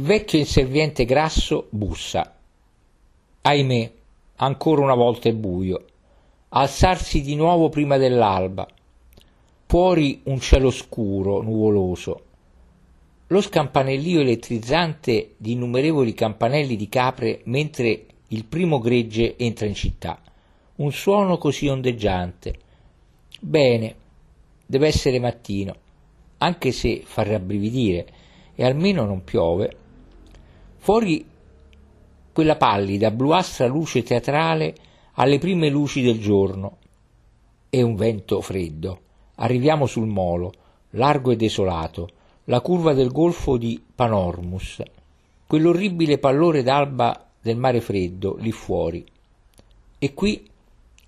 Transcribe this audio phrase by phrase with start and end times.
[0.00, 2.34] Vecchio inserviente grasso bussa.
[3.42, 3.92] Ahimè,
[4.36, 5.84] ancora una volta è buio.
[6.48, 8.66] Alzarsi di nuovo prima dell'alba.
[9.66, 12.24] Fuori un cielo scuro, nuvoloso.
[13.26, 20.18] Lo scampanellio elettrizzante di innumerevoli campanelli di capre mentre il primo gregge entra in città.
[20.76, 22.54] Un suono così ondeggiante.
[23.38, 23.94] Bene,
[24.64, 25.74] deve essere mattino,
[26.38, 28.06] anche se fa rabbrividire
[28.54, 29.76] e almeno non piove.
[30.82, 31.22] Fuori
[32.32, 34.74] quella pallida, bluastra luce teatrale
[35.16, 36.78] alle prime luci del giorno.
[37.68, 39.00] E un vento freddo.
[39.36, 40.52] Arriviamo sul molo,
[40.92, 42.08] largo e desolato,
[42.44, 44.82] la curva del golfo di Panormus,
[45.46, 49.04] quell'orribile pallore d'alba del mare freddo lì fuori.
[49.98, 50.48] E qui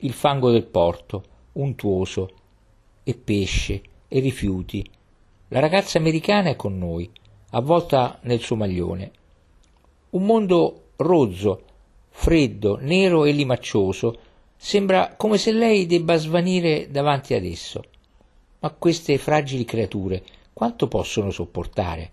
[0.00, 2.30] il fango del porto, untuoso,
[3.02, 4.86] e pesce, e rifiuti.
[5.48, 7.10] La ragazza americana è con noi,
[7.52, 9.12] avvolta nel suo maglione
[10.12, 11.62] un mondo rozzo,
[12.10, 14.18] freddo, nero e limaccioso,
[14.56, 17.82] sembra come se lei debba svanire davanti ad esso.
[18.60, 22.10] Ma queste fragili creature quanto possono sopportare?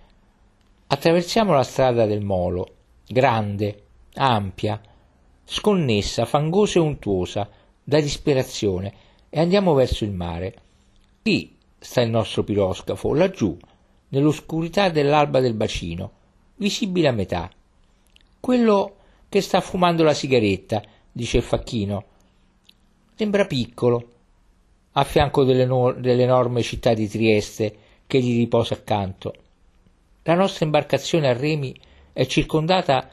[0.88, 2.76] Attraversiamo la strada del molo,
[3.06, 4.82] grande, ampia,
[5.44, 7.50] sconnessa, fangosa e untuosa,
[7.84, 8.94] da disperazione,
[9.30, 10.56] e andiamo verso il mare.
[11.22, 13.58] Qui sta il nostro piroscafo, laggiù,
[14.10, 16.12] nell'oscurità dell'alba del bacino,
[16.56, 17.52] visibile a metà
[18.40, 18.96] quello
[19.30, 22.04] che sta fumando la sigaretta, dice il facchino.
[23.16, 24.12] Sembra piccolo,
[24.94, 29.34] a fianco dell'enorme città di Trieste che gli riposa accanto.
[30.24, 31.76] La nostra imbarcazione a remi
[32.12, 33.10] è circondata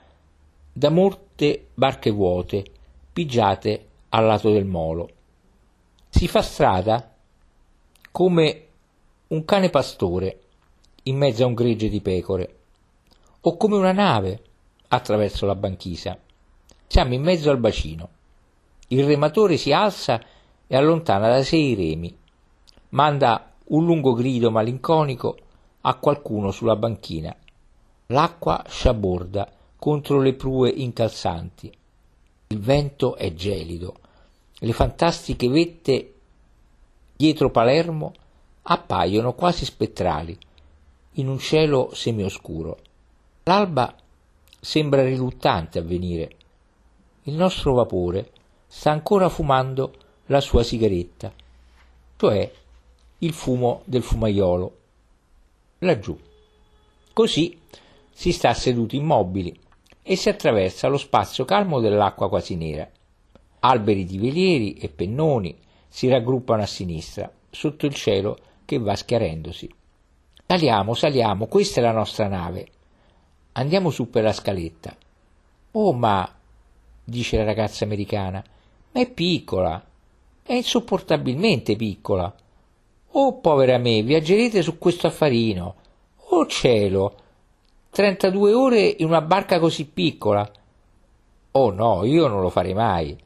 [0.73, 2.65] da molte barche vuote,
[3.13, 5.11] pigiate al lato del molo.
[6.09, 7.15] Si fa strada
[8.11, 8.67] come
[9.29, 10.41] un cane pastore
[11.05, 12.57] in mezzo a un gregge di pecore,
[13.41, 14.41] o come una nave
[14.89, 16.19] attraverso la banchisa.
[16.87, 18.09] Siamo in mezzo al bacino.
[18.89, 20.23] Il rematore si alza
[20.67, 22.17] e allontana da sé i remi.
[22.91, 25.37] Manda un lungo grido malinconico
[25.81, 27.35] a qualcuno sulla banchina.
[28.07, 31.73] L'acqua sciaborda contro le prue incalzanti.
[32.49, 33.95] Il vento è gelido.
[34.59, 36.15] Le fantastiche vette
[37.17, 38.15] dietro Palermo
[38.63, 40.39] appaiono quasi spettrali
[41.13, 42.79] in un cielo semioscuro.
[43.45, 43.95] L'alba
[44.67, 46.31] sembra riluttante a venire.
[47.23, 48.33] Il nostro vapore
[48.67, 49.95] sta ancora fumando
[50.27, 51.33] la sua sigaretta,
[52.17, 52.53] cioè
[53.19, 54.77] il fumo del fumaiolo,
[55.79, 56.19] laggiù.
[57.13, 57.61] Così
[58.11, 59.57] si sta seduti immobili
[60.03, 62.91] e si attraversa lo spazio calmo dell'acqua quasi nera.
[63.61, 65.57] Alberi di velieri e pennoni
[65.87, 69.73] si raggruppano a sinistra, sotto il cielo che va schiarendosi.
[70.45, 72.71] Saliamo, saliamo, questa è la nostra nave.
[73.59, 74.95] Andiamo su per la scaletta.
[75.73, 76.31] Oh, ma,
[77.03, 78.45] dice la ragazza americana,
[78.93, 79.83] ma è piccola,
[80.43, 82.35] è insopportabilmente piccola.
[83.13, 85.75] Oh, povera me, viaggerete su questo affarino.
[86.29, 87.15] Oh cielo,
[87.93, 90.47] 32 ore in una barca così piccola.
[91.53, 93.17] Oh no, io non lo farei mai.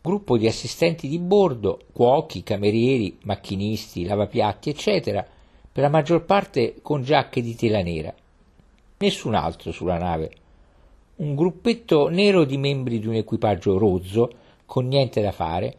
[0.00, 5.24] Gruppo di assistenti di bordo, cuochi, camerieri, macchinisti, lavapiatti, eccetera,
[5.70, 8.12] per la maggior parte con giacche di tela nera
[8.98, 10.30] nessun altro sulla nave.
[11.16, 14.30] Un gruppetto nero di membri di un equipaggio rozzo,
[14.66, 15.76] con niente da fare,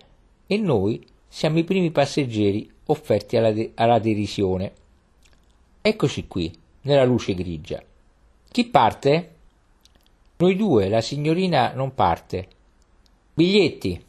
[0.47, 4.73] e noi siamo i primi passeggeri offerti alla, de- alla derisione.
[5.81, 7.81] Eccoci qui, nella luce grigia.
[8.51, 9.35] Chi parte?
[10.37, 12.47] Noi due, la signorina non parte.
[13.33, 14.03] Biglietti.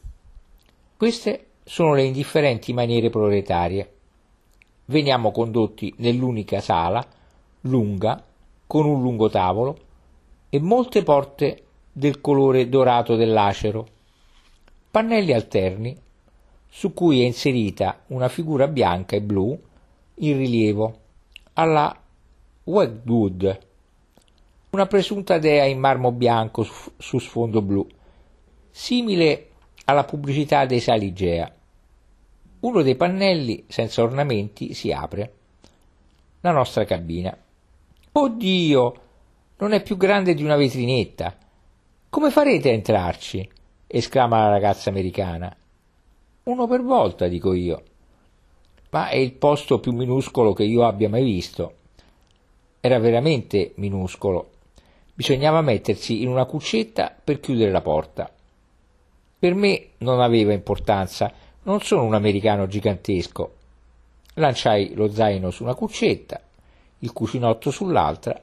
[0.97, 3.93] Queste sono le indifferenti maniere proletarie.
[4.87, 7.07] Veniamo condotti nell'unica sala,
[7.63, 8.25] lunga,
[8.71, 9.79] con un lungo tavolo
[10.49, 13.85] e molte porte del colore dorato dell'acero,
[14.89, 16.01] pannelli alterni
[16.69, 19.61] su cui è inserita una figura bianca e blu
[20.15, 20.99] in rilievo
[21.55, 22.01] alla
[22.63, 23.59] Wedgwood,
[24.71, 27.85] una presunta dea in marmo bianco su sfondo blu,
[28.71, 29.49] simile
[29.87, 31.53] alla pubblicità dei Saligea.
[32.61, 35.35] Uno dei pannelli senza ornamenti si apre.
[36.43, 37.37] La nostra cabina.
[38.13, 38.95] Oddio,
[39.59, 41.33] non è più grande di una vetrinetta.
[42.09, 43.49] Come farete a entrarci?
[43.87, 45.55] esclama la ragazza americana.
[46.43, 47.83] Uno per volta, dico io.
[48.91, 51.75] Ma è il posto più minuscolo che io abbia mai visto.
[52.81, 54.51] Era veramente minuscolo.
[55.15, 58.29] Bisognava mettersi in una cuccetta per chiudere la porta.
[59.39, 63.55] Per me non aveva importanza, non sono un americano gigantesco.
[64.35, 66.41] Lanciai lo zaino su una cuccetta
[67.01, 68.41] il cucinotto sull'altra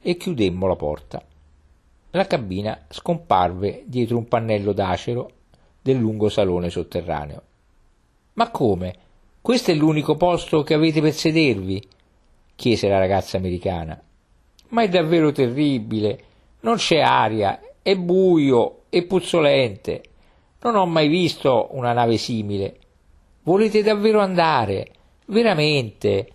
[0.00, 1.22] e chiudemmo la porta.
[2.10, 5.30] La cabina scomparve dietro un pannello d'acero
[5.80, 7.42] del lungo salone sotterraneo.
[8.34, 8.94] Ma come?
[9.40, 11.88] Questo è l'unico posto che avete per sedervi?
[12.56, 14.00] chiese la ragazza americana.
[14.68, 16.24] Ma è davvero terribile.
[16.60, 20.02] Non c'è aria, è buio e puzzolente.
[20.62, 22.76] Non ho mai visto una nave simile.
[23.44, 24.92] Volete davvero andare?
[25.26, 26.28] Veramente?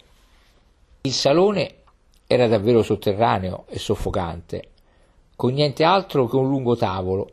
[1.06, 1.84] Il salone
[2.25, 4.69] era davvero sotterraneo e soffocante,
[5.36, 7.30] con niente altro che un lungo tavolo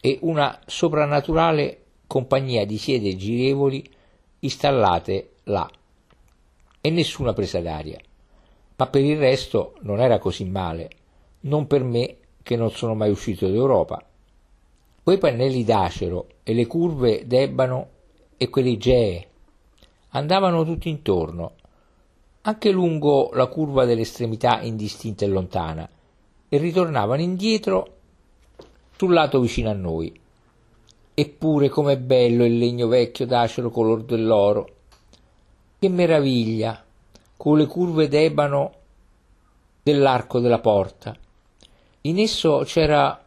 [0.00, 3.84] e una soprannaturale compagnia di siede girevoli
[4.38, 5.68] installate là
[6.80, 7.98] e nessuna presa d'aria.
[8.76, 10.90] Ma per il resto non era così male,
[11.40, 14.06] non per me che non sono mai uscito d'Europa.
[15.02, 17.88] Quei pannelli d'acero e le curve d'ebano
[18.36, 19.28] e quelle igee
[20.10, 21.54] andavano tutti intorno,
[22.42, 25.88] anche lungo la curva dell'estremità indistinta e lontana,
[26.48, 27.96] e ritornavano indietro
[28.96, 30.18] sul lato vicino a noi.
[31.14, 34.68] Eppure com'è bello il legno vecchio d'acero color dell'oro.
[35.78, 36.82] Che meraviglia,
[37.36, 38.72] con le curve d'ebano
[39.82, 41.16] dell'arco della porta.
[42.02, 43.22] In esso c'era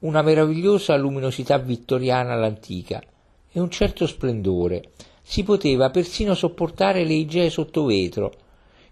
[0.00, 3.02] una meravigliosa luminosità vittoriana all'antica
[3.50, 4.90] e un certo splendore.
[5.26, 8.32] Si poteva persino sopportare le igee sotto vetro.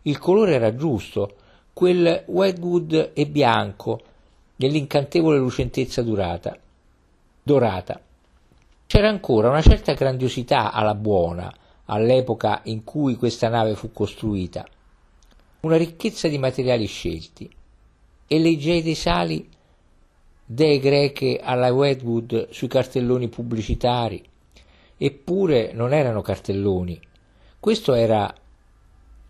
[0.03, 1.37] Il colore era giusto,
[1.73, 4.01] quel Wedgwood e bianco,
[4.57, 6.57] nell'incantevole lucentezza durata,
[7.43, 8.01] dorata.
[8.87, 11.53] C'era ancora una certa grandiosità alla buona
[11.87, 14.67] all'epoca in cui questa nave fu costruita,
[15.61, 17.51] una ricchezza di materiali scelti,
[18.27, 19.47] e le igee dei sali
[20.45, 24.23] dee greche alla Wedgwood sui cartelloni pubblicitari,
[25.05, 27.01] eppure non erano cartelloni.
[27.59, 28.33] Questo era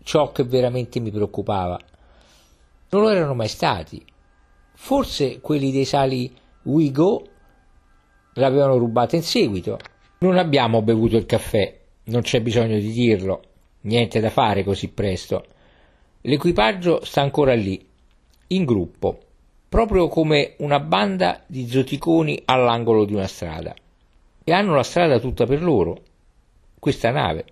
[0.03, 1.79] ciò che veramente mi preoccupava.
[2.89, 4.05] Non lo erano mai stati.
[4.75, 6.31] Forse quelli dei sali
[6.63, 7.27] Wigo
[8.33, 9.79] l'avevano rubata in seguito.
[10.19, 13.41] Non abbiamo bevuto il caffè, non c'è bisogno di dirlo,
[13.81, 15.43] niente da fare così presto.
[16.21, 17.83] L'equipaggio sta ancora lì,
[18.47, 19.17] in gruppo,
[19.67, 23.73] proprio come una banda di zoticoni all'angolo di una strada.
[24.43, 26.01] E hanno la strada tutta per loro,
[26.77, 27.45] questa nave.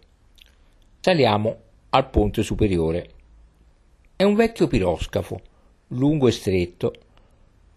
[0.99, 1.55] Saliamo
[1.89, 3.09] al ponte superiore.
[4.15, 5.39] È un vecchio piroscafo,
[5.89, 6.93] lungo e stretto,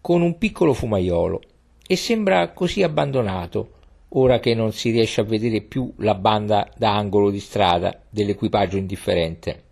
[0.00, 1.40] con un piccolo fumaiolo,
[1.86, 3.70] e sembra così abbandonato,
[4.10, 8.76] ora che non si riesce a vedere più la banda da angolo di strada dell'equipaggio
[8.76, 9.62] indifferente.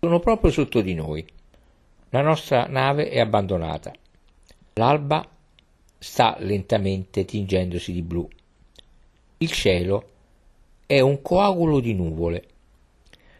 [0.00, 1.24] Sono proprio sotto di noi.
[2.10, 3.92] La nostra nave è abbandonata.
[4.74, 5.26] L'alba
[6.04, 8.28] sta lentamente tingendosi di blu.
[9.38, 10.10] Il cielo
[10.84, 12.44] è un coagulo di nuvole.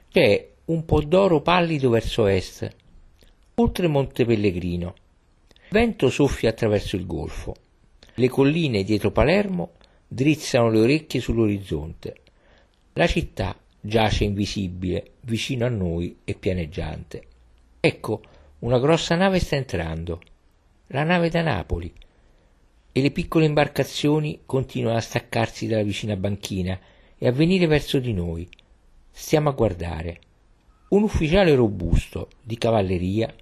[0.08, 2.74] C'è un po' d'oro pallido verso est,
[3.56, 4.94] oltre Monte Pellegrino.
[5.52, 7.54] Il vento soffia attraverso il golfo.
[8.14, 9.72] Le colline dietro Palermo
[10.08, 12.16] drizzano le orecchie sull'orizzonte.
[12.94, 17.26] La città giace invisibile vicino a noi e pianeggiante.
[17.78, 18.22] Ecco
[18.60, 20.22] una grossa nave sta entrando,
[20.88, 21.92] la nave da Napoli,
[22.96, 26.78] e le piccole imbarcazioni continuano a staccarsi dalla vicina banchina
[27.18, 28.48] e a venire verso di noi.
[29.10, 30.20] Stiamo a guardare.
[30.90, 33.34] Un ufficiale robusto di cavalleria,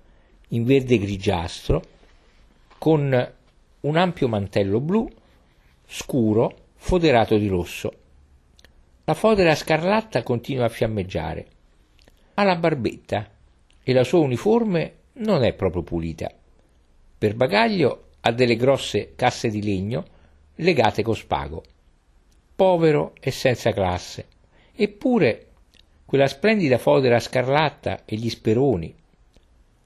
[0.49, 1.83] in verde grigiastro,
[2.79, 3.33] con
[3.81, 5.07] un ampio mantello blu,
[5.87, 7.93] scuro, foderato di rosso.
[9.05, 11.47] La fodera scarlatta continua a fiammeggiare.
[12.35, 13.29] Ha la barbetta
[13.83, 16.33] e la sua uniforme non è proprio pulita.
[17.19, 20.05] Per bagaglio ha delle grosse casse di legno
[20.57, 21.63] legate con spago.
[22.55, 24.27] Povero e senza classe.
[24.75, 25.47] Eppure
[26.05, 28.95] quella splendida fodera scarlatta e gli speroni.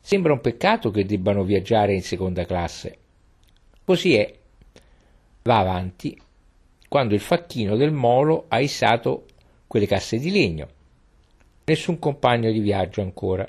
[0.00, 2.98] Sembra un peccato che debbano viaggiare in seconda classe.
[3.84, 4.34] Così è.
[5.42, 6.20] Va avanti
[6.88, 9.26] quando il facchino del molo ha issato
[9.66, 10.68] quelle casse di legno.
[11.64, 13.48] Nessun compagno di viaggio ancora.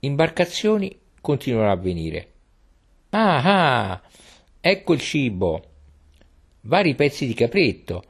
[0.00, 2.31] Imbarcazioni continuano a venire.
[3.14, 4.02] Ah ah,
[4.58, 5.62] ecco il cibo.
[6.62, 8.02] Vari pezzi di capretto,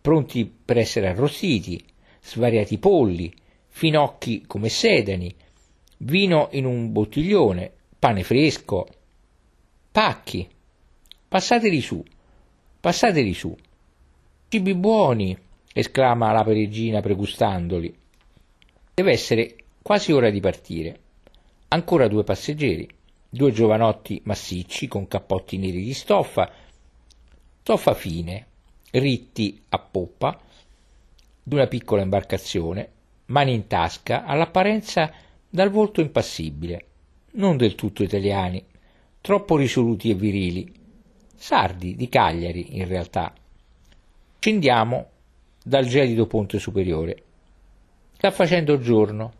[0.00, 1.84] pronti per essere arrostiti,
[2.22, 3.34] svariati polli,
[3.66, 5.34] finocchi come sedani,
[5.98, 8.86] vino in un bottiglione, pane fresco,
[9.90, 10.48] pacchi.
[11.26, 12.00] Passateli su,
[12.78, 13.52] passateli su.
[14.46, 15.36] Cibi buoni,
[15.72, 17.92] esclama la peregrina pregustandoli.
[18.94, 21.00] Deve essere quasi ora di partire.
[21.66, 22.88] Ancora due passeggeri,
[23.34, 26.48] due giovanotti massicci con cappotti neri di stoffa,
[27.62, 28.46] stoffa fine,
[28.92, 30.38] ritti a poppa
[31.42, 32.90] di una piccola imbarcazione,
[33.26, 35.12] mani in tasca, all'apparenza
[35.48, 36.86] dal volto impassibile.
[37.32, 38.64] non del tutto italiani,
[39.20, 40.72] troppo risoluti e virili,
[41.34, 43.34] sardi di Cagliari in realtà.
[44.38, 45.08] Scendiamo
[45.60, 47.22] dal gelido ponte superiore.
[48.12, 49.32] Sta facendo giorno.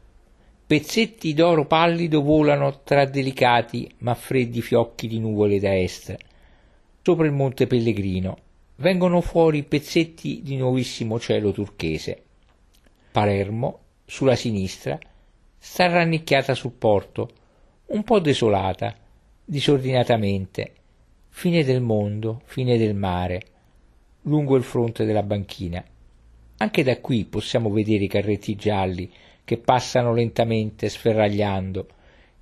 [0.67, 6.17] Pezzetti d'oro pallido volano tra delicati ma freddi fiocchi di nuvole da est.
[7.03, 8.39] Sopra il monte Pellegrino
[8.77, 12.23] vengono fuori pezzetti di nuovissimo cielo turchese.
[13.13, 14.99] Palermo, sulla sinistra,
[15.59, 17.31] sta rannicchiata sul porto,
[17.89, 18.97] un po' desolata,
[19.45, 20.73] disordinatamente,
[21.29, 23.43] fine del mondo, fine del mare,
[24.23, 25.85] lungo il fronte della banchina.
[26.57, 29.13] Anche da qui possiamo vedere i carretti gialli
[29.45, 31.87] che passano lentamente sferragliando,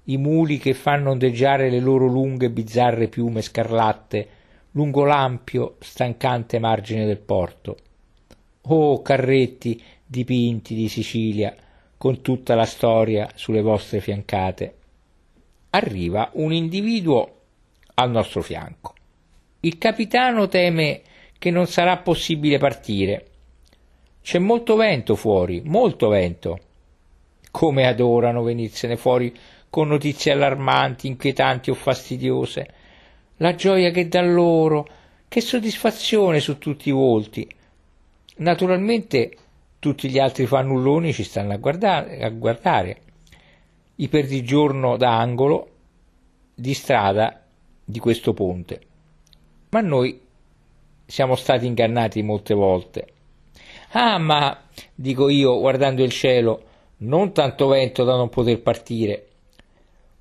[0.05, 4.29] i muli che fanno ondeggiare le loro lunghe bizzarre piume scarlatte
[4.73, 7.77] lungo l'ampio, stancante margine del porto.
[8.63, 11.55] Oh carretti dipinti di Sicilia,
[11.97, 14.77] con tutta la storia sulle vostre fiancate.
[15.71, 17.41] Arriva un individuo
[17.95, 18.95] al nostro fianco.
[19.61, 21.03] Il capitano teme
[21.39, 23.27] che non sarà possibile partire
[24.23, 26.59] c'è molto vento fuori, molto vento.
[27.53, 29.33] Come adorano venirsene fuori
[29.71, 32.69] con notizie allarmanti, inquietanti o fastidiose.
[33.37, 34.89] La gioia che dà loro,
[35.29, 37.49] che soddisfazione su tutti i volti.
[38.39, 39.37] Naturalmente
[39.79, 43.01] tutti gli altri fannulloni ci stanno a guardare, a guardare.
[43.95, 45.69] I perdigiorno da angolo
[46.53, 47.45] di strada
[47.85, 48.81] di questo ponte.
[49.69, 50.21] Ma noi
[51.07, 53.07] siamo stati ingannati molte volte
[53.95, 54.59] Ah, ma,
[54.95, 56.63] dico io, guardando il cielo,
[57.03, 59.27] non tanto vento da non poter partire.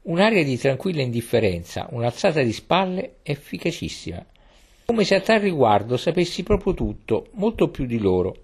[0.03, 4.25] Un'aria di tranquilla indifferenza, un'alzata di spalle efficacissima,
[4.85, 8.35] come se a tal riguardo sapessi proprio tutto, molto più di loro.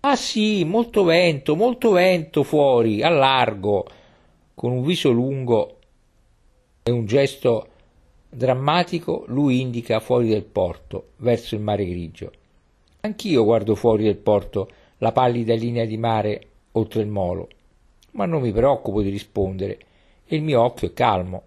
[0.00, 3.86] Ah sì, molto vento, molto vento fuori, a largo,
[4.54, 5.78] con un viso lungo
[6.82, 7.68] e un gesto
[8.30, 12.32] drammatico, lui indica fuori del porto, verso il mare grigio.
[13.00, 17.48] Anch'io guardo fuori del porto la pallida linea di mare oltre il molo,
[18.12, 19.78] ma non mi preoccupo di rispondere
[20.24, 21.42] e il mio occhio è calmo.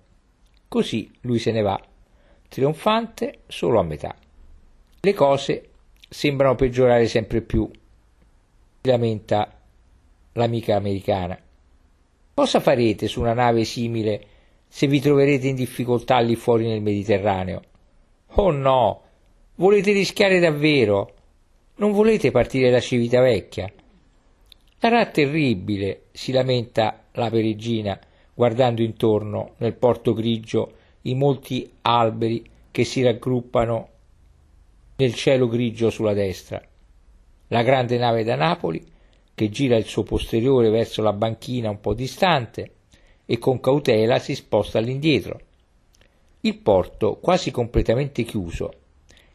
[0.68, 1.82] Così lui se ne va,
[2.48, 4.16] trionfante solo a metà.
[5.00, 5.70] Le cose
[6.08, 7.70] sembrano peggiorare sempre più,
[8.82, 9.60] lamenta
[10.34, 11.40] l'amica americana.
[12.34, 14.26] Cosa farete su una nave simile
[14.68, 17.62] se vi troverete in difficoltà lì fuori nel Mediterraneo?
[18.34, 19.02] Oh no!
[19.56, 21.16] Volete rischiare davvero?
[21.76, 23.72] Non volete partire da Civitavecchia?
[24.82, 28.00] Sarà terribile, si lamenta la peregina,
[28.34, 30.72] guardando intorno nel porto grigio
[31.02, 33.90] i molti alberi che si raggruppano
[34.96, 36.66] nel cielo grigio sulla destra.
[37.48, 38.82] La grande nave da Napoli,
[39.36, 42.72] che gira il suo posteriore verso la banchina un po' distante
[43.26, 45.42] e con cautela si sposta all'indietro.
[46.40, 48.74] Il porto quasi completamente chiuso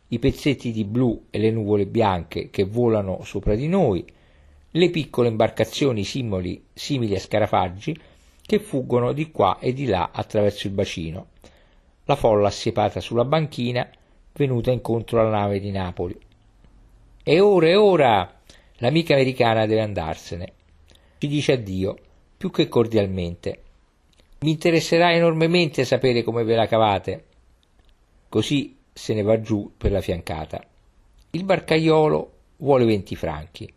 [0.09, 4.05] i pezzetti di blu e le nuvole bianche che volano sopra di noi,
[4.77, 7.97] le piccole imbarcazioni simili, simili a scarafaggi
[8.43, 11.29] che fuggono di qua e di là attraverso il bacino,
[12.07, 13.89] la folla assiepata sulla banchina
[14.33, 16.19] venuta incontro alla nave di Napoli.
[17.23, 18.41] E ora, e ora!
[18.79, 20.53] L'amica americana deve andarsene.
[21.19, 21.97] Ci dice addio,
[22.37, 23.63] più che cordialmente.
[24.41, 27.25] Mi interesserà enormemente sapere come ve la cavate.
[28.29, 30.63] Così se ne va giù per la fiancata.
[31.31, 33.73] Il barcaiolo vuole 20 franchi,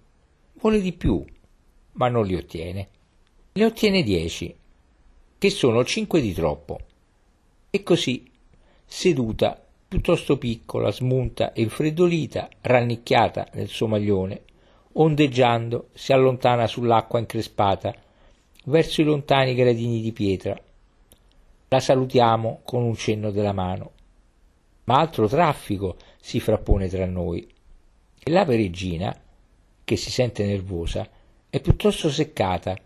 [0.60, 1.24] vuole di più,
[1.94, 2.88] ma non li ottiene.
[3.54, 4.56] Ne ottiene 10,
[5.38, 6.80] che sono 5 di troppo.
[7.70, 8.30] E così,
[8.86, 14.44] seduta, piuttosto piccola, smunta e infreddolita, rannicchiata nel suo maglione,
[14.94, 17.94] ondeggiando, si allontana sull'acqua increspata,
[18.66, 20.60] verso i lontani gradini di pietra.
[21.70, 23.92] La salutiamo con un cenno della mano
[24.88, 27.48] ma altro traffico si frappone tra noi.
[28.20, 29.16] E la peregina,
[29.88, 31.10] che si sente nervosa,
[31.50, 32.78] è piuttosto seccata,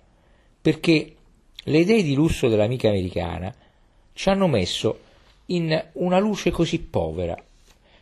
[0.61, 1.15] perché
[1.63, 3.51] le idee di lusso dell'amica americana
[4.13, 4.99] ci hanno messo
[5.47, 7.35] in una luce così povera.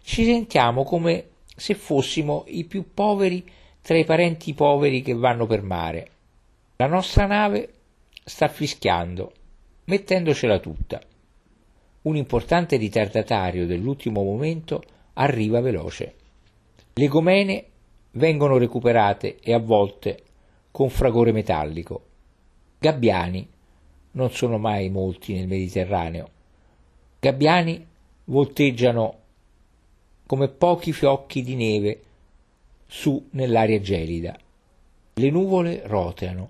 [0.01, 3.49] Ci sentiamo come se fossimo i più poveri
[3.81, 6.09] tra i parenti poveri che vanno per mare.
[6.75, 7.75] La nostra nave
[8.25, 9.31] sta fischiando,
[9.85, 10.99] mettendocela tutta
[12.01, 14.81] un importante ritardatario dell'ultimo momento
[15.13, 16.13] arriva veloce.
[16.93, 17.65] Le gomene
[18.11, 20.23] vengono recuperate e avvolte
[20.71, 22.03] con fragore metallico.
[22.79, 23.47] Gabbiani
[24.11, 26.29] non sono mai molti nel Mediterraneo.
[27.19, 27.85] Gabbiani
[28.25, 29.17] volteggiano
[30.25, 32.03] come pochi fiocchi di neve
[32.87, 34.37] su nell'aria gelida.
[35.15, 36.49] Le nuvole roteano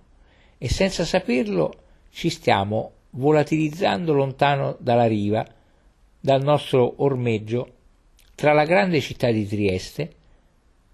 [0.58, 1.74] e senza saperlo
[2.12, 5.46] ci stiamo volatilizzando lontano dalla riva,
[6.20, 7.74] dal nostro ormeggio,
[8.36, 10.14] tra la grande città di Trieste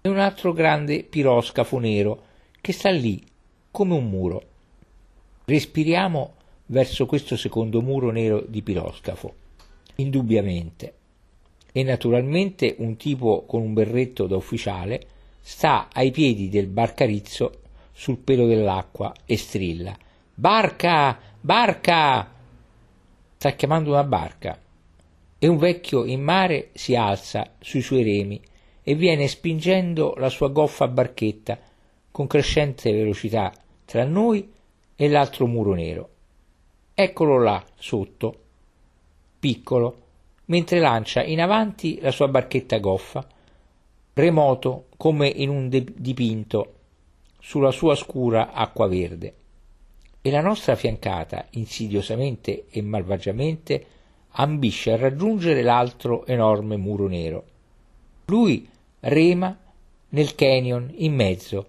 [0.06, 2.22] e un altro grande piroscafo nero
[2.60, 3.20] che sta lì
[3.72, 4.42] come un muro.
[5.44, 6.34] Respiriamo
[6.66, 9.34] verso questo secondo muro nero di piroscafo,
[9.96, 10.94] indubbiamente.
[11.72, 15.06] E naturalmente un tipo con un berretto da ufficiale
[15.40, 17.60] sta ai piedi del barcarizzo
[17.92, 19.96] sul pelo dell'acqua e strilla.
[20.32, 21.18] Barca!
[21.40, 22.32] Barca!
[23.36, 24.58] Sta chiamando una barca.
[25.38, 28.40] E un vecchio in mare si alza sui suoi remi
[28.88, 31.58] e viene spingendo la sua goffa barchetta
[32.12, 33.52] con crescente velocità
[33.84, 34.48] tra noi
[34.94, 36.08] e l'altro muro nero.
[36.94, 38.42] Eccolo là, sotto,
[39.40, 40.02] piccolo,
[40.44, 43.26] mentre lancia in avanti la sua barchetta goffa,
[44.14, 46.74] remoto come in un dipinto
[47.40, 49.34] sulla sua scura acqua verde.
[50.22, 53.86] E la nostra fiancata, insidiosamente e malvagiamente,
[54.30, 57.44] ambisce a raggiungere l'altro enorme muro nero.
[58.26, 58.74] Lui
[59.08, 59.56] rema
[60.10, 61.66] nel canyon in mezzo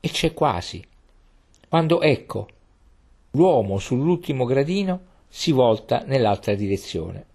[0.00, 0.84] e c'è quasi.
[1.68, 2.48] Quando ecco,
[3.36, 7.26] L'uomo sull'ultimo gradino si volta nell'altra direzione.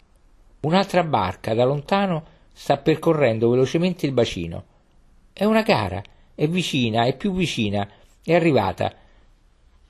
[0.62, 4.64] Un'altra barca da lontano sta percorrendo velocemente il bacino.
[5.34, 6.02] È una gara,
[6.36, 7.86] è vicina, è più vicina,
[8.24, 8.94] è arrivata.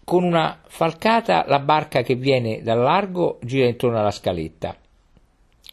[0.04, 4.76] Con una falcata la barca che viene dal largo gira intorno alla scaletta.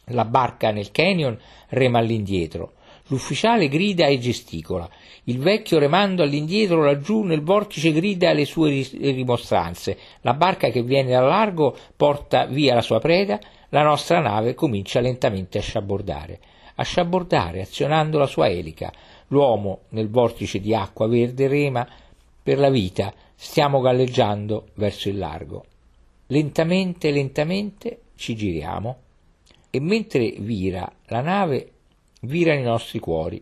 [0.09, 1.35] La barca nel canyon
[1.69, 2.73] rema all'indietro.
[3.07, 4.89] L'ufficiale grida e gesticola.
[5.25, 9.97] Il vecchio remando all'indietro laggiù nel vortice grida le sue rimostranze.
[10.21, 13.39] La barca che viene dal largo porta via la sua preda.
[13.69, 16.39] La nostra nave comincia lentamente a sciabordare.
[16.75, 18.91] A sciabordare azionando la sua elica.
[19.27, 21.87] L'uomo nel vortice di acqua verde rema
[22.43, 23.13] per la vita.
[23.35, 25.63] Stiamo galleggiando verso il largo.
[26.27, 28.97] Lentamente, lentamente ci giriamo
[29.69, 31.71] e mentre vira la nave
[32.21, 33.41] virano i nostri cuori.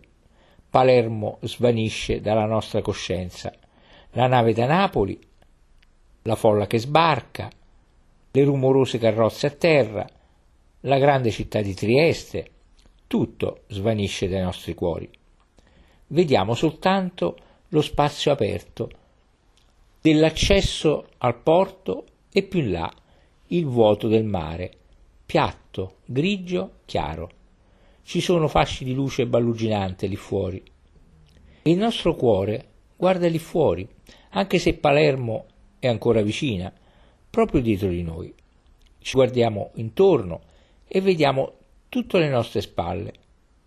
[0.69, 3.53] Palermo svanisce dalla nostra coscienza.
[4.11, 5.19] La nave da Napoli,
[6.23, 7.49] la folla che sbarca,
[8.31, 10.05] le rumorose carrozze a terra,
[10.81, 12.49] la grande città di Trieste,
[13.07, 15.09] tutto svanisce dai nostri cuori.
[16.07, 17.37] Vediamo soltanto
[17.69, 18.89] lo spazio aperto
[20.01, 22.93] dell'accesso al porto e più in là
[23.47, 24.71] il vuoto del mare,
[25.25, 27.29] piatto, grigio, chiaro.
[28.07, 30.61] Ci sono fasci di luce balluginante lì fuori.
[31.63, 33.89] E il nostro cuore guarda lì fuori,
[34.29, 35.47] anche se Palermo
[35.79, 36.71] è ancora vicina,
[37.27, 38.31] proprio dietro di noi.
[38.99, 40.41] Ci guardiamo intorno
[40.87, 41.53] e vediamo
[41.89, 43.11] tutto alle nostre spalle,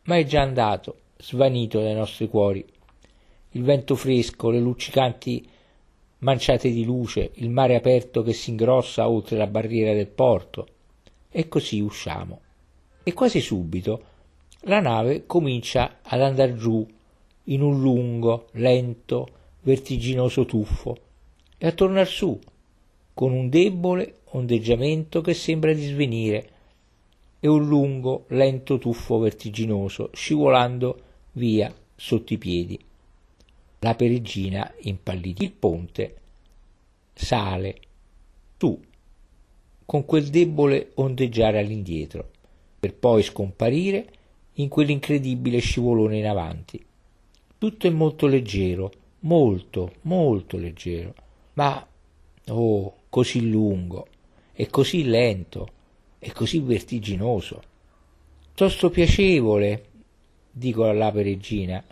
[0.04, 2.64] ma è già andato, svanito dai nostri cuori.
[3.50, 5.48] Il vento fresco, le luccicanti
[6.18, 10.68] manciate di luce, il mare aperto che si ingrossa oltre la barriera del porto.
[11.28, 12.40] E così usciamo.
[13.02, 14.14] E quasi subito
[14.62, 16.86] la nave comincia ad andar giù
[17.44, 19.28] in un lungo, lento,
[19.60, 20.96] vertiginoso tuffo
[21.56, 22.38] e a tornar su
[23.14, 26.50] con un debole ondeggiamento che sembra di svenire
[27.40, 31.00] e un lungo, lento tuffo vertiginoso scivolando
[31.32, 32.78] via sotto i piedi.
[33.80, 36.16] La peregrina impallidì il ponte
[37.14, 37.80] sale
[38.56, 38.80] su
[39.84, 42.30] con quel debole ondeggiare all'indietro
[42.78, 44.17] per poi scomparire
[44.58, 46.84] in quell'incredibile scivolone in avanti.
[47.58, 51.14] Tutto è molto leggero, molto, molto leggero,
[51.54, 51.86] ma
[52.48, 54.06] oh, così lungo,
[54.52, 55.68] e così lento,
[56.18, 57.62] e così vertiginoso.
[58.46, 59.84] Piuttosto piacevole,
[60.50, 61.82] dico alla peregrina.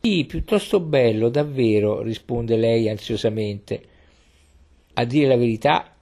[0.00, 3.88] Sì, piuttosto bello, davvero, risponde lei ansiosamente.
[4.94, 5.94] A dire la verità,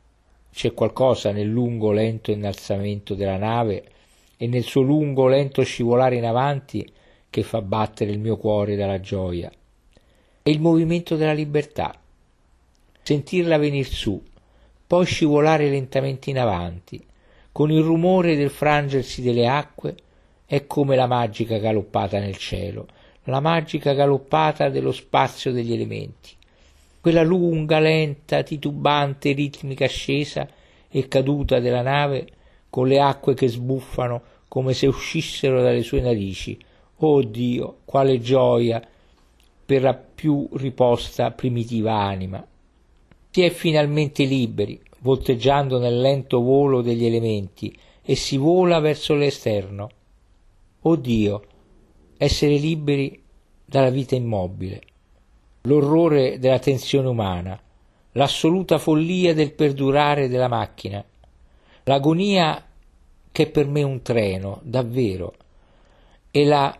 [0.52, 3.84] c'è qualcosa nel lungo, lento innalzamento della nave
[4.42, 6.90] e nel suo lungo lento scivolare in avanti
[7.28, 9.52] che fa battere il mio cuore dalla gioia.
[10.42, 11.94] È il movimento della libertà.
[13.02, 14.18] Sentirla venir su,
[14.86, 17.04] poi scivolare lentamente in avanti,
[17.52, 19.94] con il rumore del frangersi delle acque,
[20.46, 22.86] è come la magica galoppata nel cielo,
[23.24, 26.30] la magica galoppata dello spazio degli elementi.
[26.98, 30.48] Quella lunga, lenta, titubante, ritmica ascesa
[30.88, 32.26] e caduta della nave
[32.70, 36.58] con le acque che sbuffano come se uscissero dalle sue narici.
[37.02, 38.82] Oh Dio, quale gioia
[39.64, 42.44] per la più riposta primitiva anima.
[43.30, 49.88] Si è finalmente liberi, volteggiando nel lento volo degli elementi, e si vola verso l'esterno.
[50.80, 51.42] Oh Dio,
[52.16, 53.22] essere liberi
[53.64, 54.80] dalla vita immobile,
[55.62, 57.56] l'orrore della tensione umana,
[58.12, 61.04] l'assoluta follia del perdurare della macchina,
[61.84, 62.64] l'agonia
[63.32, 65.34] che è per me un treno, davvero,
[66.30, 66.76] e la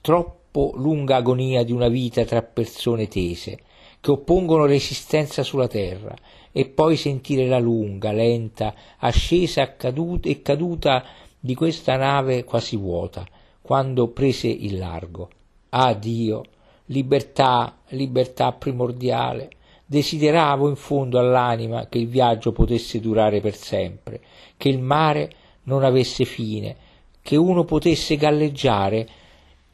[0.00, 3.58] troppo lunga agonia di una vita tra persone tese,
[4.00, 6.16] che oppongono resistenza sulla terra,
[6.52, 11.04] e poi sentire la lunga, lenta, ascesa e caduta
[11.38, 13.26] di questa nave quasi vuota,
[13.62, 15.30] quando prese il largo.
[15.70, 16.42] Ah Dio,
[16.86, 19.50] libertà, libertà primordiale.
[19.86, 24.20] Desideravo in fondo all'anima che il viaggio potesse durare per sempre,
[24.56, 25.32] che il mare
[25.70, 26.76] non avesse fine,
[27.22, 29.08] che uno potesse galleggiare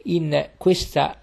[0.04, 1.18] in questa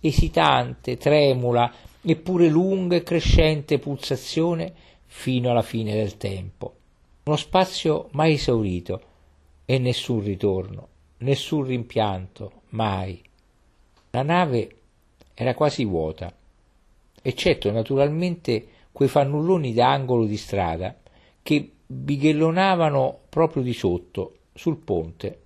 [0.00, 4.72] esitante, tremula, eppure lunga e crescente pulsazione
[5.04, 6.74] fino alla fine del tempo.
[7.24, 9.02] Uno spazio mai esaurito
[9.66, 13.22] e nessun ritorno, nessun rimpianto, mai.
[14.10, 14.76] La nave
[15.34, 16.32] era quasi vuota,
[17.20, 20.96] eccetto naturalmente quei fannulloni d'angolo di strada
[21.42, 25.40] che bighellonavano proprio di sotto, sul ponte.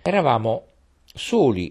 [0.00, 0.64] Eravamo
[1.04, 1.70] soli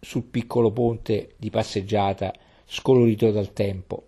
[0.00, 2.34] sul piccolo ponte di passeggiata
[2.64, 4.06] scolorito dal tempo,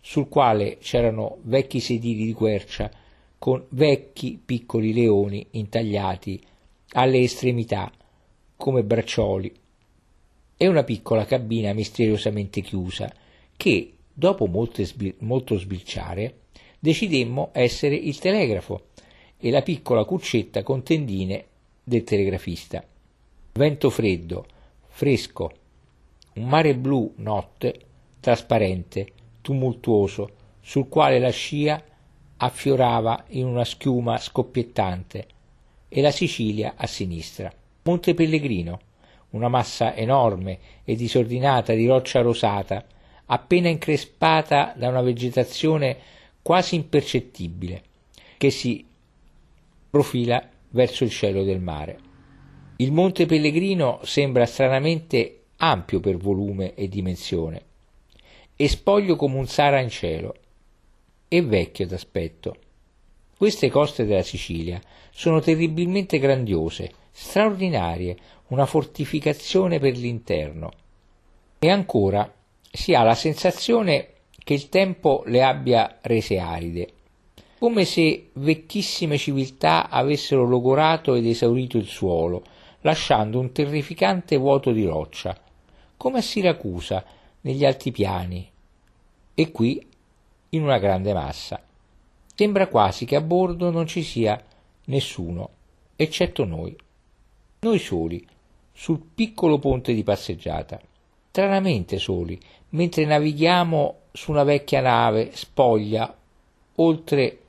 [0.00, 2.90] sul quale c'erano vecchi sedili di quercia
[3.38, 6.42] con vecchi piccoli leoni intagliati
[6.94, 7.92] alle estremità
[8.56, 9.54] come braccioli
[10.56, 13.14] e una piccola cabina misteriosamente chiusa
[13.56, 16.38] che, dopo sbil- molto sbilciare,
[16.80, 18.88] decidemmo essere il telegrafo
[19.40, 21.44] e la piccola cuccetta con tendine
[21.82, 22.84] del telegrafista.
[23.52, 24.46] Vento freddo,
[24.86, 25.50] fresco,
[26.34, 27.86] un mare blu notte,
[28.20, 31.82] trasparente, tumultuoso, sul quale la scia
[32.36, 35.26] affiorava in una schiuma scoppiettante,
[35.88, 37.52] e la Sicilia a sinistra.
[37.82, 38.80] Monte Pellegrino,
[39.30, 42.84] una massa enorme e disordinata di roccia rosata,
[43.26, 45.96] appena increspata da una vegetazione
[46.42, 47.82] quasi impercettibile,
[48.38, 48.86] che si
[49.90, 51.98] profila verso il cielo del mare.
[52.76, 57.62] Il Monte Pellegrino sembra stranamente ampio per volume e dimensione,
[58.56, 60.34] e spoglio come un Sara in cielo,
[61.28, 62.56] e vecchio d'aspetto.
[63.36, 68.16] Queste coste della Sicilia sono terribilmente grandiose, straordinarie,
[68.48, 70.70] una fortificazione per l'interno.
[71.58, 72.32] E ancora
[72.70, 74.08] si ha la sensazione
[74.42, 76.92] che il tempo le abbia rese aride,
[77.60, 82.42] come se vecchissime civiltà avessero logorato ed esaurito il suolo,
[82.80, 85.38] lasciando un terrificante vuoto di roccia,
[85.94, 87.04] come a Siracusa
[87.42, 88.50] negli altipiani,
[89.34, 89.86] e qui
[90.48, 91.62] in una grande massa.
[92.34, 94.42] Sembra quasi che a bordo non ci sia
[94.86, 95.50] nessuno,
[95.96, 96.74] eccetto noi.
[97.58, 98.26] Noi soli,
[98.72, 100.80] sul piccolo ponte di passeggiata,
[101.28, 106.16] stranamente soli, mentre navighiamo su una vecchia nave spoglia
[106.76, 107.40] oltre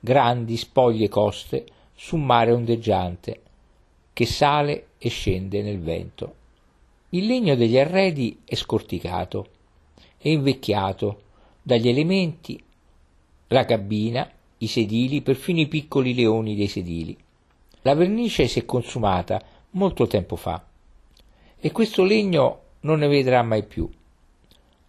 [0.00, 3.40] grandi spoglie coste su mare ondeggiante
[4.12, 6.34] che sale e scende nel vento.
[7.10, 9.46] Il legno degli arredi è scorticato
[10.18, 11.22] e invecchiato
[11.62, 12.62] dagli elementi,
[13.48, 17.16] la cabina, i sedili, perfino i piccoli leoni dei sedili.
[17.82, 20.64] La vernice si è consumata molto tempo fa
[21.60, 23.88] e questo legno non ne vedrà mai più.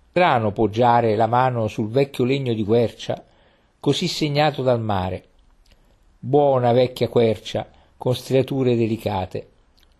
[0.09, 3.23] Strano poggiare la mano sul vecchio legno di quercia,
[3.79, 5.23] così segnato dal mare.
[6.19, 9.47] Buona vecchia quercia, con striature delicate.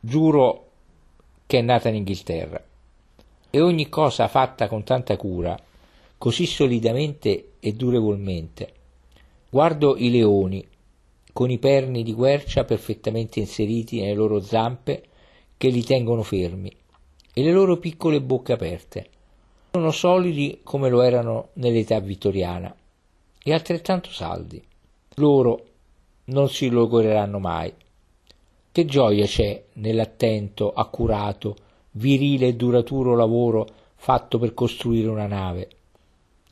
[0.02, 0.68] Giuro
[1.46, 2.62] che è nata in Inghilterra.
[3.50, 5.58] E ogni cosa fatta con tanta cura,
[6.18, 8.74] così solidamente e durevolmente.
[9.50, 10.68] Guardo i leoni,
[11.32, 15.04] con i perni di quercia perfettamente inseriti nelle loro zampe
[15.56, 16.76] che li tengono fermi
[17.34, 19.10] e le loro piccole bocche aperte.
[19.72, 22.76] Sono solidi come lo erano nell'età vittoriana
[23.44, 24.62] e altrettanto saldi.
[25.16, 25.66] Loro
[26.26, 27.74] non si logoreranno mai.
[28.72, 31.56] Che gioia c'è nell'attento, accurato,
[31.92, 35.70] virile e duraturo lavoro fatto per costruire una nave,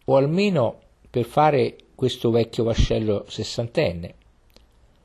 [0.06, 4.15] o almeno per fare questo vecchio vascello sessantenne.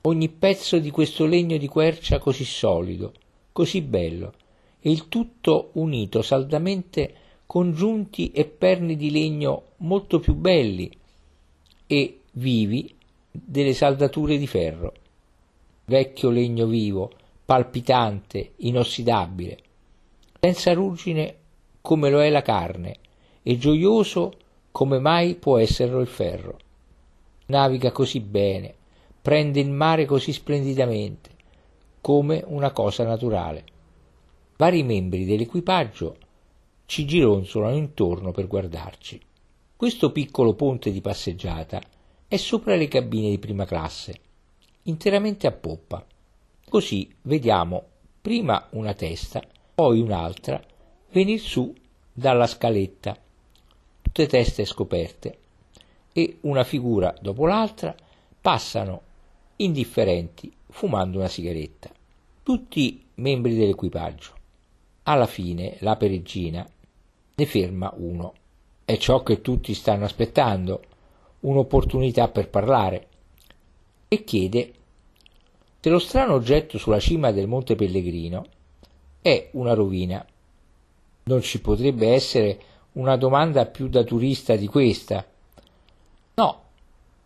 [0.03, 3.13] Ogni pezzo di questo legno di quercia così solido,
[3.53, 4.33] così bello,
[4.81, 7.15] e il tutto unito saldamente
[7.47, 10.91] con giunti e perni di legno molto più belli
[11.93, 12.97] e vivi
[13.31, 14.95] delle saldature di ferro.
[15.85, 17.11] Vecchio legno vivo,
[17.45, 19.59] palpitante, inossidabile,
[20.41, 21.37] senza ruggine
[21.83, 22.97] come lo è la carne,
[23.43, 24.33] e gioioso
[24.71, 26.57] come mai può esserlo il ferro.
[27.47, 28.75] Naviga così bene,
[29.21, 31.29] prende il mare così splendidamente,
[32.01, 33.65] come una cosa naturale.
[34.57, 36.17] Vari membri dell'equipaggio
[36.87, 39.21] ci gironzolano intorno per guardarci.
[39.83, 41.83] Questo piccolo ponte di passeggiata
[42.29, 44.15] è sopra le cabine di prima classe,
[44.83, 46.07] interamente a poppa.
[46.69, 47.83] Così vediamo
[48.21, 49.43] prima una testa,
[49.75, 50.63] poi un'altra,
[51.11, 51.75] venir su
[52.13, 53.19] dalla scaletta,
[54.03, 55.39] tutte teste scoperte,
[56.13, 57.93] e una figura dopo l'altra
[58.41, 59.03] passano
[59.57, 61.91] indifferenti fumando una sigaretta.
[62.45, 64.33] Tutti membri dell'equipaggio.
[65.03, 66.65] Alla fine la peregrina
[67.35, 68.35] ne ferma uno.
[68.85, 70.83] È ciò che tutti stanno aspettando,
[71.41, 73.09] un'opportunità per parlare,
[74.09, 74.73] e chiede
[75.85, 78.47] se lo strano oggetto sulla cima del Monte Pellegrino
[79.21, 80.25] è una rovina.
[81.25, 82.61] Non ci potrebbe essere
[82.93, 85.27] una domanda più da turista di questa.
[86.35, 86.63] No,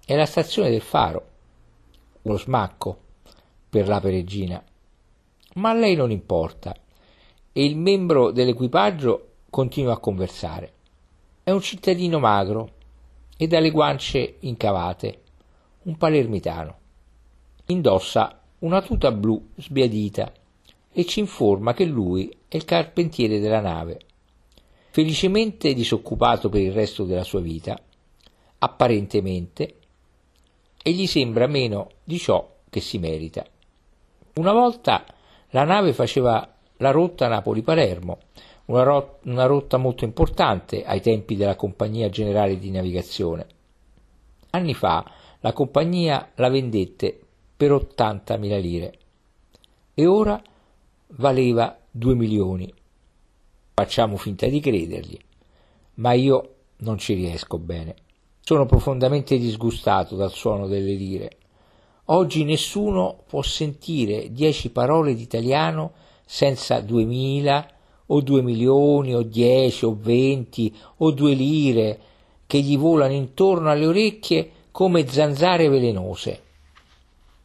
[0.06, 1.26] è la stazione del faro,
[2.22, 2.98] uno smacco
[3.68, 4.64] per la peregrina.
[5.56, 6.74] Ma a lei non importa
[7.52, 10.72] e il membro dell'equipaggio continua a conversare.
[11.48, 12.70] È un cittadino magro
[13.36, 15.20] e dalle guance incavate,
[15.82, 16.78] un palermitano.
[17.66, 20.32] Indossa una tuta blu sbiadita
[20.90, 24.00] e ci informa che lui è il carpentiere della nave.
[24.90, 27.80] Felicemente disoccupato per il resto della sua vita,
[28.58, 29.74] apparentemente,
[30.82, 33.46] e gli sembra meno di ciò che si merita.
[34.34, 35.04] Una volta
[35.50, 38.18] la nave faceva la rotta Napoli-Palermo,
[38.66, 43.46] una, rot- una rotta molto importante ai tempi della Compagnia Generale di Navigazione.
[44.50, 45.04] Anni fa
[45.40, 47.18] la compagnia la vendette
[47.56, 48.98] per 80.000 lire
[49.94, 50.42] e ora
[51.08, 52.72] valeva 2 milioni.
[53.74, 55.18] Facciamo finta di credergli,
[55.94, 57.94] ma io non ci riesco bene.
[58.40, 61.36] Sono profondamente disgustato dal suono delle lire.
[62.06, 65.92] Oggi nessuno può sentire dieci parole d'italiano
[66.24, 67.75] senza 2000
[68.06, 72.00] o due milioni o dieci o venti o due lire
[72.46, 76.42] che gli volano intorno alle orecchie come zanzare velenose.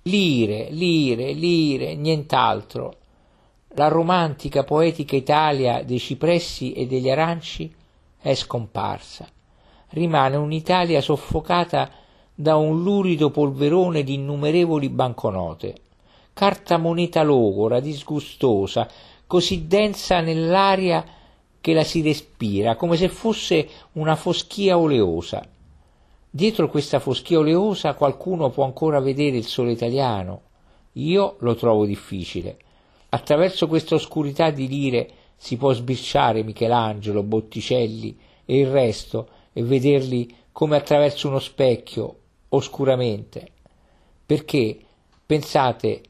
[0.04, 2.96] Lire, lire, lire, nient'altro.
[3.76, 7.74] La romantica poetica Italia dei cipressi e degli aranci
[8.20, 9.28] è scomparsa.
[9.90, 11.90] Rimane un'Italia soffocata
[12.34, 15.76] da un lurido polverone di innumerevoli banconote,
[16.34, 18.90] carta moneta logora, disgustosa,
[19.32, 21.06] così densa nell'aria
[21.62, 25.48] che la si respira, come se fosse una foschia oleosa.
[26.30, 30.42] Dietro questa foschia oleosa qualcuno può ancora vedere il sole italiano.
[30.96, 32.58] Io lo trovo difficile.
[33.08, 40.36] Attraverso questa oscurità di lire si può sbirciare Michelangelo, Botticelli e il resto e vederli
[40.52, 42.16] come attraverso uno specchio,
[42.50, 43.48] oscuramente.
[44.26, 44.78] Perché,
[45.26, 46.02] pensate,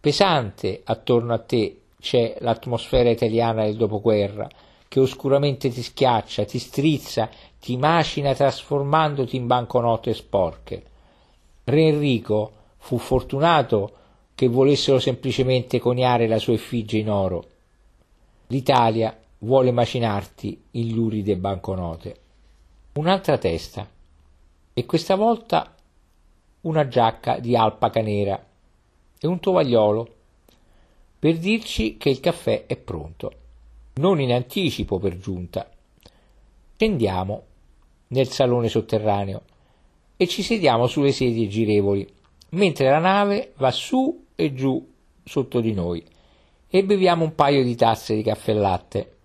[0.00, 4.48] pesante attorno a te c'è l'atmosfera italiana del dopoguerra,
[4.86, 7.28] che oscuramente ti schiaccia, ti strizza,
[7.60, 10.82] ti macina trasformandoti in banconote sporche.
[11.64, 13.92] Re Enrico fu fortunato
[14.34, 17.44] che volessero semplicemente coniare la sua effigie in oro.
[18.46, 22.16] L'Italia vuole macinarti in luride banconote.
[22.94, 23.86] Un'altra testa,
[24.72, 25.74] e questa volta
[26.60, 28.40] una giacca di alpaca nera
[29.18, 30.14] e un tovagliolo
[31.18, 33.32] per dirci che il caffè è pronto,
[33.94, 35.68] non in anticipo per giunta.
[36.76, 37.42] Scendiamo
[38.08, 39.42] nel salone sotterraneo
[40.16, 42.06] e ci sediamo sulle sedie girevoli,
[42.50, 46.04] mentre la nave va su e giù sotto di noi
[46.68, 49.16] e beviamo un paio di tazze di caffè latte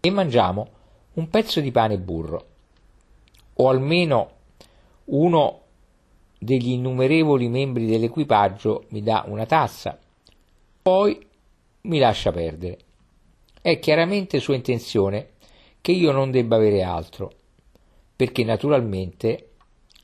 [0.00, 0.68] e mangiamo
[1.14, 2.46] un pezzo di pane e burro,
[3.54, 4.30] o almeno
[5.06, 5.60] uno
[6.38, 9.98] degli innumerevoli membri dell'equipaggio mi dà una tazza
[10.82, 11.26] poi
[11.82, 12.78] mi lascia perdere.
[13.60, 15.30] È chiaramente sua intenzione
[15.80, 17.32] che io non debba avere altro,
[18.16, 19.48] perché naturalmente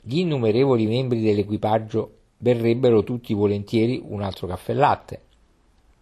[0.03, 5.23] gli innumerevoli membri dell'equipaggio berrebbero tutti volentieri un altro caffè latte.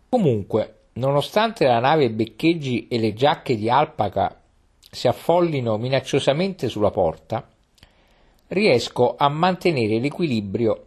[0.08, 4.40] Comunque, nonostante la nave beccheggi e le giacche di alpaca
[4.90, 7.48] si affollino minacciosamente sulla porta,
[8.48, 10.86] riesco a mantenere l'equilibrio,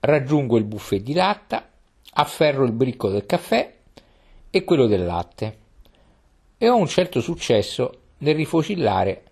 [0.00, 1.68] raggiungo il buffet di latta
[2.14, 3.74] afferro il bricco del caffè
[4.50, 5.58] e quello del latte
[6.58, 9.22] e ho un certo successo nel rifocillare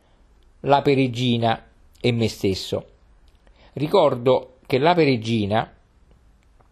[0.61, 1.66] la peregina
[2.01, 2.87] e me stesso.
[3.75, 5.73] Ricordo che la peregina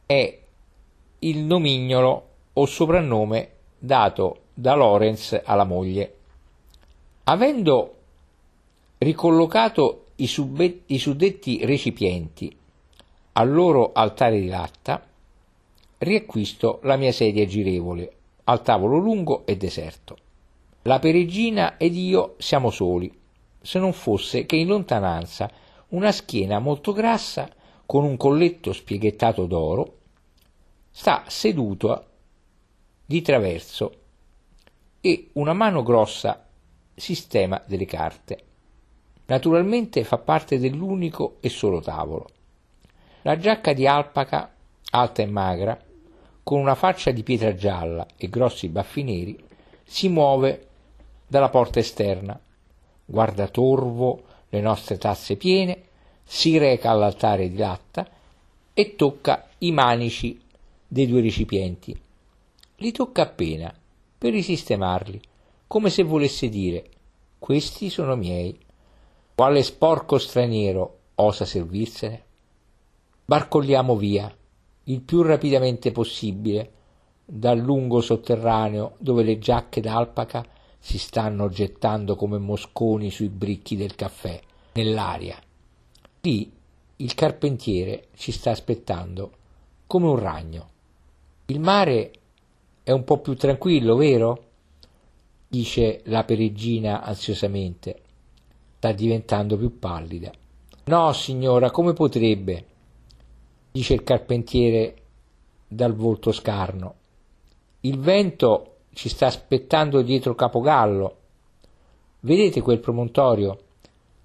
[0.07, 0.39] è
[1.21, 6.17] il nomignolo o soprannome dato da Lorenz alla moglie.
[7.25, 7.95] Avendo
[8.99, 12.55] ricollocato i, suddetti recipienti
[13.33, 15.07] al loro altare di latta,
[16.01, 18.13] riacquisto la mia sedia girevole,
[18.45, 20.17] al tavolo lungo e deserto.
[20.83, 23.19] La peregina ed io siamo soli.
[23.63, 25.51] se non fosse che in lontananza
[25.89, 27.51] una schiena molto grassa
[27.85, 29.99] con un colletto spieghettato d'oro
[30.91, 32.07] sta seduto
[33.05, 33.93] di traverso
[35.03, 36.47] e una mano grossa
[36.95, 38.45] sistema delle carte.
[39.27, 42.29] Naturalmente fa parte dell'unico e solo tavolo.
[43.23, 44.55] La giacca di alpaca,
[44.91, 45.79] alta e magra,
[46.43, 49.39] con una faccia di pietra gialla e grossi baffi neri,
[49.85, 50.69] si muove
[51.27, 52.39] dalla porta esterna,
[53.05, 55.83] guarda torvo le nostre tazze piene,
[56.25, 58.09] si reca all'altare di latta
[58.73, 60.41] e tocca i manici
[60.87, 61.99] dei due recipienti.
[62.77, 63.73] Li tocca appena
[64.17, 65.21] per risistemarli,
[65.67, 66.89] come se volesse dire
[67.39, 68.59] questi sono miei.
[69.35, 72.23] Quale sporco straniero osa servirsene?
[73.25, 74.35] Barcolliamo via,
[74.91, 76.73] il più rapidamente possibile,
[77.25, 80.45] dal lungo sotterraneo dove le giacche d'alpaca
[80.79, 84.41] si stanno gettando come mosconi sui bricchi del caffè,
[84.73, 85.39] nell'aria.
[86.23, 86.51] Lì
[86.97, 89.31] il carpentiere ci sta aspettando
[89.87, 90.69] come un ragno.
[91.47, 92.11] Il mare
[92.83, 94.45] è un po' più tranquillo, vero?
[95.47, 98.03] dice la peregrina ansiosamente.
[98.77, 100.33] Sta diventando più pallida.
[100.85, 102.65] No, signora, come potrebbe?
[103.71, 104.95] Dice il carpentiere
[105.67, 106.95] dal volto scarno.
[107.81, 111.17] Il vento ci sta aspettando dietro Capogallo.
[112.21, 113.59] Vedete quel promontorio?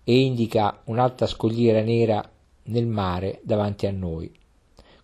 [0.03, 2.27] E indica un'alta scogliera nera
[2.63, 4.31] nel mare davanti a noi.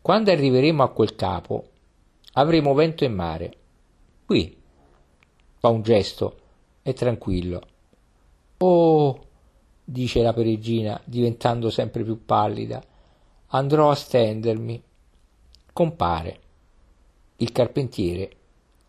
[0.01, 1.69] Quando arriveremo a quel capo,
[2.33, 3.53] avremo vento e mare.
[4.25, 4.57] Qui.
[5.57, 6.37] Fa un gesto,
[6.81, 7.61] è tranquillo.
[8.57, 9.19] Oh,
[9.83, 12.83] dice la peregrina, diventando sempre più pallida,
[13.53, 14.81] andrò a stendermi.
[15.73, 16.39] Compare.
[17.37, 18.31] Il carpentiere,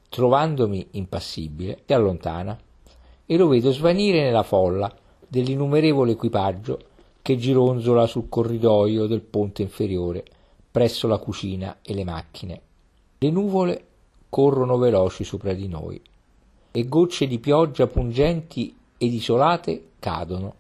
[0.09, 2.57] trovandomi impassibile, si allontana
[3.27, 4.95] e lo vedo svanire nella folla
[5.27, 6.79] dell'innumerevole equipaggio
[7.23, 10.25] che gironzola sul corridoio del ponte inferiore,
[10.71, 12.61] presso la cucina e le macchine.
[13.19, 13.87] Le nuvole
[14.29, 16.01] corrono veloci sopra di noi
[16.71, 20.55] e gocce di pioggia pungenti ed isolate cadono,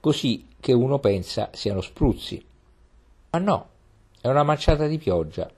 [0.00, 2.44] così che uno pensa siano spruzzi.
[3.36, 3.68] Ma no,
[4.18, 5.50] è una manciata di pioggia.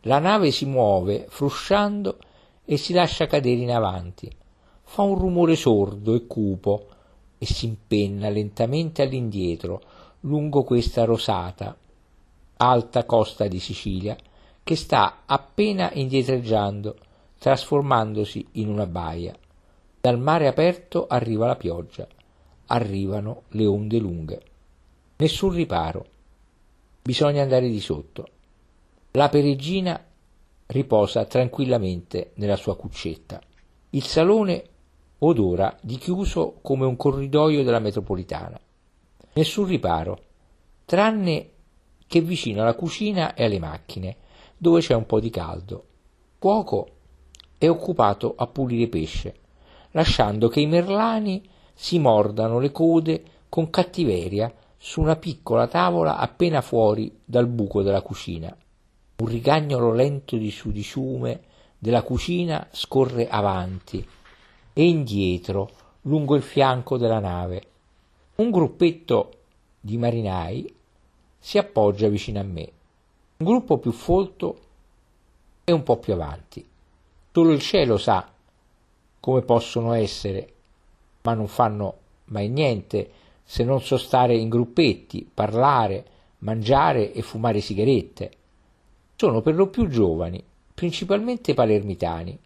[0.00, 2.18] La nave si muove frusciando
[2.64, 4.28] e si lascia cadere in avanti.
[4.82, 6.88] Fa un rumore sordo e cupo
[7.38, 9.80] e si impenna lentamente all'indietro
[10.22, 11.76] lungo questa rosata,
[12.56, 14.16] alta costa di Sicilia,
[14.64, 16.96] che sta appena indietreggiando,
[17.38, 19.32] trasformandosi in una baia.
[20.00, 22.04] Dal mare aperto arriva la pioggia,
[22.66, 24.42] arrivano le onde lunghe.
[25.18, 26.06] Nessun riparo,
[27.02, 28.28] bisogna andare di sotto.
[29.12, 30.02] La peregrina
[30.66, 33.40] riposa tranquillamente nella sua cuccetta.
[33.90, 34.64] Il salone
[35.18, 38.58] odora di chiuso come un corridoio della metropolitana.
[39.34, 40.18] Nessun riparo,
[40.84, 41.50] tranne
[42.06, 44.16] che vicino alla cucina e alle macchine,
[44.56, 45.84] dove c'è un po' di caldo.
[46.38, 46.88] Cuoco
[47.58, 49.34] è occupato a pulire pesce,
[49.92, 51.42] lasciando che i merlani
[51.74, 54.52] si mordano le code con cattiveria
[54.84, 58.54] su una piccola tavola appena fuori dal buco della cucina.
[59.18, 61.40] Un rigagnolo lento di sudiciume
[61.78, 64.04] della cucina scorre avanti
[64.72, 65.70] e indietro
[66.02, 67.62] lungo il fianco della nave.
[68.34, 69.30] Un gruppetto
[69.78, 70.74] di marinai
[71.38, 72.72] si appoggia vicino a me.
[73.36, 74.60] Un gruppo più folto
[75.62, 76.68] e un po' più avanti.
[77.30, 78.28] Solo il cielo sa
[79.20, 80.52] come possono essere,
[81.22, 83.20] ma non fanno mai niente
[83.52, 86.06] se non so stare in gruppetti, parlare,
[86.38, 88.30] mangiare e fumare sigarette.
[89.14, 92.38] Sono per lo più giovani, principalmente palermitani,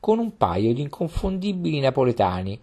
[0.00, 2.58] con un paio di inconfondibili napoletani,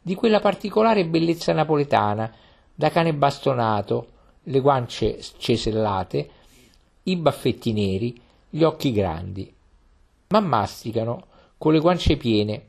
[0.00, 2.32] di quella particolare bellezza napoletana,
[2.72, 4.06] da cane bastonato,
[4.44, 6.30] le guance cesellate,
[7.02, 8.16] i baffetti neri,
[8.48, 9.52] gli occhi grandi,
[10.28, 11.24] ma masticano
[11.58, 12.62] con le guance piene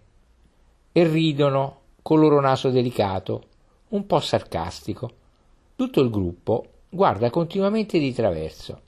[0.91, 3.43] e ridono col loro naso delicato,
[3.91, 5.11] un po' sarcastico.
[5.75, 8.81] Tutto il gruppo guarda continuamente di traverso.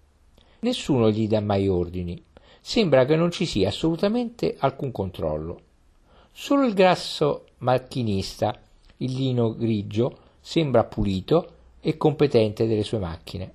[0.60, 2.22] Nessuno gli dà mai ordini.
[2.62, 5.60] Sembra che non ci sia assolutamente alcun controllo.
[6.32, 8.58] Solo il grasso macchinista,
[8.98, 11.52] il lino grigio, sembra pulito
[11.82, 13.54] e competente delle sue macchine.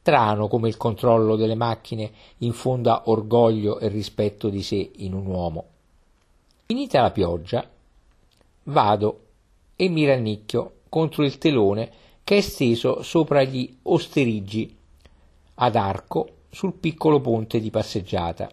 [0.00, 5.64] Strano come il controllo delle macchine infonda orgoglio e rispetto di sé in un uomo.
[6.66, 7.68] Finita la pioggia,
[8.64, 9.20] vado
[9.76, 11.90] e mi rannicchio contro il telone
[12.22, 14.76] che è steso sopra gli osterigi
[15.54, 18.50] ad arco sul piccolo ponte di passeggiata,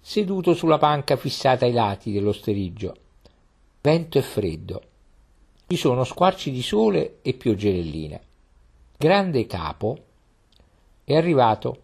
[0.00, 2.96] seduto sulla panca fissata ai lati dell'osterigio.
[3.80, 4.82] Vento e freddo.
[5.66, 8.20] ci sono squarci di sole e pioggerelline.
[8.96, 9.98] Grande capo
[11.04, 11.82] è arrivato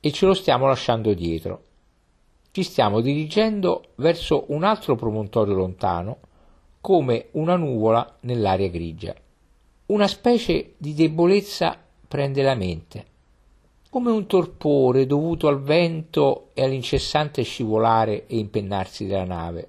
[0.00, 1.64] e ce lo stiamo lasciando dietro.
[2.50, 6.18] Ci stiamo dirigendo verso un altro promontorio lontano,
[6.80, 9.14] come una nuvola nell'aria grigia.
[9.86, 13.06] Una specie di debolezza prende la mente,
[13.90, 19.68] come un torpore dovuto al vento e all'incessante scivolare e impennarsi della nave.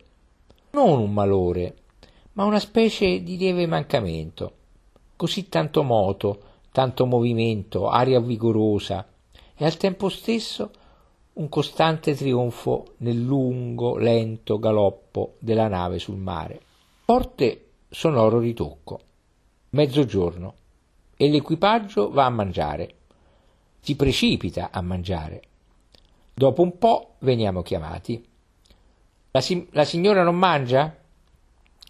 [0.71, 1.75] Non un malore,
[2.33, 4.51] ma una specie di lieve mancamento.
[5.15, 6.41] Così tanto moto,
[6.71, 9.07] tanto movimento, aria vigorosa
[9.55, 10.71] e al tempo stesso
[11.33, 16.61] un costante trionfo nel lungo, lento galoppo della nave sul mare.
[17.09, 18.99] Forte sonoro ritocco.
[19.71, 20.53] Mezzogiorno
[21.17, 22.97] e l'equipaggio va a mangiare.
[23.79, 25.41] Si precipita a mangiare.
[26.31, 28.23] Dopo un po' veniamo chiamati.
[29.31, 30.95] La, si- la signora non mangia?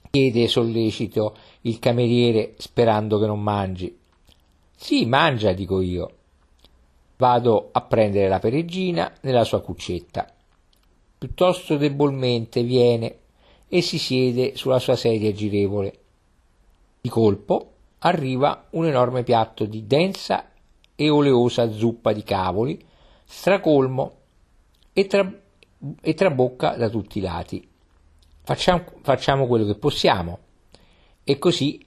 [0.10, 4.00] chiede sollecito il cameriere sperando che non mangi.
[4.74, 6.16] Sì, mangia, dico io.
[7.18, 10.34] Vado a prendere la peregrina nella sua cuccetta.
[11.18, 13.18] Piuttosto debolmente viene
[13.70, 16.00] e si siede sulla sua sedia girevole.
[17.00, 20.52] Di colpo arriva un enorme piatto di densa
[20.96, 22.84] e oleosa zuppa di cavoli,
[23.24, 24.16] stracolmo
[24.92, 25.40] e, tra-
[26.02, 27.70] e trabocca da tutti i lati
[28.50, 30.40] facciamo, facciamo quello che possiamo.
[31.24, 31.86] E così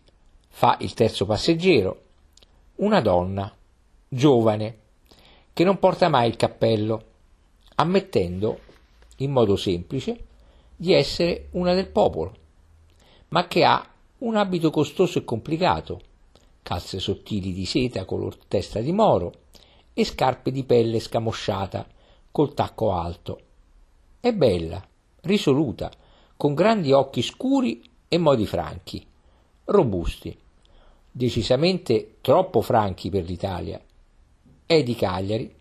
[0.48, 2.02] fa il terzo passeggero,
[2.76, 3.52] una donna,
[4.06, 4.78] giovane,
[5.52, 7.04] che non porta mai il cappello,
[7.74, 8.60] ammettendo,
[9.16, 10.26] in modo semplice,
[10.82, 12.34] di essere una del popolo,
[13.28, 16.00] ma che ha un abito costoso e complicato,
[16.60, 19.32] calze sottili di seta color testa di moro
[19.94, 21.86] e scarpe di pelle scamosciata
[22.32, 23.40] col tacco alto.
[24.18, 24.84] È bella,
[25.20, 25.88] risoluta,
[26.36, 29.06] con grandi occhi scuri e modi franchi,
[29.66, 30.36] robusti,
[31.12, 33.80] decisamente troppo franchi per l'Italia.
[34.66, 35.54] È di Cagliari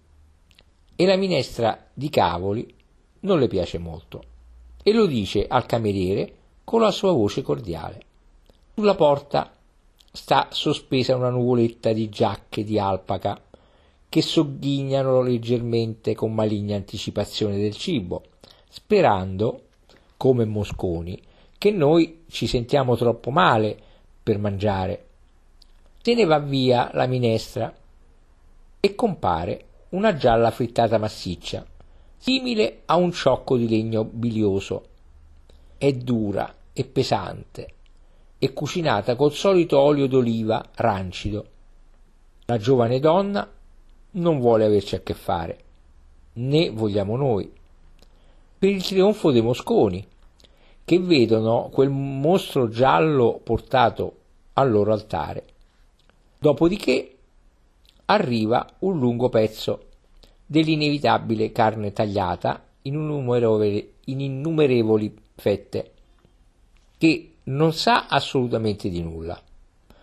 [0.95, 2.73] e la minestra di cavoli
[3.19, 4.29] non le piace molto
[4.83, 8.01] e lo dice al cameriere con la sua voce cordiale.
[8.73, 9.53] Sulla porta
[10.11, 13.39] sta sospesa una nuvoletta di giacche di alpaca
[14.09, 18.23] che sogghignano leggermente con maligna anticipazione del cibo,
[18.69, 19.67] sperando
[20.17, 21.19] come Mosconi,
[21.57, 23.77] che noi ci sentiamo troppo male
[24.21, 25.05] per mangiare.
[26.01, 27.73] Se ne va via la minestra
[28.79, 31.65] e compare una gialla frittata massiccia,
[32.21, 34.83] simile a un ciocco di legno bilioso.
[35.75, 37.73] È dura e pesante
[38.37, 41.45] e cucinata col solito olio d'oliva rancido.
[42.45, 43.51] La giovane donna
[44.11, 45.59] non vuole averci a che fare,
[46.33, 47.51] né vogliamo noi.
[48.59, 50.07] Per il trionfo dei Mosconi,
[50.85, 54.17] che vedono quel mostro giallo portato
[54.53, 55.45] al loro altare.
[56.37, 57.17] Dopodiché
[58.05, 59.85] arriva un lungo pezzo
[60.51, 65.91] dell'inevitabile carne tagliata in in innumerevoli fette,
[66.97, 69.41] che non sa assolutamente di nulla,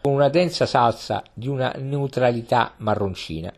[0.00, 3.52] con una densa salsa di una neutralità marroncina,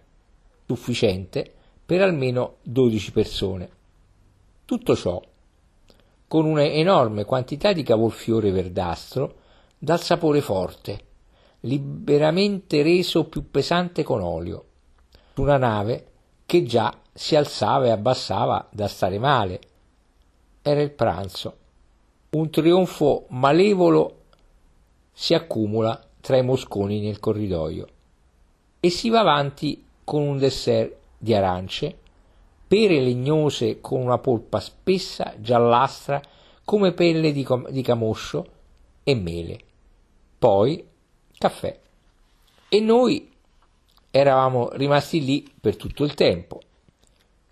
[0.66, 1.54] sufficiente
[1.86, 3.70] per almeno 12 persone.
[4.64, 5.22] Tutto ciò
[6.26, 9.36] con un'enorme quantità di cavolfiore verdastro
[9.78, 11.00] dal sapore forte,
[11.60, 14.64] liberamente reso più pesante con olio,
[15.34, 16.06] su una nave
[16.50, 19.60] che già si alzava e abbassava da stare male.
[20.62, 21.56] Era il pranzo.
[22.30, 24.22] Un trionfo malevolo
[25.12, 27.86] si accumula tra i mosconi nel corridoio
[28.80, 31.98] e si va avanti con un dessert di arance
[32.66, 36.20] pere legnose con una polpa spessa, giallastra,
[36.64, 38.46] come pelle di, com- di camoscio
[39.04, 39.60] e mele.
[40.36, 40.84] Poi
[41.38, 41.78] caffè.
[42.68, 43.29] E noi
[44.10, 46.60] eravamo rimasti lì per tutto il tempo,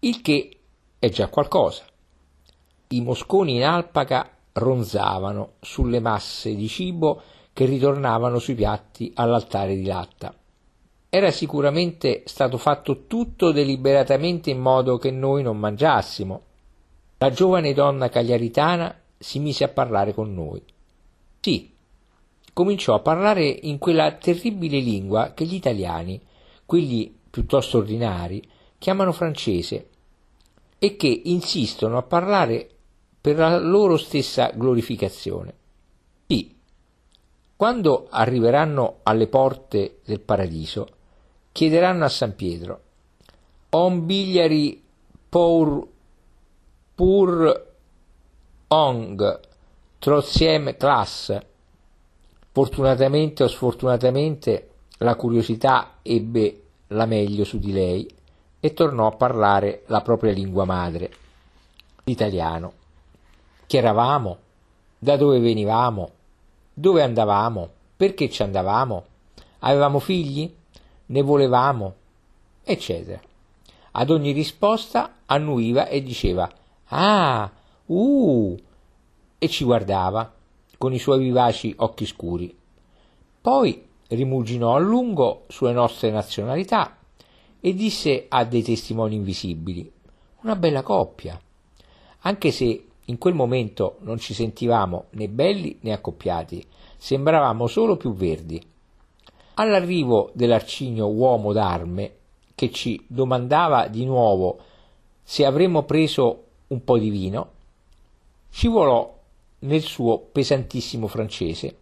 [0.00, 0.58] il che
[0.98, 1.84] è già qualcosa.
[2.88, 9.84] I mosconi in alpaca ronzavano sulle masse di cibo che ritornavano sui piatti all'altare di
[9.84, 10.34] latta.
[11.10, 16.42] Era sicuramente stato fatto tutto deliberatamente in modo che noi non mangiassimo.
[17.18, 20.62] La giovane donna cagliaritana si mise a parlare con noi.
[21.40, 21.72] Sì,
[22.52, 26.20] cominciò a parlare in quella terribile lingua che gli italiani,
[26.68, 28.46] quelli piuttosto ordinari,
[28.76, 29.88] chiamano francese
[30.78, 32.68] e che insistono a parlare
[33.18, 35.54] per la loro stessa glorificazione.
[36.26, 36.54] Sì,
[37.56, 40.88] quando arriveranno alle porte del paradiso,
[41.52, 42.80] chiederanno a San Pietro
[43.70, 44.84] on bigliari
[45.26, 45.88] pour
[46.94, 47.66] pur
[48.68, 49.40] ong
[49.98, 51.46] trozieme classe
[52.50, 54.67] Fortunatamente o sfortunatamente
[54.98, 58.08] la curiosità ebbe la meglio su di lei
[58.60, 61.10] e tornò a parlare la propria lingua madre,
[62.04, 62.72] l'italiano.
[63.66, 64.38] Chi eravamo?
[64.98, 66.10] Da dove venivamo?
[66.74, 67.68] Dove andavamo?
[67.96, 69.04] Perché ci andavamo?
[69.60, 70.52] Avevamo figli?
[71.06, 71.94] Ne volevamo?
[72.64, 73.20] Eccetera.
[73.92, 76.50] Ad ogni risposta annuiva e diceva
[76.88, 77.50] Ah,
[77.86, 78.58] uh,
[79.38, 80.32] e ci guardava
[80.76, 82.56] con i suoi vivaci occhi scuri.
[83.40, 86.96] Poi rimuginò a lungo sulle nostre nazionalità
[87.60, 89.92] e disse a dei testimoni invisibili
[90.42, 91.38] una bella coppia,
[92.20, 96.64] anche se in quel momento non ci sentivamo né belli né accoppiati,
[96.96, 98.64] sembravamo solo più verdi.
[99.54, 102.14] All'arrivo dell'arcigno uomo d'arme,
[102.54, 104.58] che ci domandava di nuovo
[105.22, 107.50] se avremmo preso un po' di vino,
[108.50, 109.16] scivolò
[109.60, 111.76] nel suo pesantissimo francese,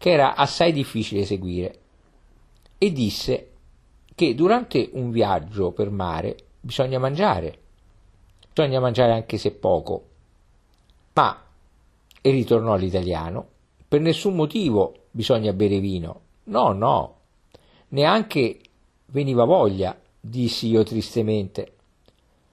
[0.00, 1.78] che era assai difficile seguire,
[2.78, 3.50] e disse
[4.14, 7.58] che durante un viaggio per mare bisogna mangiare,
[8.50, 10.04] bisogna mangiare anche se poco,
[11.12, 11.38] ma,
[12.18, 13.46] e ritornò all'italiano,
[13.86, 17.16] per nessun motivo bisogna bere vino, no, no,
[17.88, 18.58] neanche
[19.08, 21.74] veniva voglia, dissi io tristemente,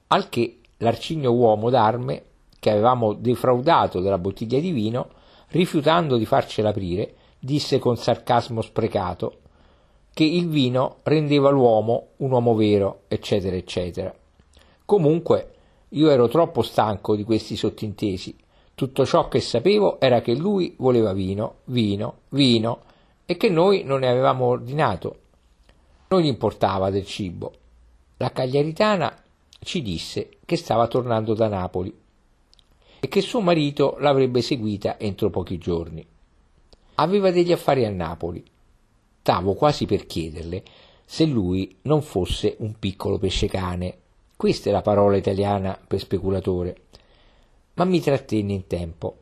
[0.08, 2.24] al che l'arcigno uomo d'arme
[2.60, 5.12] che avevamo defraudato della bottiglia di vino,
[5.52, 7.16] rifiutando di farcela aprire,
[7.48, 9.38] disse con sarcasmo sprecato
[10.14, 14.14] che il vino rendeva l'uomo un uomo vero, eccetera, eccetera.
[14.84, 15.54] Comunque,
[15.90, 18.36] io ero troppo stanco di questi sottintesi.
[18.76, 22.82] Tutto ciò che sapevo era che lui voleva vino, vino, vino
[23.26, 25.20] e che noi non ne avevamo ordinato.
[26.10, 27.54] Non gli importava del cibo.
[28.18, 29.24] La cagliaritana
[29.60, 31.96] ci disse che stava tornando da Napoli
[33.00, 36.06] e che suo marito l'avrebbe seguita entro pochi giorni.
[37.00, 38.44] Aveva degli affari a Napoli.
[39.22, 40.64] Stavo quasi per chiederle
[41.06, 43.98] se lui non fosse un piccolo pescecane.
[44.36, 46.76] Questa è la parola italiana per speculatore.
[47.76, 49.18] Ma mi trattenne in tempo.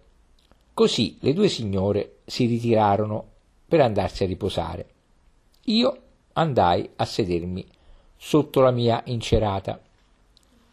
[0.74, 3.26] Così le due signore si ritirarono
[3.68, 4.90] per andarsi a riposare.
[5.66, 5.98] Io
[6.34, 7.66] andai a sedermi
[8.16, 9.82] sotto la mia incerata.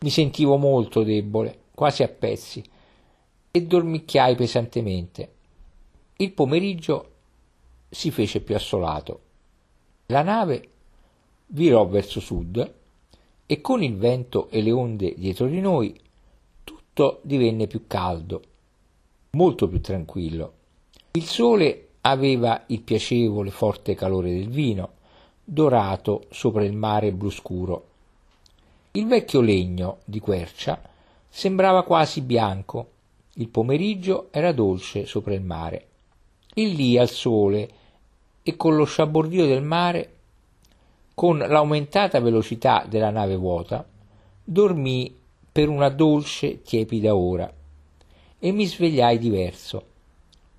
[0.01, 2.63] Mi sentivo molto debole, quasi a pezzi,
[3.51, 5.31] e dormicchiai pesantemente.
[6.23, 7.11] Il pomeriggio
[7.91, 9.21] si fece più assolato.
[10.07, 10.69] La nave
[11.49, 12.75] virò verso sud
[13.45, 15.99] e con il vento e le onde dietro di noi
[16.63, 18.41] tutto divenne più caldo,
[19.33, 20.53] molto più tranquillo.
[21.11, 24.91] Il sole aveva il piacevole forte calore del vino,
[25.43, 27.87] dorato sopra il mare blu scuro.
[28.93, 30.81] Il vecchio legno di quercia
[31.29, 32.91] sembrava quasi bianco
[33.37, 35.87] il pomeriggio era dolce sopra il mare.
[36.55, 37.71] E lì al sole
[38.43, 40.17] e con lo sciabordio del mare,
[41.15, 43.87] con l'aumentata velocità della nave vuota,
[44.45, 45.19] dormii
[45.51, 47.53] per una dolce tiepida ora
[48.39, 49.85] e mi svegliai diverso,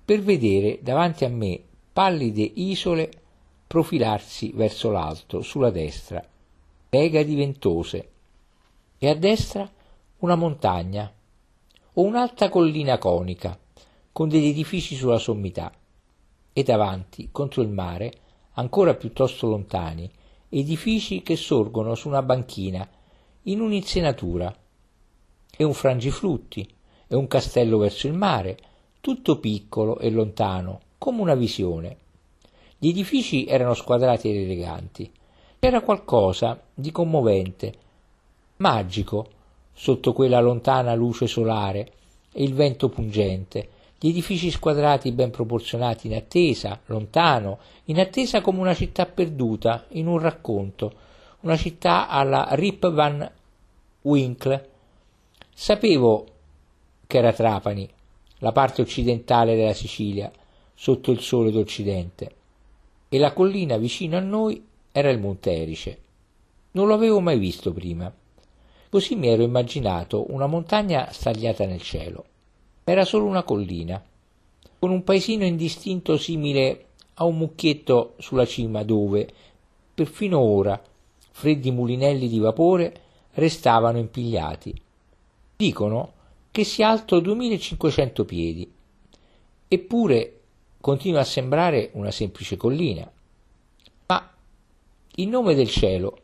[0.04, 1.60] per vedere davanti a me
[1.92, 3.10] pallide isole
[3.66, 6.24] profilarsi verso l'alto sulla destra,
[6.90, 8.08] legadi ventose,
[8.98, 9.70] e a destra
[10.18, 11.12] una montagna
[11.94, 13.58] o un'alta collina conica,
[14.12, 15.72] con degli edifici sulla sommità,
[16.54, 18.12] e davanti, contro il mare,
[18.52, 20.10] ancora piuttosto lontani,
[20.48, 22.88] edifici che sorgono su una banchina,
[23.42, 24.56] in un'insenatura,
[25.56, 26.66] e un frangiflutti,
[27.08, 28.56] e un castello verso il mare,
[29.00, 31.96] tutto piccolo e lontano, come una visione.
[32.78, 35.10] Gli edifici erano squadrati ed eleganti.
[35.58, 37.74] C'era qualcosa di commovente,
[38.58, 39.28] magico,
[39.72, 41.92] sotto quella lontana luce solare
[42.32, 43.68] e il vento pungente,
[44.04, 50.08] gli edifici squadrati ben proporzionati in attesa, lontano, in attesa come una città perduta in
[50.08, 50.92] un racconto,
[51.40, 53.26] una città alla Rip Van
[54.02, 54.68] Winkle.
[55.54, 56.26] Sapevo
[57.06, 57.88] che era Trapani,
[58.40, 60.30] la parte occidentale della Sicilia,
[60.74, 62.34] sotto il sole d'Occidente,
[63.08, 65.98] e la collina vicino a noi era il Monte Erice.
[66.72, 68.12] Non lo avevo mai visto prima.
[68.90, 72.32] Così mi ero immaginato una montagna stagliata nel cielo.
[72.86, 74.02] Era solo una collina,
[74.78, 79.26] con un paesino indistinto simile a un mucchietto sulla cima dove,
[79.94, 80.78] perfino ora,
[81.30, 83.00] freddi mulinelli di vapore
[83.32, 84.78] restavano impigliati.
[85.56, 86.12] Dicono
[86.50, 88.70] che sia alto 2500 piedi,
[89.66, 90.40] eppure
[90.78, 93.10] continua a sembrare una semplice collina.
[94.08, 94.30] Ma
[95.14, 96.18] in nome del cielo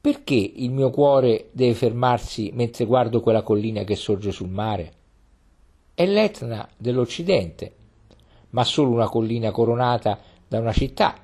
[0.00, 4.94] perché il mio cuore deve fermarsi mentre guardo quella collina che sorge sul mare?
[6.00, 7.74] È l'Etna dell'Occidente,
[8.52, 11.14] ma solo una collina coronata da una città.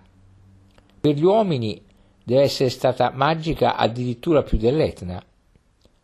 [1.01, 1.83] Per gli uomini
[2.23, 5.25] deve essere stata magica addirittura più dell'Etna.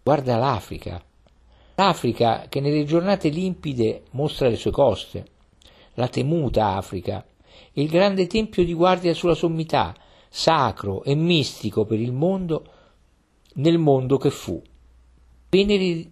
[0.03, 1.05] Guarda l'Africa.
[1.75, 5.27] L'Africa che nelle giornate limpide mostra le sue coste,
[5.97, 7.23] la temuta Africa,
[7.73, 9.95] il grande tempio di guardia sulla sommità,
[10.31, 12.65] sacro e mistico per il mondo,
[13.57, 14.63] nel mondo che fu.
[15.51, 16.11] Veneri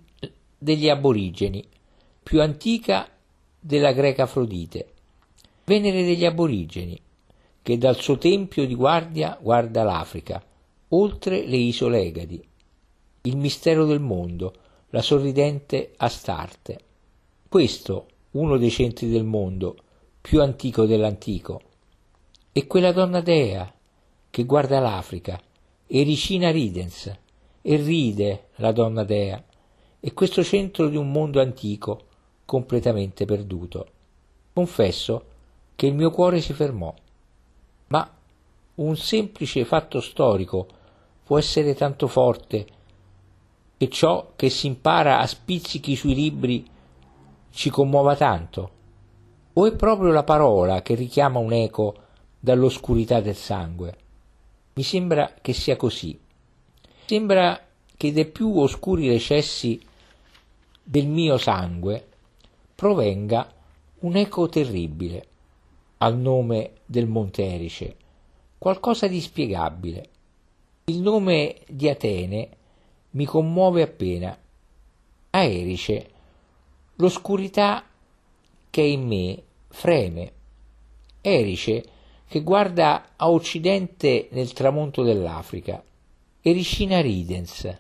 [0.59, 1.67] degli aborigeni,
[2.31, 3.09] più antica
[3.59, 4.93] della greca Afrodite.
[5.64, 6.97] Venere degli aborigeni,
[7.61, 10.41] che dal suo tempio di guardia guarda l'Africa,
[10.91, 12.41] oltre le isole Egadi,
[13.22, 14.55] il mistero del mondo,
[14.91, 16.78] la sorridente Astarte.
[17.49, 19.76] Questo, uno dei centri del mondo,
[20.20, 21.61] più antico dell'antico,
[22.53, 23.74] e quella donna dea
[24.31, 25.37] che guarda l'Africa,
[25.89, 27.12] Ericina Ridens,
[27.61, 29.45] e ride la donna dea,
[29.99, 32.05] e questo centro di un mondo antico,
[32.51, 33.86] completamente perduto.
[34.53, 35.24] Confesso
[35.76, 36.92] che il mio cuore si fermò
[37.86, 38.11] ma
[38.74, 40.66] un semplice fatto storico
[41.22, 42.66] può essere tanto forte
[43.76, 46.68] che ciò che si impara a spizzichi sui libri
[47.53, 48.70] ci commuova tanto?
[49.53, 51.94] O è proprio la parola che richiama un eco
[52.40, 53.96] dall'oscurità del sangue?
[54.74, 56.18] Mi sembra che sia così.
[57.07, 57.61] Sembra
[57.96, 59.80] che dai più oscuri recessi
[60.82, 62.09] del mio sangue
[62.81, 63.53] provenga
[63.99, 65.26] un eco terribile
[65.99, 67.95] al nome del Monte Erice,
[68.57, 70.09] qualcosa di spiegabile.
[70.85, 72.49] Il nome di Atene
[73.11, 74.35] mi commuove appena.
[75.28, 76.11] A Erice
[76.95, 77.85] l'oscurità
[78.70, 80.33] che è in me freme.
[81.20, 81.85] Erice
[82.26, 85.85] che guarda a occidente nel tramonto dell'Africa.
[86.41, 87.78] Ericina Ridens.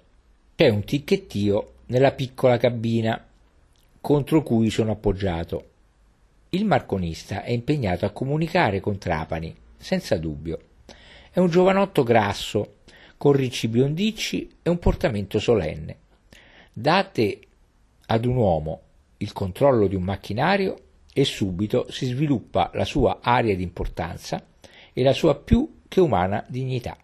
[0.56, 3.28] C'è un ticchettio nella piccola cabina
[4.00, 5.68] contro cui sono appoggiato.
[6.50, 10.58] Il marconista è impegnato a comunicare con Trapani, senza dubbio.
[11.30, 12.76] È un giovanotto grasso,
[13.16, 15.96] con ricci biondicci e un portamento solenne.
[16.72, 17.40] Date
[18.06, 18.80] ad un uomo
[19.18, 20.78] il controllo di un macchinario
[21.12, 24.42] e subito si sviluppa la sua aria di importanza
[24.92, 26.96] e la sua più che umana dignità.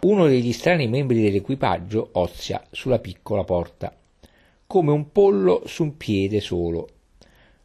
[0.00, 3.96] Uno degli strani membri dell'equipaggio ozia sulla piccola porta,
[4.74, 6.88] come un pollo su un piede solo,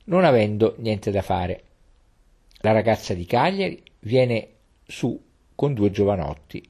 [0.04, 1.64] non avendo niente da fare.
[2.60, 4.50] La ragazza di Cagliari viene
[4.86, 5.20] su
[5.56, 6.64] con due giovanotti,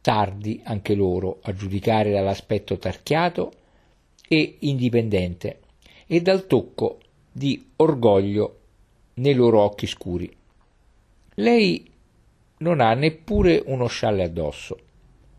[0.00, 3.52] tardi anche loro a giudicare dall'aspetto tarchiato
[4.26, 5.60] e indipendente
[6.06, 6.98] e dal tocco
[7.30, 8.60] di orgoglio
[9.16, 10.34] nei loro occhi scuri.
[11.34, 11.92] Lei
[12.60, 14.78] non ha neppure uno scialle addosso,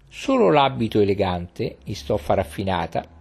[0.07, 3.15] solo l'abito elegante in stoffa raffinata,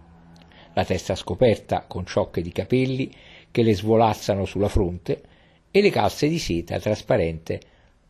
[0.77, 3.11] la testa scoperta con ciocche di capelli
[3.49, 5.23] che le svolazzano sulla fronte
[5.71, 7.59] e le calze di seta trasparente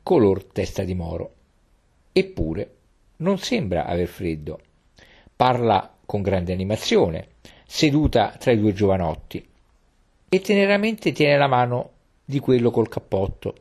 [0.04, 1.32] color testa di moro.
[2.12, 2.72] Eppure
[3.18, 4.60] non sembra aver freddo.
[5.34, 7.30] Parla con grande animazione,
[7.66, 9.48] seduta tra i due giovanotti,
[10.28, 11.92] e teneramente tiene la mano
[12.26, 13.56] di quello col cappotto.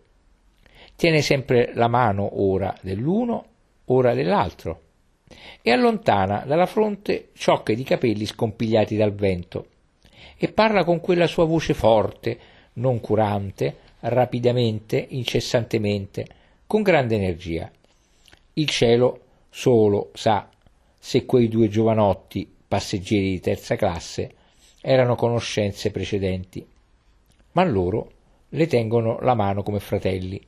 [0.97, 3.45] Tiene sempre la mano ora dell'uno,
[3.85, 4.81] ora dell'altro,
[5.63, 9.67] e allontana dalla fronte ciocche di capelli scompigliati dal vento
[10.37, 12.39] e parla con quella sua voce forte,
[12.75, 16.27] non curante, rapidamente, incessantemente,
[16.67, 17.71] con grande energia.
[18.55, 19.21] Il cielo
[19.51, 20.49] solo sa
[20.99, 24.35] se quei due giovanotti, passeggeri di terza classe,
[24.81, 26.67] erano conoscenze precedenti.
[27.53, 28.11] Ma loro
[28.51, 30.41] le tengono la mano come fratelli,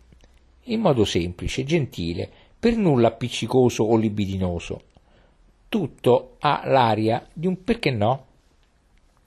[0.65, 4.83] in modo semplice, gentile, per nulla appiccicoso o libidinoso.
[5.69, 8.27] Tutto ha l'aria di un perché no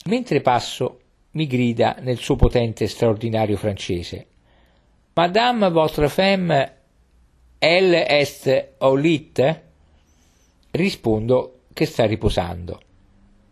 [0.06, 1.00] Mentre passo,
[1.32, 4.26] mi grida nel suo potente e straordinario francese.
[5.14, 6.74] Madame votre femme,
[7.60, 9.62] elle est au lit?
[10.72, 12.82] Rispondo che sta riposando.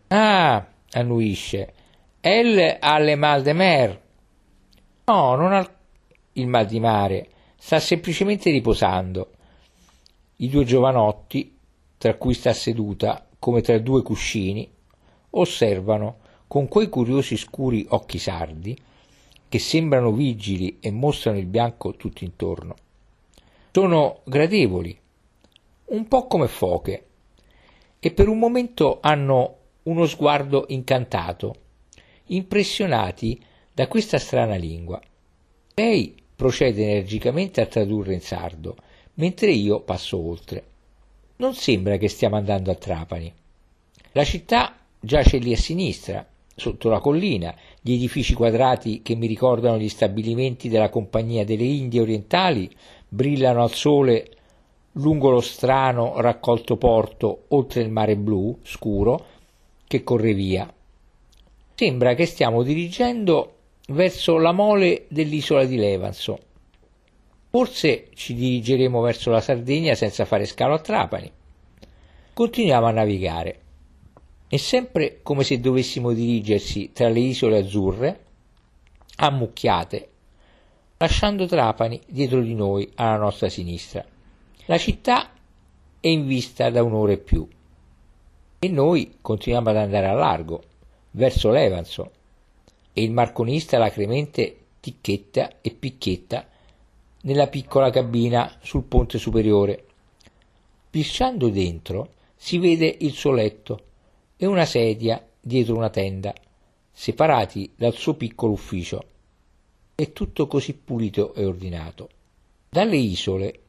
[0.08, 1.72] Ah, annuisce,
[2.20, 4.00] elle ha le mal de mer.
[5.04, 5.70] No, non ha
[6.32, 9.30] il mal di mare, sta semplicemente riposando.
[10.42, 11.54] I due giovanotti,
[11.98, 14.66] tra cui sta seduta, come tra due cuscini,
[15.30, 16.16] osservano
[16.46, 18.74] con quei curiosi scuri occhi sardi
[19.46, 22.74] che sembrano vigili e mostrano il bianco tutto intorno.
[23.70, 24.98] Sono gradevoli,
[25.86, 27.06] un po' come foche,
[28.00, 31.54] e per un momento hanno uno sguardo incantato,
[32.28, 33.38] impressionati
[33.74, 34.98] da questa strana lingua.
[35.74, 38.76] Lei procede energicamente a tradurre in sardo,
[39.20, 40.64] mentre io passo oltre.
[41.36, 43.30] Non sembra che stiamo andando a Trapani.
[44.12, 49.78] La città giace lì a sinistra, sotto la collina gli edifici quadrati che mi ricordano
[49.78, 52.74] gli stabilimenti della Compagnia delle Indie Orientali
[53.06, 54.30] brillano al sole
[54.92, 59.26] lungo lo strano raccolto porto oltre il mare blu scuro
[59.86, 60.72] che corre via.
[61.74, 63.54] Sembra che stiamo dirigendo
[63.88, 66.38] verso la mole dell'isola di Levanzo.
[67.50, 71.30] Forse ci dirigeremo verso la Sardegna senza fare scalo a Trapani.
[72.32, 73.60] Continuiamo a navigare.
[74.46, 78.24] È sempre come se dovessimo dirigersi tra le isole azzurre,
[79.16, 80.08] ammucchiate,
[80.96, 84.04] lasciando Trapani dietro di noi alla nostra sinistra.
[84.66, 85.32] La città
[85.98, 87.48] è in vista da un'ora e più
[88.62, 90.62] e noi continuiamo ad andare a largo,
[91.12, 92.10] verso Levanzo,
[92.92, 96.46] e il marconista alacremente ticchetta e picchietta
[97.22, 99.84] nella piccola cabina sul ponte superiore.
[100.88, 103.84] Pisciando dentro si vede il suo letto
[104.36, 106.32] e una sedia dietro una tenda,
[106.90, 109.04] separati dal suo piccolo ufficio.
[109.94, 112.08] È tutto così pulito e ordinato.
[112.68, 113.60] Dalle isole,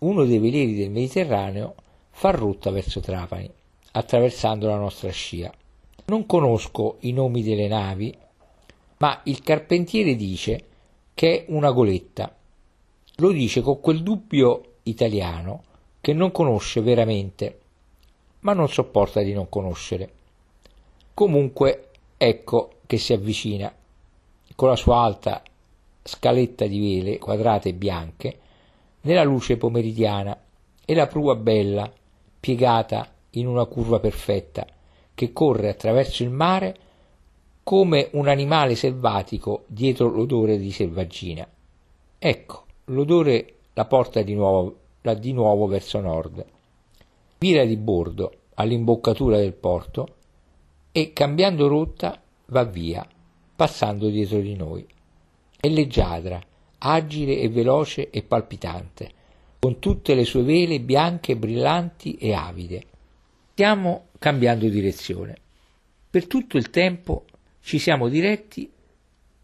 [0.00, 1.74] uno dei velieri del Mediterraneo
[2.10, 3.50] fa rotta verso Trapani,
[3.92, 5.52] attraversando la nostra scia.
[6.06, 8.14] Non conosco i nomi delle navi,
[8.98, 10.64] ma il carpentiere dice
[11.14, 12.34] che è una goletta
[13.20, 15.64] lo dice con quel dubbio italiano
[16.00, 17.60] che non conosce veramente,
[18.40, 20.12] ma non sopporta di non conoscere.
[21.14, 23.74] Comunque ecco che si avvicina,
[24.54, 25.42] con la sua alta
[26.02, 28.38] scaletta di vele quadrate e bianche,
[29.00, 30.40] nella luce pomeridiana,
[30.84, 31.92] e la prua bella,
[32.38, 34.64] piegata in una curva perfetta,
[35.12, 36.76] che corre attraverso il mare
[37.64, 41.46] come un animale selvatico dietro l'odore di selvaggina.
[42.16, 46.44] Ecco, l'odore la porta di nuovo, la di nuovo verso nord.
[47.38, 50.16] Vira di bordo all'imboccatura del porto
[50.92, 53.06] e cambiando rotta va via,
[53.54, 54.86] passando dietro di noi.
[55.60, 56.40] È leggiadra,
[56.78, 59.10] agile e veloce e palpitante,
[59.58, 62.84] con tutte le sue vele bianche, brillanti e avide.
[63.52, 65.36] Stiamo cambiando direzione.
[66.10, 67.24] Per tutto il tempo
[67.60, 68.70] ci siamo diretti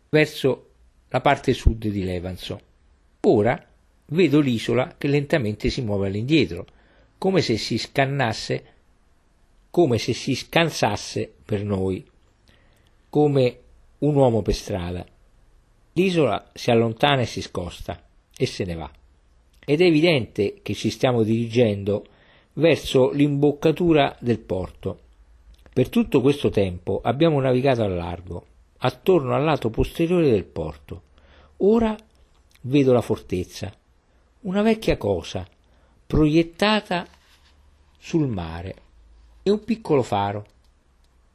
[0.09, 0.71] verso
[1.09, 2.73] la parte sud di Levanzo
[3.27, 3.63] Ora
[4.07, 6.67] vedo l'isola che lentamente si muove all'indietro,
[7.17, 8.65] come se si scannasse,
[9.71, 12.05] come se si scansasse per noi,
[13.09, 13.59] come
[13.99, 15.07] un uomo per strada.
[15.95, 18.03] L'isola si allontana e si scosta
[18.37, 18.91] e se ne va.
[19.65, 22.05] Ed è evidente che ci stiamo dirigendo
[22.55, 24.99] verso l'imboccatura del porto.
[25.73, 28.45] Per tutto questo tempo abbiamo navigato a largo,
[28.79, 31.03] attorno al lato posteriore del porto.
[31.59, 31.97] Ora
[32.67, 33.73] vedo la fortezza,
[34.43, 35.47] una vecchia cosa,
[36.07, 37.07] proiettata
[37.99, 38.75] sul mare,
[39.43, 40.47] e un piccolo faro,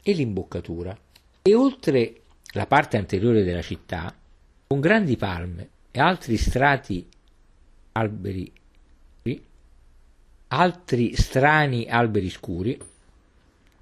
[0.01, 0.97] e l'imboccatura.
[1.41, 2.21] E oltre
[2.53, 4.15] la parte anteriore della città,
[4.67, 7.07] con grandi palme e altri strati
[7.93, 8.51] alberi,
[10.47, 12.80] altri strani alberi scuri,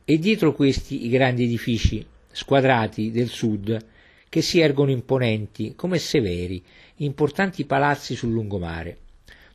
[0.04, 3.86] e dietro questi i grandi edifici squadrati del sud
[4.30, 6.64] che si ergono imponenti come severi
[6.98, 8.98] importanti palazzi sul lungomare.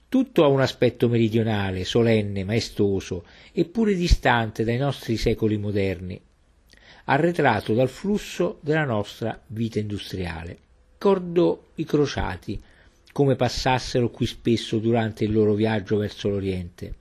[0.09, 6.21] Tutto ha un aspetto meridionale, solenne, maestoso, eppure distante dai nostri secoli moderni,
[7.07, 10.59] arretrato dal flusso della nostra vita industriale.
[10.93, 12.63] Ricordo i crociati,
[13.11, 16.95] come passassero qui spesso durante il loro viaggio verso l'Oriente.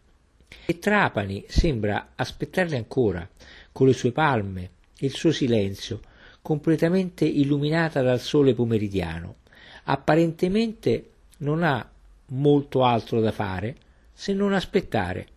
[0.66, 3.30] E Trapani sembra aspettarli ancora,
[3.72, 6.00] con le sue palme e il suo silenzio,
[6.42, 9.36] completamente illuminata dal sole pomeridiano
[9.84, 11.90] apparentemente non ha
[12.28, 13.76] molto altro da fare
[14.14, 15.28] se non aspettare.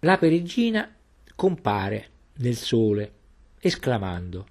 [0.00, 0.94] La peregrina
[1.34, 3.12] compare nel sole,
[3.60, 4.46] esclamando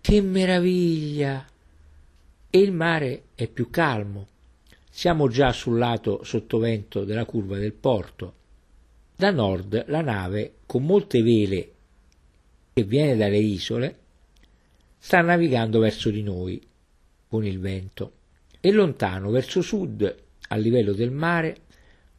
[0.00, 1.46] Che meraviglia!
[2.52, 4.26] E il mare è più calmo.
[4.90, 8.34] Siamo già sul lato sottovento della curva del porto.
[9.14, 11.72] Da nord la nave, con molte vele
[12.72, 13.98] che viene dalle isole,
[14.98, 16.60] sta navigando verso di noi
[17.28, 18.18] con il vento
[18.60, 20.16] e lontano verso sud,
[20.48, 21.56] a livello del mare,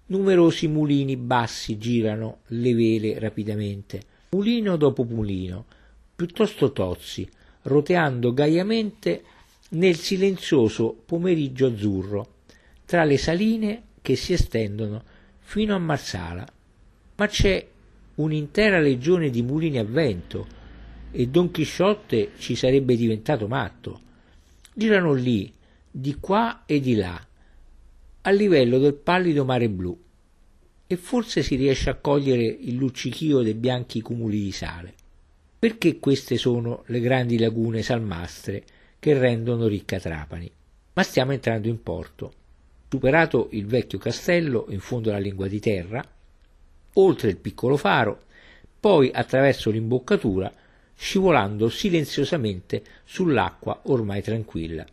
[0.08, 5.66] numerosi mulini bassi girano le vele rapidamente, mulino dopo mulino,
[6.16, 7.28] piuttosto tozzi,
[7.64, 9.24] roteando gaiamente
[9.70, 12.34] nel silenzioso pomeriggio azzurro,
[12.86, 15.04] tra le saline che si estendono
[15.40, 16.46] fino a Marsala.
[17.16, 17.66] Ma c'è
[18.16, 20.60] un'intera legione di mulini a vento
[21.12, 24.00] e Don Chisciotte ci sarebbe diventato matto.
[24.74, 25.52] Girano lì,
[25.92, 27.28] di qua e di là,
[28.22, 30.00] a livello del pallido mare blu,
[30.88, 34.94] e forse si riesce a cogliere il luccichio dei bianchi cumuli di sale.
[35.60, 38.64] Perché queste sono le grandi lagune salmastre
[39.00, 40.52] che rendono ricca Trapani.
[40.94, 42.34] Ma stiamo entrando in porto.
[42.90, 46.04] Superato il vecchio castello in fondo alla lingua di terra,
[46.94, 48.24] oltre il piccolo faro,
[48.80, 50.52] poi attraverso l'imboccatura,
[50.96, 54.86] scivolando silenziosamente sull'acqua ormai tranquilla.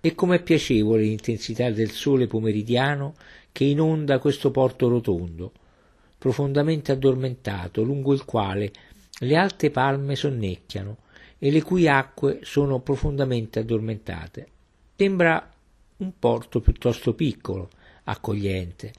[0.00, 3.14] E com'è piacevole l'intensità del sole pomeridiano
[3.52, 5.52] che inonda questo porto rotondo,
[6.16, 8.72] profondamente addormentato, lungo il quale
[9.20, 10.96] le alte palme sonnecchiano
[11.38, 14.46] e le cui acque sono profondamente addormentate.
[14.96, 15.50] Sembra
[15.98, 17.68] un porto piuttosto piccolo,
[18.04, 18.92] accogliente,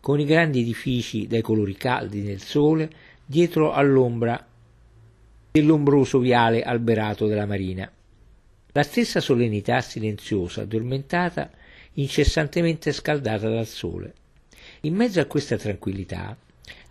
[0.00, 2.90] con i grandi edifici dai colori caldi nel sole
[3.24, 4.46] dietro all'ombra
[5.50, 7.90] dell'ombroso viale alberato della marina.
[8.72, 11.50] La stessa solennità silenziosa, addormentata,
[11.94, 14.14] incessantemente scaldata dal sole.
[14.82, 16.36] In mezzo a questa tranquillità,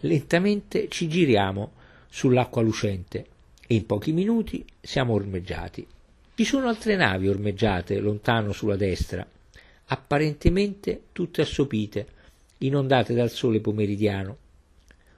[0.01, 1.71] lentamente ci giriamo
[2.09, 3.25] sull'acqua lucente
[3.67, 5.85] e in pochi minuti siamo ormeggiati.
[6.35, 9.25] Ci sono altre navi ormeggiate lontano sulla destra,
[9.85, 12.07] apparentemente tutte assopite,
[12.59, 14.37] inondate dal sole pomeridiano.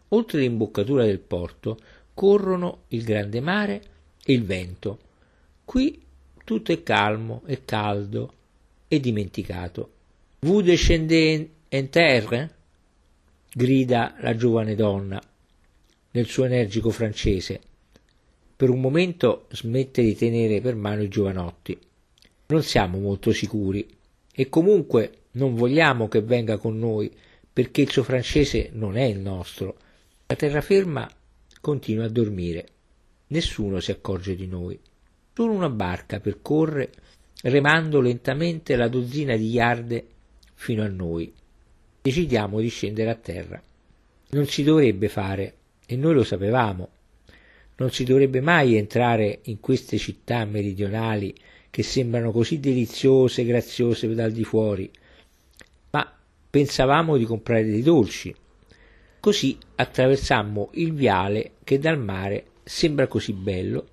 [0.09, 1.77] Oltre l'imboccatura del porto
[2.13, 3.81] corrono il grande mare
[4.23, 4.99] e il vento.
[5.63, 6.01] Qui
[6.49, 8.33] tutto è calmo e caldo
[8.87, 9.91] e dimenticato.
[10.39, 12.55] Vous descendez en terre?
[13.53, 15.21] grida la giovane donna
[16.09, 17.61] nel suo energico francese.
[18.55, 21.77] Per un momento smette di tenere per mano i giovanotti.
[22.47, 23.87] Non siamo molto sicuri
[24.33, 27.15] e comunque non vogliamo che venga con noi
[27.53, 29.77] perché il suo francese non è il nostro.
[30.25, 31.07] La terraferma
[31.61, 32.67] continua a dormire.
[33.27, 34.79] Nessuno si accorge di noi.
[35.39, 36.91] Solo una barca percorre
[37.43, 40.05] remando lentamente la dozzina di yarde
[40.53, 41.33] fino a noi.
[42.01, 43.63] Decidiamo di scendere a terra.
[44.31, 45.53] Non si dovrebbe fare,
[45.85, 46.89] e noi lo sapevamo.
[47.77, 51.33] Non si dovrebbe mai entrare in queste città meridionali
[51.69, 54.91] che sembrano così deliziose e graziose dal di fuori,
[55.91, 56.17] ma
[56.49, 58.35] pensavamo di comprare dei dolci.
[59.21, 63.87] Così attraversammo il viale che dal mare sembra così bello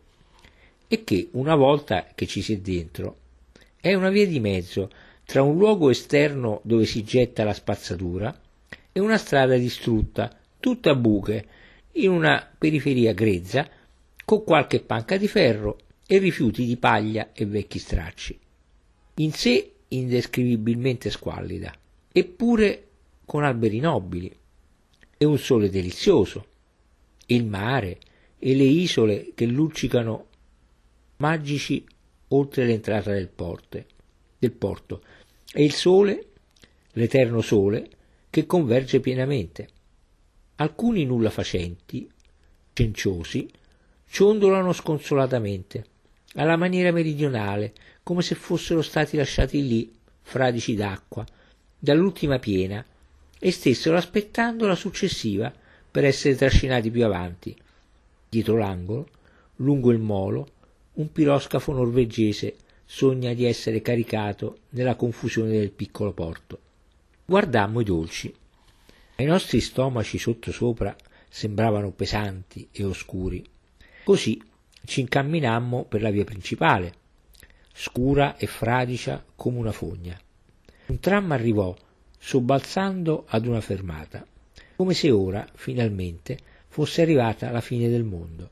[0.88, 3.16] e che, una volta che ci si è dentro,
[3.80, 4.90] è una via di mezzo
[5.24, 8.40] tra un luogo esterno dove si getta la spazzatura
[8.92, 11.46] e una strada distrutta, tutta a buche,
[11.92, 13.68] in una periferia grezza,
[14.24, 18.38] con qualche panca di ferro e rifiuti di paglia e vecchi stracci.
[19.16, 21.74] In sé indescrivibilmente squallida,
[22.12, 22.88] eppure
[23.24, 24.34] con alberi nobili,
[25.18, 26.46] e un sole delizioso,
[27.26, 27.98] il mare
[28.38, 30.26] e le isole che luccicano
[31.16, 31.86] magici
[32.28, 33.86] oltre l'entrata del, porte,
[34.38, 35.02] del porto,
[35.52, 36.26] e il sole,
[36.92, 37.88] l'eterno sole,
[38.30, 39.68] che converge pienamente.
[40.56, 42.10] Alcuni nulla facenti,
[42.72, 43.48] cenciosi,
[44.08, 45.84] ciondolano sconsolatamente,
[46.34, 49.92] alla maniera meridionale, come se fossero stati lasciati lì,
[50.22, 51.24] fradici d'acqua,
[51.78, 52.84] dall'ultima piena,
[53.38, 55.52] e stessero aspettando la successiva
[55.90, 57.56] per essere trascinati più avanti.
[58.28, 59.08] Dietro l'angolo,
[59.56, 60.48] lungo il molo,
[60.96, 66.60] un piroscafo norvegese sogna di essere caricato nella confusione del piccolo porto.
[67.24, 68.32] Guardammo i dolci.
[69.16, 70.94] Ai nostri stomaci sottosopra
[71.28, 73.44] sembravano pesanti e oscuri.
[74.04, 74.40] Così
[74.84, 76.94] ci incamminammo per la via principale,
[77.74, 80.18] scura e fradicia come una fogna.
[80.86, 81.76] Un tram arrivò,
[82.18, 84.24] sobbalzando ad una fermata,
[84.76, 86.38] come se ora, finalmente,
[86.68, 88.50] fosse arrivata la fine del mondo.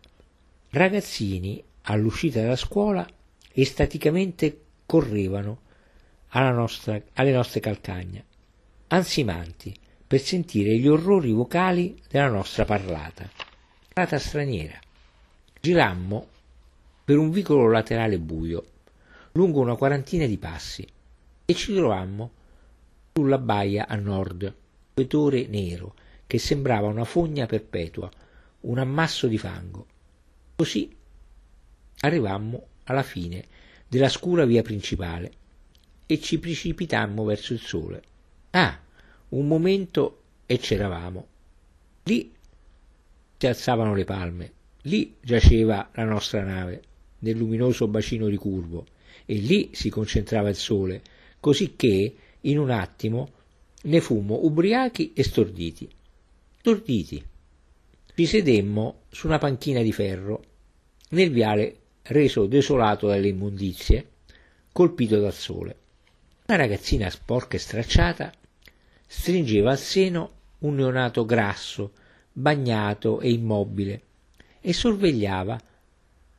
[0.71, 3.07] Ragazzini all'uscita dalla scuola
[3.53, 5.61] estaticamente correvano
[6.33, 8.23] nostra, alle nostre calcagna,
[8.89, 9.75] ansimanti
[10.07, 13.29] per sentire gli orrori vocali della nostra parlata,
[13.93, 14.79] parlata straniera.
[15.61, 16.29] Girammo
[17.05, 18.65] per un vicolo laterale buio,
[19.33, 20.87] lungo una quarantina di passi,
[21.47, 22.31] e ci trovammo
[23.13, 24.53] sulla baia a nord,
[24.95, 25.95] vetore nero
[26.27, 28.11] che sembrava una fogna perpetua,
[28.63, 29.87] un ammasso di fango.
[30.57, 30.91] Così
[32.05, 33.45] arrivammo alla fine
[33.89, 35.33] della scura via principale
[36.07, 38.03] e ci precipitammo verso il sole.
[38.51, 38.79] Ah,
[39.31, 41.27] un momento e c'eravamo.
[42.05, 42.33] Lì
[43.39, 44.53] si alzavano le palme,
[44.83, 46.83] lì giaceva la nostra nave,
[47.21, 48.87] nel luminoso bacino ricurvo,
[49.25, 51.03] e lì si concentrava il sole,
[51.41, 53.31] così che, in un attimo,
[53.83, 55.89] ne fummo ubriachi e storditi.
[56.59, 57.25] Storditi.
[58.15, 60.45] Ci sedemmo su una panchina di ferro
[61.11, 64.09] nel viale reso desolato dalle immondizie,
[64.73, 65.77] colpito dal sole.
[66.47, 68.33] Una ragazzina sporca e stracciata
[69.07, 71.93] stringeva al seno un neonato grasso,
[72.33, 74.03] bagnato e immobile,
[74.61, 75.61] e sorvegliava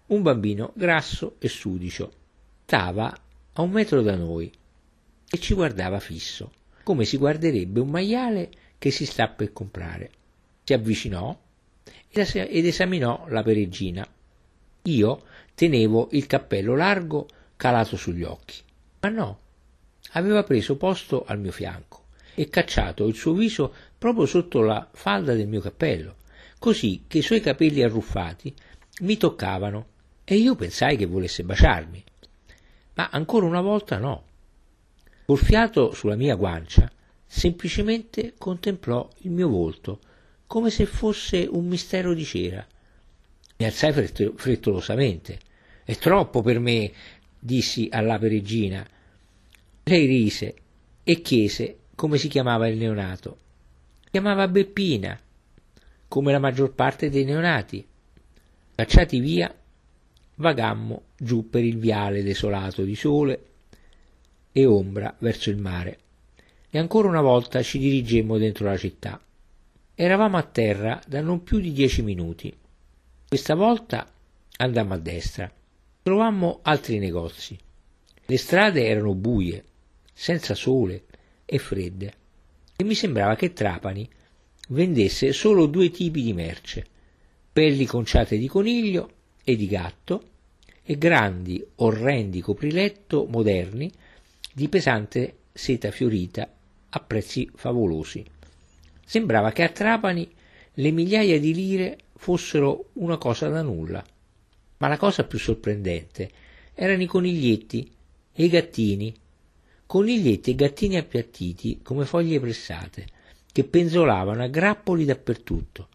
[0.07, 2.11] un bambino grasso e sudicio.
[2.63, 3.15] Stava
[3.53, 4.51] a un metro da noi
[5.29, 6.51] e ci guardava fisso,
[6.83, 10.11] come si guarderebbe un maiale che si sta per comprare.
[10.63, 11.35] Si avvicinò
[12.09, 14.07] ed esaminò la peregina.
[14.83, 15.23] Io
[15.55, 18.61] tenevo il cappello largo calato sugli occhi,
[18.99, 19.39] ma no,
[20.11, 22.03] aveva preso posto al mio fianco
[22.35, 26.17] e cacciato il suo viso proprio sotto la falda del mio cappello,
[26.59, 28.53] così che i suoi capelli arruffati
[29.01, 29.87] mi toccavano
[30.23, 32.03] e io pensai che volesse baciarmi.
[32.95, 34.23] Ma ancora una volta no.
[35.25, 36.91] Col fiato sulla mia guancia,
[37.25, 39.99] semplicemente contemplò il mio volto,
[40.45, 42.65] come se fosse un mistero di cera.
[43.57, 43.93] Mi alzai
[44.35, 45.39] frettolosamente.
[45.85, 46.91] È troppo per me,
[47.39, 48.83] dissi alla peregina.
[49.83, 50.55] Lei rise
[51.03, 53.37] e chiese come si chiamava il neonato.
[54.01, 55.19] Si chiamava Beppina,
[56.07, 57.85] come la maggior parte dei neonati.
[58.73, 59.55] Cacciati via,
[60.37, 63.45] vagammo giù per il viale desolato di sole
[64.51, 65.99] e ombra verso il mare
[66.75, 69.21] e ancora una volta ci dirigemmo dentro la città.
[69.93, 72.53] Eravamo a terra da non più di dieci minuti.
[73.29, 74.11] Questa volta
[74.57, 75.49] andammo a destra.
[76.05, 77.57] Trovammo altri negozi.
[78.25, 79.63] Le strade erano buie,
[80.13, 81.05] senza sole
[81.45, 82.13] e fredde,
[82.75, 84.07] e mi sembrava che Trapani
[84.67, 86.85] vendesse solo due tipi di merce,
[87.51, 90.23] pelli conciate di coniglio e di gatto,
[90.83, 93.91] e grandi, orrendi copriletto moderni
[94.53, 96.47] di pesante seta fiorita
[96.87, 98.23] a prezzi favolosi.
[99.03, 100.31] Sembrava che a Trapani
[100.71, 104.05] le migliaia di lire fossero una cosa da nulla.
[104.77, 106.29] Ma la cosa più sorprendente
[106.73, 107.91] erano i coniglietti
[108.33, 109.13] e i gattini,
[109.85, 113.07] coniglietti e gattini appiattiti come foglie pressate,
[113.51, 115.87] che penzolavano a grappoli dappertutto.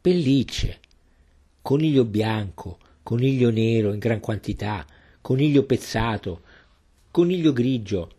[0.00, 0.78] Pellicce,
[1.60, 4.86] coniglio bianco, coniglio nero in gran quantità,
[5.20, 6.42] coniglio pezzato,
[7.10, 8.10] coniglio grigio,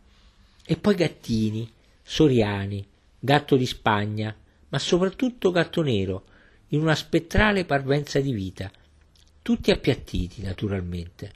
[0.64, 1.70] e poi gattini,
[2.04, 2.86] soriani,
[3.18, 4.36] gatto di Spagna,
[4.70, 6.26] ma soprattutto gatto nero,
[6.70, 8.72] in una spettrale parvenza di vita,
[9.42, 11.32] tutti appiattiti naturalmente,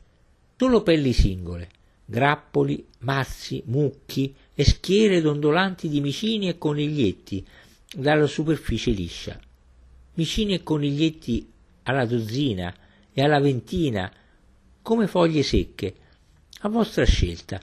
[0.57, 1.69] solo pelli singole,
[2.05, 7.45] grappoli, mazzi, mucchi e schiere dondolanti di micini e coniglietti
[7.95, 9.39] dalla superficie liscia.
[10.13, 11.49] Micini e coniglietti
[11.83, 12.73] alla dozzina
[13.11, 14.11] e alla ventina,
[14.81, 15.95] come foglie secche,
[16.59, 17.61] a vostra scelta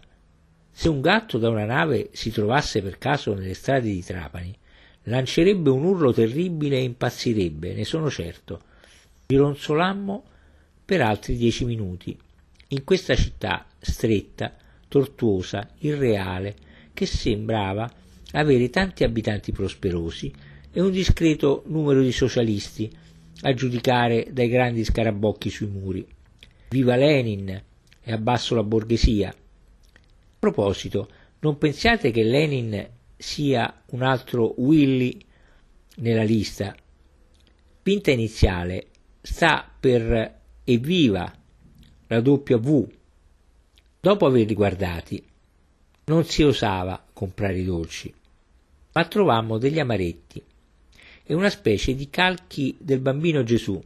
[0.74, 4.56] se un gatto da una nave si trovasse per caso nelle strade di Trapani,
[5.04, 8.62] lancerebbe un urlo terribile e impazzirebbe, ne sono certo.
[9.26, 10.24] Gironzolammo
[10.84, 12.16] per altri dieci minuti,
[12.68, 14.56] in questa città stretta,
[14.88, 16.54] tortuosa, irreale,
[16.92, 17.90] che sembrava
[18.32, 20.32] avere tanti abitanti prosperosi
[20.72, 22.90] e un discreto numero di socialisti,
[23.44, 26.06] a giudicare dai grandi scarabocchi sui muri.
[26.68, 27.48] Viva Lenin
[28.00, 29.34] e abbasso la borghesia,
[30.38, 31.08] proposito,
[31.40, 35.18] non pensiate che Lenin sia un altro Willy
[35.96, 36.74] nella lista.
[37.82, 38.86] Pinta iniziale
[39.20, 41.32] sta per evviva
[42.06, 42.88] la W.
[44.00, 45.24] Dopo averli guardati,
[46.04, 48.12] non si osava comprare i dolci,
[48.92, 50.42] ma trovammo degli amaretti
[51.24, 53.80] e una specie di calchi del bambino Gesù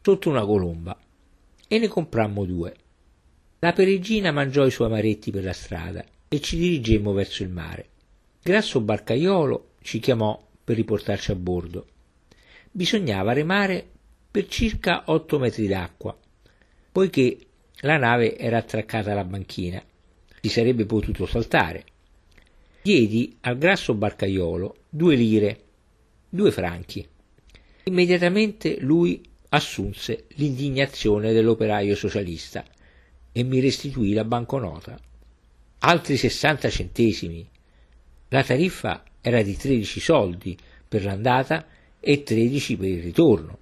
[0.00, 0.98] sotto una colomba
[1.68, 2.74] e ne comprammo due.
[3.60, 7.88] La peregina mangiò i suoi amaretti per la strada e ci dirigemmo verso il mare.
[8.42, 11.86] Grasso barcaiolo ci chiamò per riportarci a bordo.
[12.70, 13.90] Bisognava remare
[14.32, 16.18] per circa otto metri d'acqua,
[16.90, 17.36] poiché
[17.80, 19.84] la nave era attraccata alla banchina.
[20.40, 21.84] Si sarebbe potuto saltare.
[22.80, 25.60] Diedi al grasso barcaiolo due lire,
[26.30, 27.06] due franchi.
[27.84, 32.64] Immediatamente lui assunse l'indignazione dell'operaio socialista
[33.32, 34.98] e mi restituì la banconota.
[35.80, 37.46] Altri 60 centesimi.
[38.28, 40.56] La tariffa era di 13 soldi
[40.88, 41.66] per l'andata
[42.00, 43.58] e 13 per il ritorno.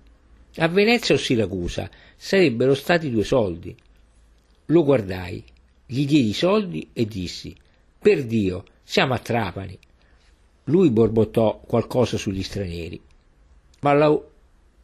[0.57, 3.75] A Venezia o Siracusa sarebbero stati due soldi.
[4.67, 5.45] Lo guardai,
[5.87, 7.55] gli diedi i soldi e dissi:
[7.97, 9.79] Per Dio, siamo a Trapani.
[10.65, 13.01] Lui borbottò qualcosa sugli stranieri.
[13.83, 14.21] Ma la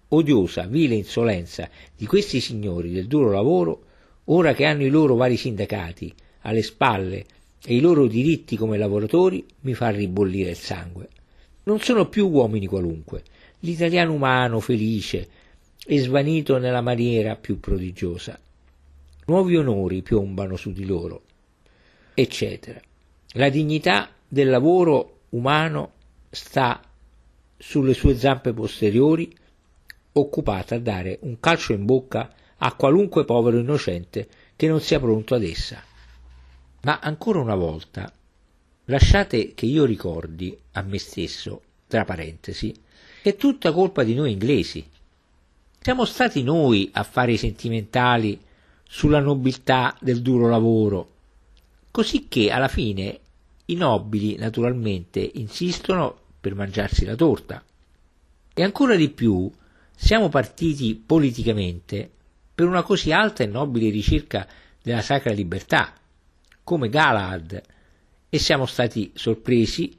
[0.08, 3.82] odiosa, vile insolenza di questi signori del duro lavoro
[4.26, 7.24] ora che hanno i loro vari sindacati alle spalle
[7.64, 11.08] e i loro diritti come lavoratori, mi fa ribollire il sangue.
[11.64, 13.24] Non sono più uomini qualunque,
[13.60, 15.28] l'italiano umano, felice
[15.86, 18.38] e svanito nella maniera più prodigiosa.
[19.26, 21.22] Nuovi onori piombano su di loro,
[22.14, 22.80] eccetera.
[23.32, 25.92] La dignità del lavoro umano
[26.30, 26.82] sta
[27.56, 29.34] sulle sue zampe posteriori,
[30.12, 35.34] occupata a dare un calcio in bocca a qualunque povero innocente che non sia pronto
[35.34, 35.82] ad essa.
[36.82, 38.12] Ma ancora una volta,
[38.84, 42.74] lasciate che io ricordi a me stesso, tra parentesi,
[43.22, 44.88] che è tutta colpa di noi inglesi.
[45.86, 48.40] Siamo stati noi a fare i sentimentali
[48.88, 51.10] sulla nobiltà del duro lavoro,
[51.92, 53.20] così che alla fine
[53.66, 57.62] i nobili naturalmente insistono per mangiarsi la torta.
[58.52, 59.48] E ancora di più
[59.94, 62.10] siamo partiti politicamente
[62.52, 64.44] per una così alta e nobile ricerca
[64.82, 65.94] della sacra libertà,
[66.64, 67.62] come Galahad,
[68.28, 69.96] e siamo stati sorpresi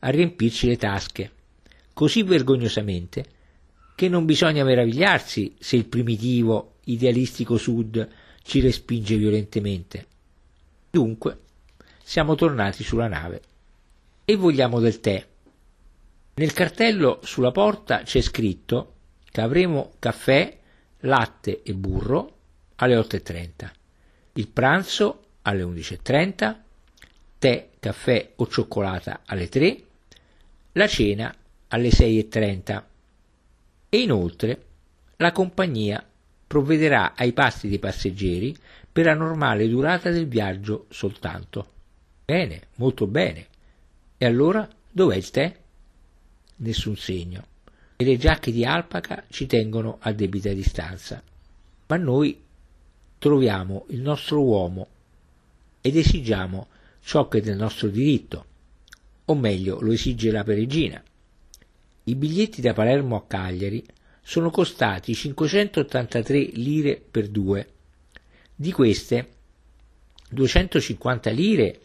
[0.00, 1.30] a riempirci le tasche,
[1.94, 3.36] così vergognosamente
[3.98, 8.08] che non bisogna meravigliarsi se il primitivo, idealistico Sud
[8.44, 10.06] ci respinge violentemente.
[10.88, 11.40] Dunque,
[12.04, 13.42] siamo tornati sulla nave
[14.24, 15.26] e vogliamo del tè.
[16.34, 18.92] Nel cartello sulla porta c'è scritto
[19.28, 20.56] che avremo caffè,
[20.98, 22.36] latte e burro
[22.76, 23.68] alle 8.30,
[24.34, 26.56] il pranzo alle 11.30,
[27.36, 29.82] tè, caffè o cioccolata alle 3,
[30.74, 31.34] la cena
[31.66, 32.82] alle 6.30
[33.88, 34.64] e inoltre
[35.16, 36.04] la compagnia
[36.46, 38.56] provvederà ai pasti dei passeggeri
[38.90, 41.72] per la normale durata del viaggio soltanto.
[42.24, 43.46] Bene, molto bene.
[44.16, 45.56] E allora dov'è il tè?
[46.56, 47.46] Nessun segno.
[47.96, 51.22] E le giacche di alpaca ci tengono a debita distanza.
[51.86, 52.40] Ma noi
[53.18, 54.86] troviamo il nostro uomo
[55.80, 56.68] ed esigiamo
[57.00, 58.44] ciò che è del nostro diritto,
[59.24, 61.02] o meglio lo esige la peregina.
[62.08, 63.84] I biglietti da Palermo a Cagliari
[64.22, 67.68] sono costati 583 lire per due.
[68.54, 69.28] Di queste
[70.30, 71.80] 250 lire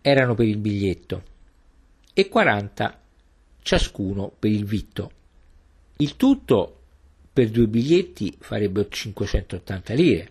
[0.00, 1.24] erano per il biglietto
[2.14, 3.00] e 40
[3.60, 5.10] ciascuno per il vitto.
[5.96, 6.82] Il tutto
[7.32, 10.30] per due biglietti farebbe 580 lire.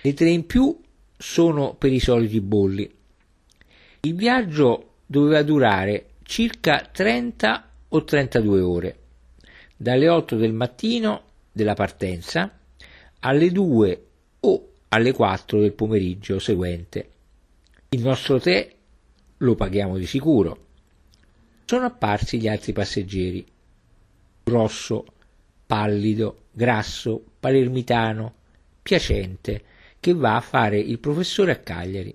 [0.00, 0.80] Le tre in più
[1.18, 2.90] sono per i soliti bolli.
[4.00, 8.98] Il viaggio doveva durare circa 30 o 32 ore,
[9.76, 11.22] dalle 8 del mattino
[11.52, 12.58] della partenza
[13.20, 14.06] alle 2
[14.40, 17.10] o alle 4 del pomeriggio seguente.
[17.90, 18.74] Il nostro tè
[19.38, 20.66] lo paghiamo di sicuro.
[21.66, 23.46] Sono apparsi gli altri passeggeri.
[24.44, 25.04] Grosso,
[25.66, 28.34] pallido, grasso, palermitano,
[28.82, 29.64] piacente,
[30.00, 32.14] che va a fare il professore a Cagliari.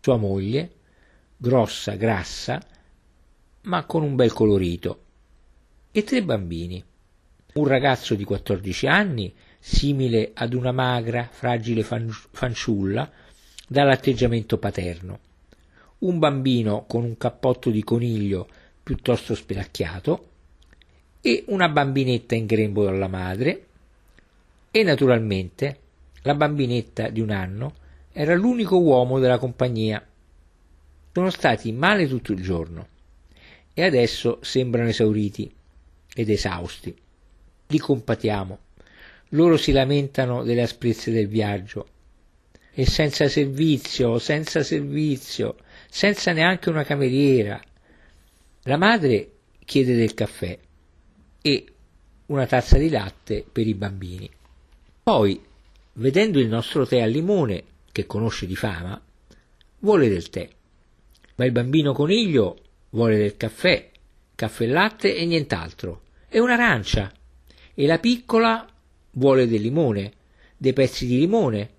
[0.00, 0.70] Sua moglie,
[1.36, 2.60] grossa, grassa,
[3.62, 5.04] ma con un bel colorito.
[5.94, 6.82] E tre bambini.
[7.52, 13.10] Un ragazzo di 14 anni, simile ad una magra, fragile fanciulla,
[13.68, 15.18] dall'atteggiamento paterno.
[15.98, 18.48] Un bambino con un cappotto di coniglio
[18.82, 20.28] piuttosto spelacchiato
[21.20, 23.66] e una bambinetta in grembo dalla madre
[24.70, 25.78] e naturalmente
[26.22, 27.74] la bambinetta di un anno
[28.12, 30.02] era l'unico uomo della compagnia.
[31.12, 32.88] Sono stati male tutto il giorno
[33.74, 35.60] e adesso sembrano esauriti
[36.14, 36.94] ed esausti.
[37.66, 38.58] Li compatiamo.
[39.30, 41.88] Loro si lamentano delle asprezze del viaggio
[42.74, 45.56] e senza servizio, senza servizio,
[45.88, 47.60] senza neanche una cameriera.
[48.62, 49.30] La madre
[49.64, 50.58] chiede del caffè
[51.42, 51.66] e
[52.26, 54.30] una tazza di latte per i bambini.
[55.02, 55.40] Poi,
[55.94, 59.00] vedendo il nostro tè al limone, che conosce di fama,
[59.80, 60.48] vuole del tè.
[61.36, 62.58] Ma il bambino coniglio
[62.90, 63.90] vuole del caffè,
[64.42, 67.12] caffè e latte e nient'altro, e un'arancia.
[67.74, 68.66] E la piccola
[69.12, 70.12] vuole del limone,
[70.56, 71.70] dei pezzi di limone,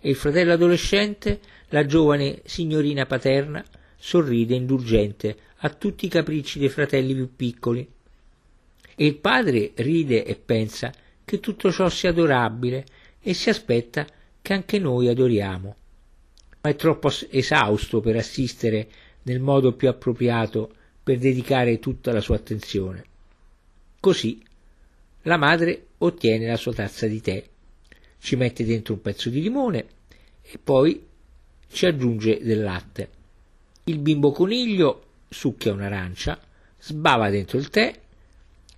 [0.00, 3.64] e il fratello adolescente, la giovane signorina paterna,
[3.96, 7.88] sorride indulgente a tutti i capricci dei fratelli più piccoli.
[8.94, 10.92] E il padre ride e pensa
[11.24, 12.84] che tutto ciò sia adorabile
[13.20, 14.06] e si aspetta
[14.40, 15.76] che anche noi adoriamo.
[16.60, 18.88] Ma è troppo esausto per assistere
[19.22, 20.74] nel modo più appropriato
[21.04, 23.04] per dedicare tutta la sua attenzione.
[24.00, 24.42] Così
[25.22, 27.44] la madre ottiene la sua tazza di tè
[28.18, 29.86] ci mette dentro un pezzo di limone
[30.40, 31.06] e poi
[31.70, 33.10] ci aggiunge del latte.
[33.84, 36.40] Il bimbo coniglio succhia un'arancia,
[36.78, 37.94] sbava dentro il tè,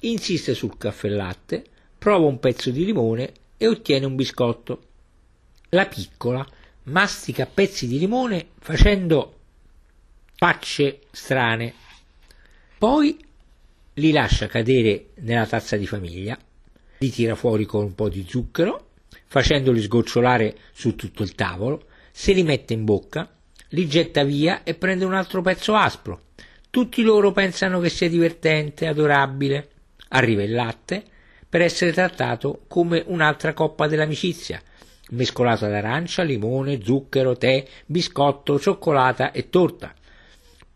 [0.00, 1.64] insiste sul caffè latte,
[1.96, 4.82] prova un pezzo di limone e ottiene un biscotto.
[5.70, 6.44] La piccola
[6.84, 9.38] mastica pezzi di limone facendo
[10.34, 11.74] facce strane.
[12.86, 13.18] Poi
[13.94, 16.38] li lascia cadere nella tazza di famiglia,
[16.98, 18.90] li tira fuori con un po' di zucchero
[19.26, 23.28] facendoli sgocciolare su tutto il tavolo, se li mette in bocca,
[23.70, 26.26] li getta via e prende un altro pezzo aspro.
[26.70, 29.68] Tutti loro pensano che sia divertente, adorabile.
[30.10, 31.02] Arriva il latte
[31.48, 34.62] per essere trattato come un'altra coppa dell'amicizia
[35.10, 39.92] mescolata d'arancia, limone, zucchero, tè, biscotto, cioccolata e torta.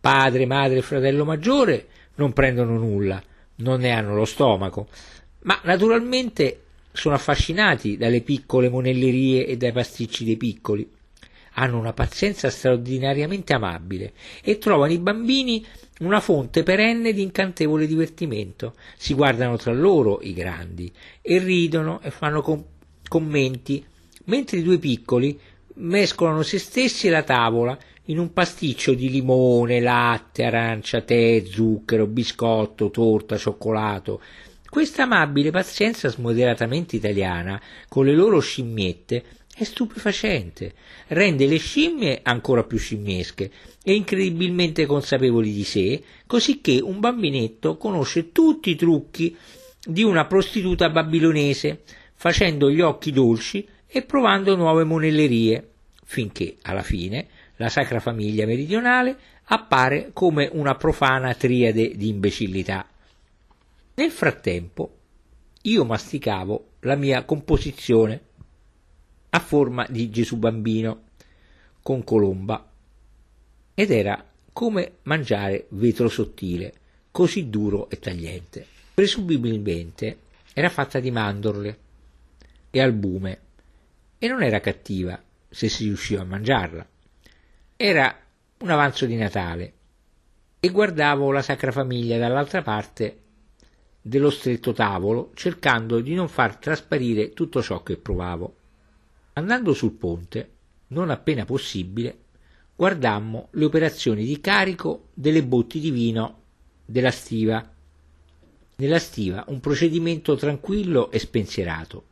[0.01, 1.87] Padre, madre e fratello maggiore
[2.21, 3.21] non prendono nulla,
[3.57, 4.89] non ne hanno lo stomaco,
[5.45, 10.89] ma naturalmente sono affascinati dalle piccole monellerie e dai pasticci dei piccoli.
[11.55, 15.65] Hanno una pazienza straordinariamente amabile e trovano i bambini
[16.01, 18.75] una fonte perenne di incantevole divertimento.
[18.97, 20.93] Si guardano tra loro, i grandi,
[21.23, 22.65] e ridono e fanno com-
[23.09, 23.85] commenti,
[24.25, 25.39] mentre i due piccoli
[25.75, 27.79] mescolano se stessi e la tavola
[28.11, 34.21] in un pasticcio di limone, latte, arancia, tè, zucchero, biscotto, torta, cioccolato.
[34.69, 39.25] Questa amabile pazienza smoderatamente italiana, con le loro scimmiette,
[39.55, 40.75] è stupefacente,
[41.09, 43.51] rende le scimmie ancora più scimmiesche
[43.83, 49.37] e incredibilmente consapevoli di sé, così che un bambinetto conosce tutti i trucchi
[49.85, 51.83] di una prostituta babilonese,
[52.15, 55.69] facendo gli occhi dolci e provando nuove monellerie,
[56.05, 57.27] finché alla fine
[57.61, 62.89] la Sacra Famiglia meridionale appare come una profana triade di imbecillità.
[63.97, 64.97] Nel frattempo
[65.63, 68.21] io masticavo la mia composizione
[69.29, 71.03] a forma di Gesù bambino
[71.83, 72.67] con colomba
[73.75, 74.25] ed era
[74.55, 76.73] come mangiare vetro sottile,
[77.11, 78.67] così duro e tagliente.
[78.95, 80.19] Presumibilmente
[80.55, 81.79] era fatta di mandorle
[82.71, 83.41] e albume
[84.19, 86.89] e non era cattiva se si riusciva a mangiarla.
[87.83, 88.15] Era
[88.59, 89.73] un avanzo di Natale
[90.61, 93.21] e guardavo la Sacra Famiglia dall'altra parte
[94.03, 98.55] dello stretto tavolo cercando di non far trasparire tutto ciò che provavo.
[99.33, 100.51] Andando sul ponte,
[100.89, 102.19] non appena possibile,
[102.77, 106.43] guardammo le operazioni di carico delle botti di vino
[106.85, 107.67] della stiva.
[108.77, 112.05] Nella stiva un procedimento tranquillo e spensierato.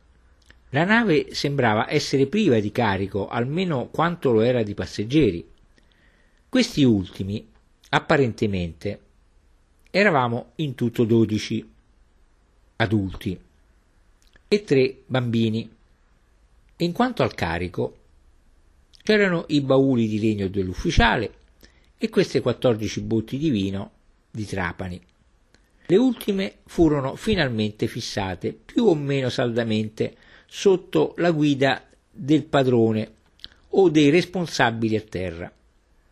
[0.71, 5.48] La nave sembrava essere priva di carico almeno quanto lo era di passeggeri.
[6.49, 7.47] Questi ultimi,
[7.89, 8.99] apparentemente,
[9.91, 11.63] eravamo in tutto dodici
[12.77, 13.39] adulti
[14.47, 15.69] e tre bambini.
[16.77, 17.97] In quanto al carico,
[19.03, 21.33] c'erano i bauli di legno dell'ufficiale
[21.99, 23.91] e queste 14 botti di vino
[24.31, 24.99] di Trapani.
[25.85, 30.15] Le ultime furono finalmente fissate più o meno saldamente
[30.47, 33.11] sotto la guida del padrone
[33.69, 35.53] o dei responsabili a terra.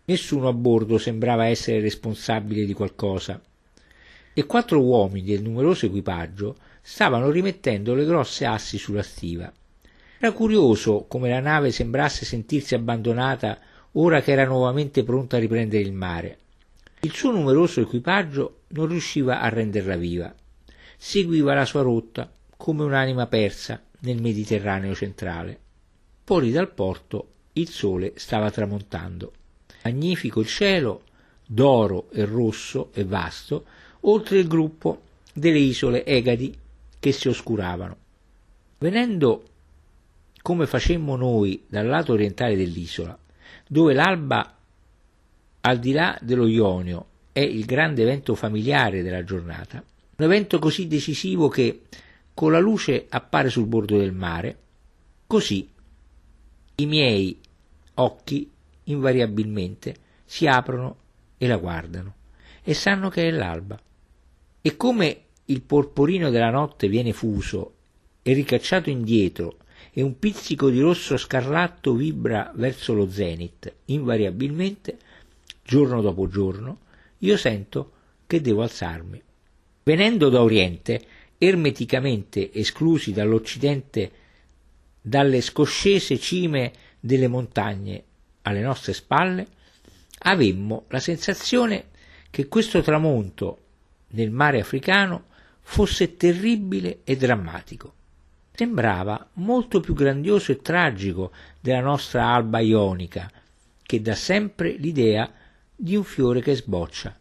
[0.10, 3.42] Nessuno a bordo sembrava essere responsabile di qualcosa
[4.34, 9.52] e quattro uomini del numeroso equipaggio stavano rimettendo le grosse assi sulla stiva.
[10.18, 13.60] Era curioso come la nave sembrasse sentirsi abbandonata
[13.94, 16.38] ora che era nuovamente pronta a riprendere il mare.
[17.02, 20.34] Il suo numeroso equipaggio non riusciva a renderla viva.
[20.96, 25.60] Seguiva la sua rotta come un'anima persa nel Mediterraneo centrale.
[26.24, 29.34] Fuori dal porto il sole stava tramontando.
[29.88, 31.04] Magnifico il cielo,
[31.46, 33.64] d'oro e rosso e vasto,
[34.02, 36.54] oltre il gruppo delle isole Egadi
[37.00, 37.96] che si oscuravano.
[38.80, 39.44] Venendo
[40.42, 43.18] come facemmo noi dal lato orientale dell'isola,
[43.66, 44.58] dove l'alba
[45.62, 49.82] al di là dello Ionio è il grande evento familiare della giornata,
[50.18, 51.84] un evento così decisivo che
[52.34, 54.58] con la luce appare sul bordo del mare,
[55.26, 55.70] così
[56.76, 57.40] i miei
[57.96, 58.52] occhi
[58.88, 59.96] invariabilmente
[60.26, 60.98] si aprono
[61.38, 62.16] e la guardano
[62.64, 63.80] e sanno che è l'alba.
[64.62, 67.76] E come il porporino della notte viene fuso
[68.22, 69.60] e ricacciato indietro
[69.94, 74.98] e un pizzico di rosso scarlatto vibra verso lo zenit, invariabilmente,
[75.64, 76.80] giorno dopo giorno,
[77.20, 77.92] io sento
[78.28, 79.22] che devo alzarmi.
[79.84, 81.02] Venendo da Oriente,
[81.38, 84.12] ermeticamente esclusi dall'Occidente
[85.02, 88.04] dalle scoscese cime delle montagne
[88.48, 89.48] alle nostre spalle,
[90.20, 91.90] avemmo la sensazione
[92.30, 93.60] che questo tramonto
[94.10, 95.26] nel mare africano
[95.62, 97.94] fosse terribile e drammatico
[98.58, 103.32] sembrava molto più grandioso e tragico della nostra alba ionica,
[103.84, 105.32] che dà sempre l'idea
[105.76, 107.16] di un fiore che sboccia.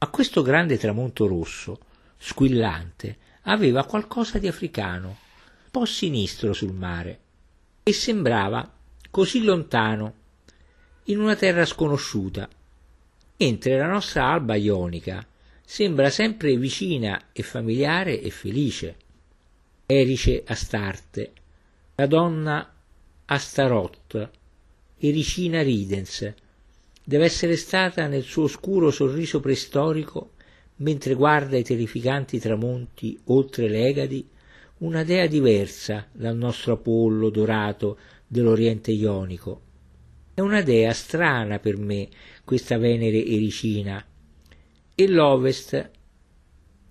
[0.00, 1.78] Ma questo grande tramonto rosso,
[2.16, 7.20] squillante, aveva qualcosa di africano, un po' sinistro sul mare,
[7.84, 8.68] e sembrava
[9.12, 10.14] così lontano,
[11.10, 12.48] in una terra sconosciuta,
[13.38, 15.26] mentre la nostra alba ionica
[15.64, 18.96] sembra sempre vicina e familiare e felice.
[19.86, 21.32] Erice Astarte,
[21.94, 22.74] la donna
[23.24, 24.30] Astaroth,
[24.98, 26.34] Ericina Ridens,
[27.02, 30.32] deve essere stata nel suo oscuro sorriso preistorico,
[30.76, 34.28] mentre guarda i terrificanti tramonti oltre le Egadi,
[34.78, 39.62] una dea diversa dal nostro Apollo dorato dell'Oriente Ionico.
[40.38, 42.08] È una dea strana per me,
[42.44, 44.06] questa Venere ericina,
[44.94, 45.90] e l'Ovest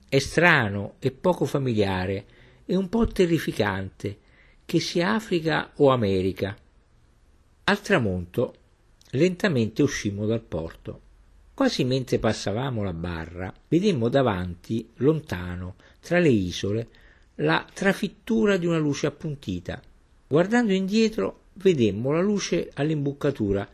[0.09, 2.25] è strano e poco familiare
[2.65, 4.17] e un po' terrificante,
[4.65, 6.57] che sia Africa o America.
[7.63, 8.53] Al tramonto
[9.11, 11.01] lentamente uscimmo dal porto.
[11.53, 16.87] Quasi mentre passavamo la barra, vedemmo davanti, lontano, tra le isole,
[17.35, 19.81] la trafittura di una luce appuntita.
[20.27, 23.67] Guardando indietro, vedemmo la luce all'imboccatura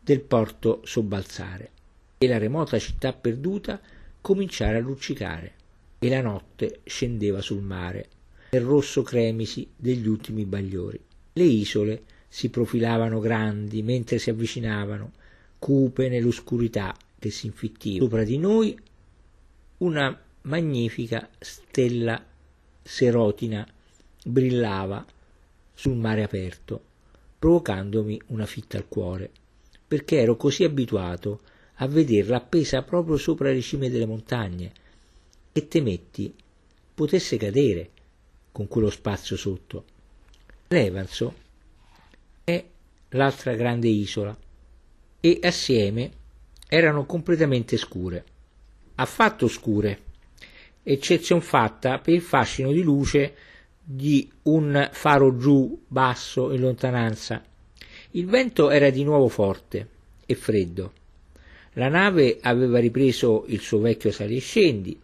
[0.00, 1.70] del porto sobbalzare
[2.18, 3.80] e la remota città perduta
[4.20, 5.52] cominciare a luccicare
[5.98, 8.08] e la notte scendeva sul mare
[8.50, 11.00] nel rosso cremisi degli ultimi bagliori.
[11.32, 15.12] Le isole si profilavano grandi mentre si avvicinavano,
[15.58, 18.04] cupe nell'oscurità che si infittiva.
[18.04, 18.76] Sopra di noi
[19.78, 22.22] una magnifica stella
[22.82, 23.66] serotina
[24.24, 25.04] brillava
[25.74, 26.82] sul mare aperto,
[27.40, 29.30] provocandomi una fitta al cuore,
[29.88, 31.40] perché ero così abituato
[31.76, 34.72] a vederla appesa proprio sopra le cime delle montagne,
[35.50, 36.32] e temetti
[36.94, 37.90] potesse cadere
[38.52, 39.84] con quello spazio sotto.
[40.68, 41.34] Levanzo
[42.44, 42.62] è
[43.08, 44.36] l'altra grande isola
[45.18, 46.10] e assieme
[46.68, 48.24] erano completamente scure,
[48.96, 50.02] affatto scure,
[50.82, 53.34] eccezion fatta per il fascino di luce
[53.92, 57.42] di un faro giù basso in lontananza.
[58.12, 59.88] Il vento era di nuovo forte
[60.26, 60.92] e freddo.
[61.72, 64.96] La nave aveva ripreso il suo vecchio sali e scendi,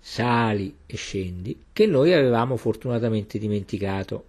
[0.00, 4.24] sali e scendi, che noi avevamo fortunatamente dimenticato.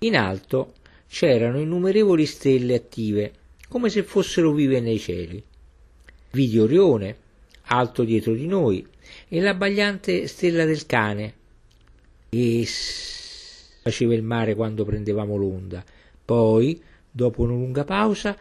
[0.00, 0.74] In alto
[1.08, 3.32] c'erano innumerevoli stelle attive,
[3.68, 5.40] come se fossero vive nei cieli.
[6.32, 7.16] Vidi Orione,
[7.66, 8.84] alto dietro di noi,
[9.28, 11.34] e l'abbagliante stella del cane.
[12.28, 12.64] E
[13.82, 15.84] faceva il mare quando prendevamo l'onda.
[16.24, 16.80] Poi,
[17.10, 18.36] dopo una lunga pausa,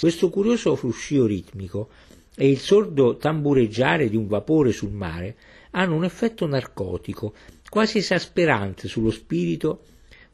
[0.00, 1.88] questo curioso fruscio ritmico
[2.34, 5.36] e il sordo tambureggiare di un vapore sul mare
[5.72, 7.34] hanno un effetto narcotico,
[7.68, 9.84] quasi esasperante sullo spirito,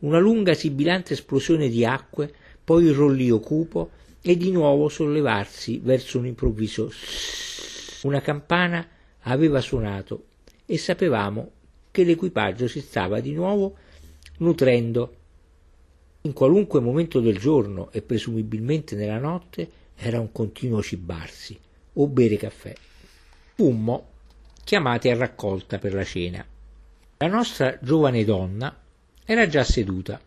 [0.01, 2.33] una lunga sibilante esplosione di acque,
[2.63, 3.91] poi il rollio cupo
[4.23, 6.91] e di nuovo sollevarsi verso un improvviso
[8.03, 8.87] una campana
[9.23, 10.27] aveva suonato
[10.65, 11.51] e sapevamo
[11.91, 13.77] che l'equipaggio si stava di nuovo
[14.39, 15.15] nutrendo.
[16.23, 21.59] In qualunque momento del giorno e presumibilmente nella notte era un continuo cibarsi
[21.95, 22.75] o bere caffè.
[23.55, 24.09] Fummo
[24.65, 26.45] chiamati a raccolta per la cena.
[27.19, 28.77] La nostra giovane donna
[29.25, 30.21] era già seduta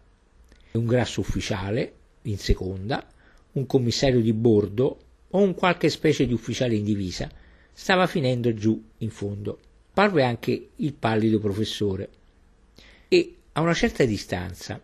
[0.71, 3.05] e un grasso ufficiale in seconda,
[3.53, 4.99] un commissario di bordo
[5.29, 7.29] o un qualche specie di ufficiale in divisa
[7.71, 9.59] stava finendo giù in fondo.
[9.93, 12.09] Parve anche il pallido professore
[13.59, 14.81] a una certa distanza,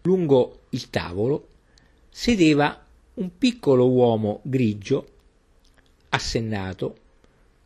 [0.00, 1.48] lungo il tavolo,
[2.08, 5.06] sedeva un piccolo uomo grigio
[6.08, 6.96] assennato,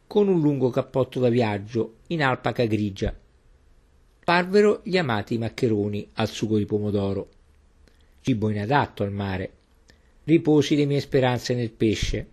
[0.08, 3.16] con un lungo cappotto da viaggio in alpaca grigia.
[4.24, 7.28] Parvero gli amati maccheroni al sugo di pomodoro.
[8.20, 9.52] Cibo inadatto al mare.
[10.24, 12.28] Riposi le mie speranze nel pesce.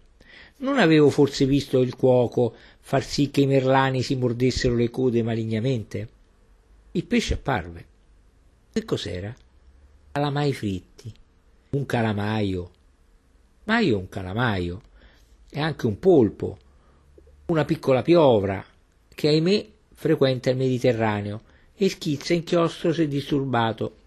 [0.58, 5.22] Non avevo forse visto il cuoco far sì che i merlani si mordessero le code
[5.22, 6.10] malignamente?
[6.94, 7.86] Il pesce apparve.
[8.80, 9.36] Che cos'era?
[10.14, 11.12] Calamai fritti.
[11.72, 12.72] Un calamaio.
[13.66, 14.82] Ma io un calamaio
[15.50, 16.58] e anche un polpo,
[17.48, 18.66] una piccola piovra
[19.14, 21.42] che ahimè frequenta il Mediterraneo
[21.76, 23.98] e schizza inchiostro se disturbato.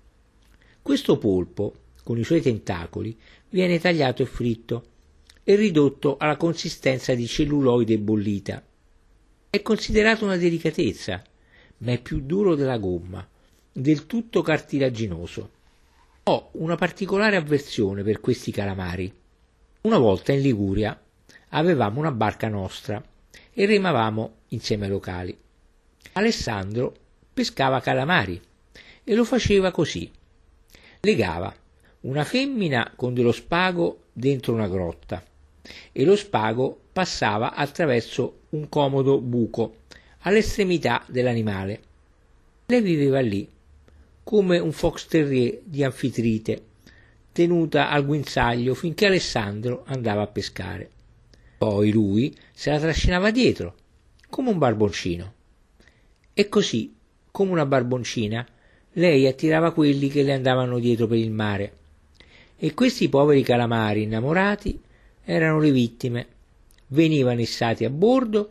[0.80, 3.14] Questo polpo, con i suoi tentacoli,
[3.50, 4.84] viene tagliato e fritto
[5.44, 8.64] e ridotto alla consistenza di celluloide bollita.
[9.50, 11.22] È considerato una delicatezza,
[11.76, 13.28] ma è più duro della gomma,
[13.72, 15.50] del tutto cartilaginoso.
[16.24, 19.12] Ho una particolare avversione per questi calamari.
[19.82, 21.00] Una volta in Liguria
[21.48, 23.02] avevamo una barca nostra
[23.52, 25.36] e remavamo insieme ai locali.
[26.12, 26.94] Alessandro
[27.32, 28.40] pescava calamari
[29.02, 30.10] e lo faceva così.
[31.00, 31.52] Legava
[32.00, 35.24] una femmina con dello spago dentro una grotta
[35.90, 39.76] e lo spago passava attraverso un comodo buco
[40.20, 41.80] all'estremità dell'animale.
[42.66, 43.48] Lei viveva lì,
[44.24, 46.62] come un fox terrier di anfitrite,
[47.32, 50.90] tenuta al guinzaglio finché Alessandro andava a pescare.
[51.58, 53.74] Poi lui se la trascinava dietro,
[54.28, 55.32] come un barboncino.
[56.34, 56.94] E così,
[57.30, 58.46] come una barboncina,
[58.92, 61.76] lei attirava quelli che le andavano dietro per il mare.
[62.56, 64.80] E questi poveri calamari innamorati
[65.24, 66.26] erano le vittime.
[66.88, 68.50] Venivano issati a bordo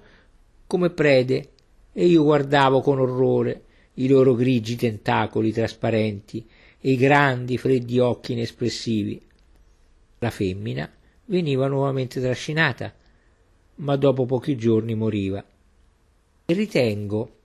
[0.68, 1.50] come prede
[1.94, 3.64] e io guardavo con orrore
[3.96, 6.48] i loro grigi tentacoli trasparenti
[6.80, 9.22] e i grandi freddi occhi inespressivi.
[10.20, 10.90] La femmina
[11.26, 12.94] veniva nuovamente trascinata,
[13.76, 15.44] ma dopo pochi giorni moriva.
[16.46, 17.40] E ritengo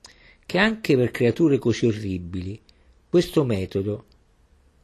[0.44, 2.60] che anche per creature così orribili
[3.09, 4.05] questo metodo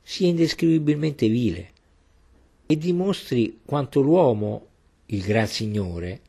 [0.03, 1.71] sia indescrivibilmente vile
[2.67, 4.67] e dimostri quanto l'uomo,
[5.07, 6.21] il gran signore,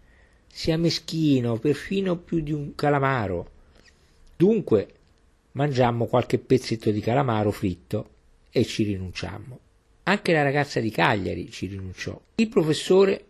[0.48, 3.50] sia meschino perfino più di un calamaro.
[4.36, 4.94] Dunque
[5.54, 8.10] mangiammo qualche pezzetto di calamaro fritto
[8.52, 9.60] e ci rinunciammo.
[10.04, 12.20] Anche la ragazza di Cagliari ci rinunciò.
[12.36, 13.26] Il professore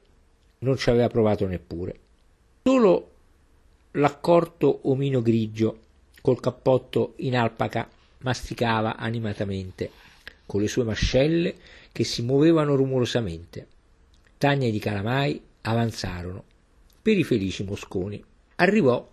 [0.60, 2.00] non ci aveva provato neppure.
[2.64, 3.12] Solo
[3.92, 5.80] l'accorto omino grigio
[6.22, 7.88] col cappotto in alpaca
[8.20, 9.92] masticava animatamente
[10.46, 11.56] con le sue mascelle
[11.92, 13.68] che si muovevano rumorosamente.
[14.38, 16.44] Tagne di calamai avanzarono
[17.02, 18.24] per i felici mosconi.
[18.56, 19.08] Arrivò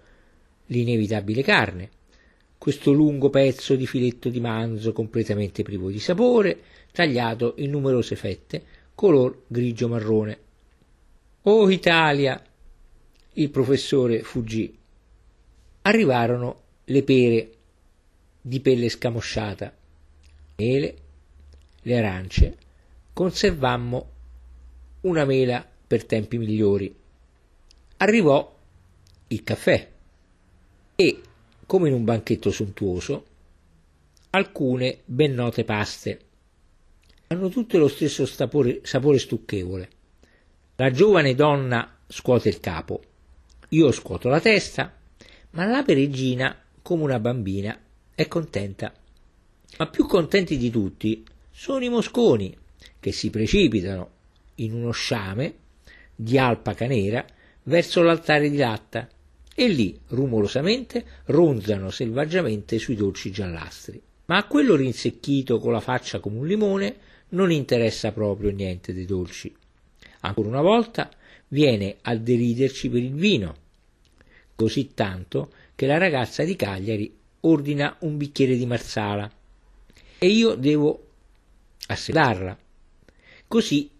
[0.66, 1.90] l'inevitabile carne,
[2.60, 6.60] questo lungo pezzo di filetto di manzo completamente privo di sapore,
[6.92, 8.62] tagliato in numerose fette,
[8.94, 10.38] color grigio marrone.
[11.44, 12.44] Oh Italia!
[13.32, 14.76] Il professore fuggì.
[15.80, 17.50] Arrivarono le pere
[18.42, 19.74] di pelle scamosciata,
[20.56, 20.96] mele,
[21.80, 22.56] le arance.
[23.14, 24.10] Conservammo
[25.00, 26.94] una mela per tempi migliori.
[27.96, 28.54] Arrivò
[29.28, 29.90] il caffè
[30.94, 31.22] e
[31.70, 33.26] come in un banchetto sontuoso,
[34.30, 36.20] alcune ben note paste.
[37.28, 39.88] Hanno tutte lo stesso sapore, sapore stucchevole.
[40.74, 43.00] La giovane donna scuote il capo,
[43.68, 44.92] io scuoto la testa,
[45.50, 47.80] ma la peregina, come una bambina,
[48.16, 48.92] è contenta.
[49.78, 52.52] Ma più contenti di tutti sono i mosconi,
[52.98, 54.10] che si precipitano
[54.56, 55.54] in uno sciame
[56.16, 57.24] di alpaca nera
[57.62, 59.08] verso l'altare di latta
[59.62, 64.00] e lì, rumorosamente, ronzano selvaggiamente sui dolci giallastri.
[64.24, 66.96] Ma a quello rinsecchito con la faccia come un limone
[67.30, 69.54] non interessa proprio niente dei dolci.
[70.20, 71.10] Ancora una volta
[71.48, 73.56] viene a deriderci per il vino,
[74.54, 79.30] così tanto che la ragazza di Cagliari ordina un bicchiere di marsala
[80.16, 81.06] e io devo
[81.86, 82.58] assedarla.
[83.46, 83.90] Così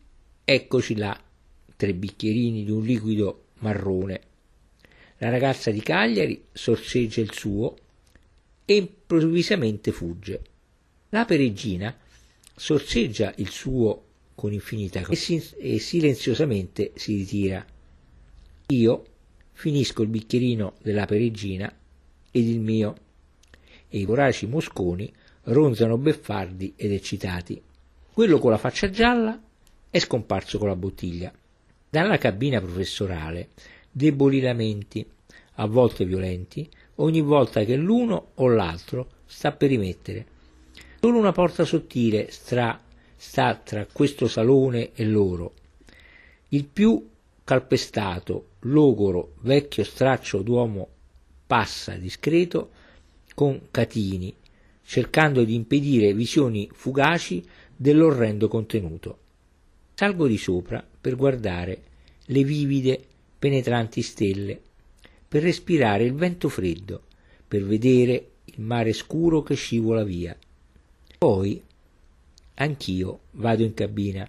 [0.43, 1.23] eccoci là,
[1.77, 4.29] tre bicchierini di un liquido marrone
[5.23, 7.77] la ragazza di Cagliari sorseggia il suo
[8.65, 10.43] e improvvisamente fugge.
[11.11, 11.95] La peregina
[12.57, 17.65] sorseggia il suo con infinita e, si, e silenziosamente si ritira.
[18.69, 19.07] Io
[19.53, 21.71] finisco il bicchierino della peregina
[22.31, 22.97] ed il mio,
[23.89, 25.13] e i voraci mosconi
[25.45, 27.61] ronzano beffardi ed eccitati.
[28.11, 29.39] Quello con la faccia gialla
[29.91, 31.31] è scomparso con la bottiglia.
[31.91, 33.49] Dalla cabina professorale
[33.91, 35.05] deboli lamenti,
[35.55, 40.27] a volte violenti, ogni volta che l'uno o l'altro sta per rimettere.
[41.01, 42.81] Solo una porta sottile stra,
[43.17, 45.55] sta tra questo salone e loro.
[46.49, 47.09] Il più
[47.45, 50.89] calpestato, logoro, vecchio straccio d'uomo
[51.47, 52.71] passa discreto
[53.35, 54.35] con catini,
[54.85, 57.45] cercando di impedire visioni fugaci
[57.77, 59.19] dell'orrendo contenuto.
[59.95, 61.83] Salgo di sopra per guardare
[62.27, 63.05] le vivide
[63.41, 64.61] penetranti stelle,
[65.27, 67.05] per respirare il vento freddo,
[67.49, 70.37] per vedere il mare scuro che scivola via.
[71.17, 71.63] Poi
[72.55, 74.29] anch'io vado in cabina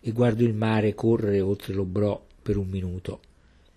[0.00, 3.20] e guardo il mare correre oltre l'obrò per un minuto.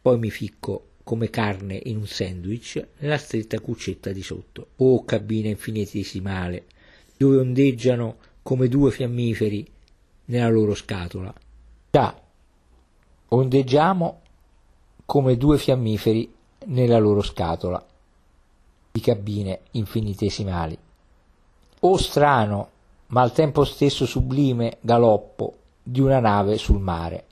[0.01, 4.69] Poi mi ficco come carne in un sandwich nella stretta cuccetta di sotto.
[4.77, 6.65] Oh cabina infinitesimale,
[7.15, 9.65] dove ondeggiano come due fiammiferi
[10.25, 11.33] nella loro scatola.
[11.91, 12.19] Già,
[13.27, 14.21] ondeggiamo
[15.07, 16.29] come due fiammiferi
[16.65, 17.81] nella loro scatola
[18.91, 20.77] di cabine infinitesimali.
[21.79, 22.69] O strano,
[23.07, 27.25] ma al tempo stesso sublime galoppo di una nave sul mare.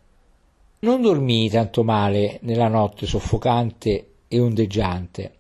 [0.79, 5.33] Non dormii tanto male nella notte soffocante e ondeggiante,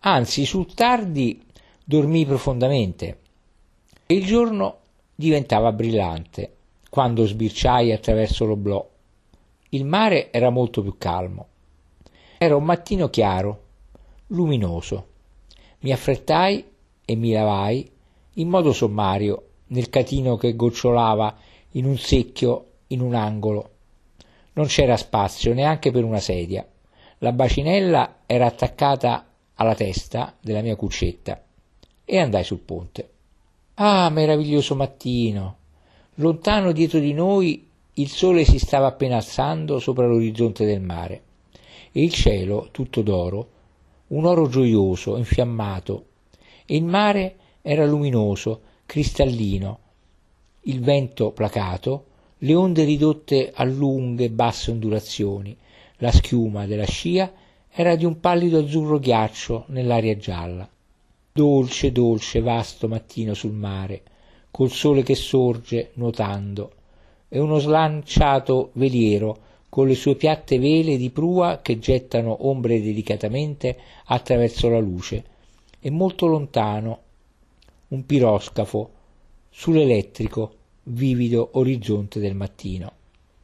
[0.00, 1.40] anzi sul tardi
[1.84, 3.18] dormii profondamente
[4.04, 4.78] e il giorno
[5.14, 6.56] diventava brillante
[6.90, 8.84] quando sbirciai attraverso l'oblò.
[9.68, 11.46] Il mare era molto più calmo
[12.40, 13.62] era un mattino chiaro,
[14.28, 15.06] luminoso.
[15.80, 16.64] Mi affrettai
[17.04, 17.90] e mi lavai
[18.34, 21.36] in modo sommario nel catino che gocciolava
[21.72, 23.70] in un secchio in un angolo.
[24.52, 26.64] Non c'era spazio neanche per una sedia.
[27.18, 31.42] La bacinella era attaccata alla testa della mia cuccetta
[32.04, 33.10] e andai sul ponte.
[33.74, 35.56] Ah, meraviglioso mattino!
[36.14, 41.22] Lontano dietro di noi il sole si stava appena alzando sopra l'orizzonte del mare
[41.92, 43.48] e il cielo tutto d'oro,
[44.08, 46.04] un oro gioioso, infiammato,
[46.66, 49.78] e il mare era luminoso, cristallino,
[50.62, 52.04] il vento placato,
[52.38, 55.56] le onde ridotte a lunghe e basse ondulazioni,
[55.96, 57.32] la schiuma della scia
[57.70, 60.68] era di un pallido azzurro ghiaccio nell'aria gialla.
[61.32, 64.02] Dolce, dolce, vasto mattino sul mare,
[64.50, 66.72] col sole che sorge nuotando,
[67.28, 73.76] e uno slanciato veliero con le sue piatte vele di prua che gettano ombre delicatamente
[74.06, 75.24] attraverso la luce,
[75.80, 77.00] e molto lontano
[77.88, 78.90] un piroscafo
[79.50, 80.54] sull'elettrico
[80.84, 82.92] vivido orizzonte del mattino.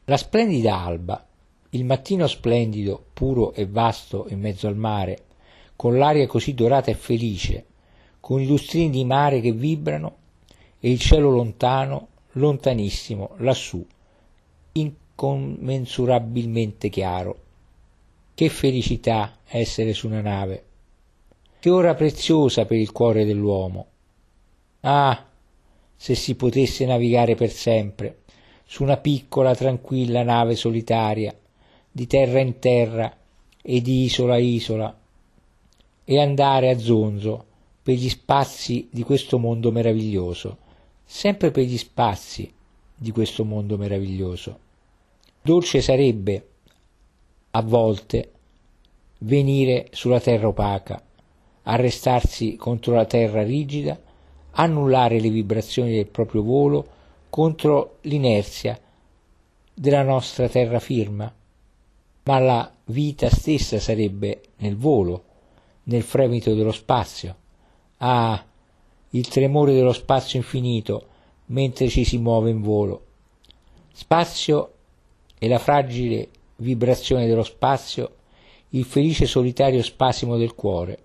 [0.05, 1.25] La splendida alba,
[1.71, 5.23] il mattino splendido, puro e vasto in mezzo al mare,
[5.75, 7.65] con l'aria così dorata e felice,
[8.19, 10.15] con i lustrini di mare che vibrano
[10.79, 13.85] e il cielo lontano, lontanissimo, lassù,
[15.15, 17.39] incommensurabilmente chiaro.
[18.35, 20.63] Che felicità essere su una nave!
[21.57, 23.87] Che ora preziosa per il cuore dell'uomo!
[24.81, 25.25] Ah,
[25.95, 28.19] se si potesse navigare per sempre
[28.65, 31.33] su una piccola tranquilla nave solitaria,
[31.89, 33.15] di terra in terra
[33.61, 34.99] e di isola a isola,
[36.03, 37.45] e andare a zonzo
[37.81, 40.57] per gli spazi di questo mondo meraviglioso,
[41.05, 42.51] sempre per gli spazi
[42.95, 44.64] di questo mondo meraviglioso.
[45.45, 46.47] Dolce sarebbe,
[47.51, 48.31] a volte,
[49.19, 50.99] venire sulla terra opaca,
[51.61, 53.95] arrestarsi contro la terra rigida,
[54.53, 56.87] annullare le vibrazioni del proprio volo
[57.29, 58.75] contro l'inerzia
[59.71, 61.31] della nostra terra firma,
[62.23, 65.25] ma la vita stessa sarebbe nel volo,
[65.83, 67.35] nel fremito dello spazio,
[67.97, 68.43] Ah,
[69.11, 71.07] il tremore dello spazio infinito
[71.45, 73.05] mentre ci si muove in volo.
[73.93, 74.74] Spazio
[75.45, 78.13] e la fragile vibrazione dello spazio,
[78.69, 80.97] il felice solitario spasimo del cuore.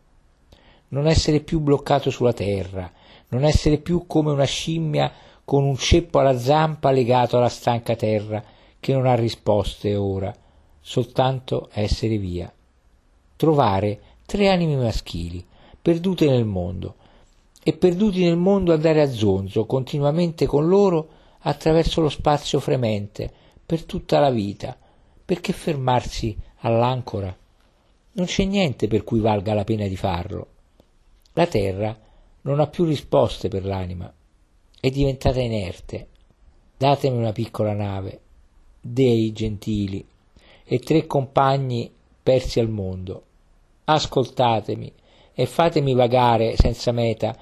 [0.89, 2.91] Non essere più bloccato sulla terra,
[3.29, 5.13] non essere più come una scimmia
[5.45, 8.43] con un ceppo alla zampa legato alla stanca terra
[8.81, 10.35] che non ha risposte ora,
[10.81, 12.51] soltanto essere via.
[13.37, 15.45] Trovare tre anime maschili,
[15.83, 16.95] perdute nel mondo,
[17.63, 21.09] e perduti nel mondo andare a zonzo continuamente con loro
[21.41, 23.40] attraverso lo spazio fremente
[23.71, 24.77] per tutta la vita.
[25.25, 27.33] Perché fermarsi all'ancora?
[28.15, 30.47] Non c'è niente per cui valga la pena di farlo.
[31.35, 31.97] La terra
[32.41, 34.13] non ha più risposte per l'anima,
[34.81, 36.09] è diventata inerte.
[36.77, 38.21] Datemi una piccola nave,
[38.81, 40.05] dei gentili,
[40.65, 41.89] e tre compagni
[42.25, 43.23] persi al mondo.
[43.85, 44.93] Ascoltatemi,
[45.33, 47.37] e fatemi vagare senza meta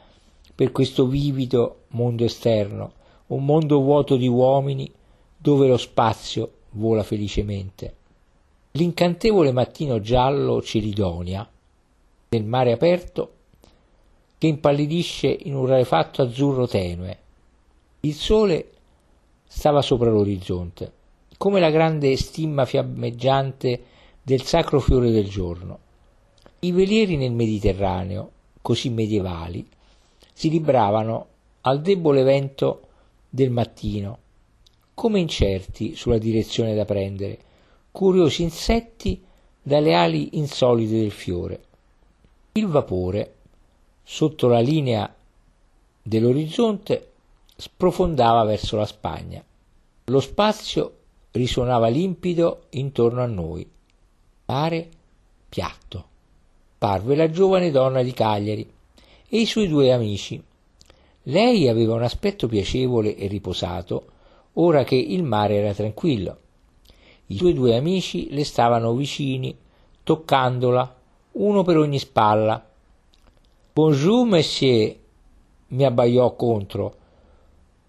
[0.54, 2.92] per questo vivido mondo esterno,
[3.28, 4.92] un mondo vuoto di uomini
[5.48, 7.94] dove lo spazio vola felicemente.
[8.72, 11.48] L'incantevole mattino giallo Celidonia
[12.28, 13.32] del mare aperto
[14.36, 17.18] che impallidisce in un rarefatto azzurro tenue.
[18.00, 18.72] Il sole
[19.46, 20.92] stava sopra l'orizzonte,
[21.38, 23.82] come la grande stimma fiammeggiante
[24.22, 25.78] del sacro fiore del giorno.
[26.58, 29.66] I velieri nel Mediterraneo, così medievali,
[30.30, 31.26] si libravano
[31.62, 32.82] al debole vento
[33.30, 34.18] del mattino,
[34.98, 37.38] come incerti sulla direzione da prendere,
[37.92, 39.22] curiosi insetti
[39.62, 41.60] dalle ali insolite del fiore.
[42.54, 43.34] Il vapore,
[44.02, 45.14] sotto la linea
[46.02, 47.12] dell'orizzonte,
[47.54, 49.40] sprofondava verso la Spagna.
[50.06, 50.96] Lo spazio
[51.30, 53.64] risuonava limpido intorno a noi.
[54.46, 54.88] Mare
[55.48, 56.06] piatto
[56.76, 58.68] parve la giovane donna di Cagliari
[59.28, 60.42] e i suoi due amici.
[61.22, 64.16] Lei aveva un aspetto piacevole e riposato,
[64.60, 66.36] ora che il mare era tranquillo.
[67.26, 69.56] I suoi due amici le stavano vicini,
[70.02, 70.96] toccandola,
[71.32, 72.64] uno per ogni spalla.
[73.72, 74.96] Bonjour, monsieur,
[75.68, 76.94] mi abbaiò contro.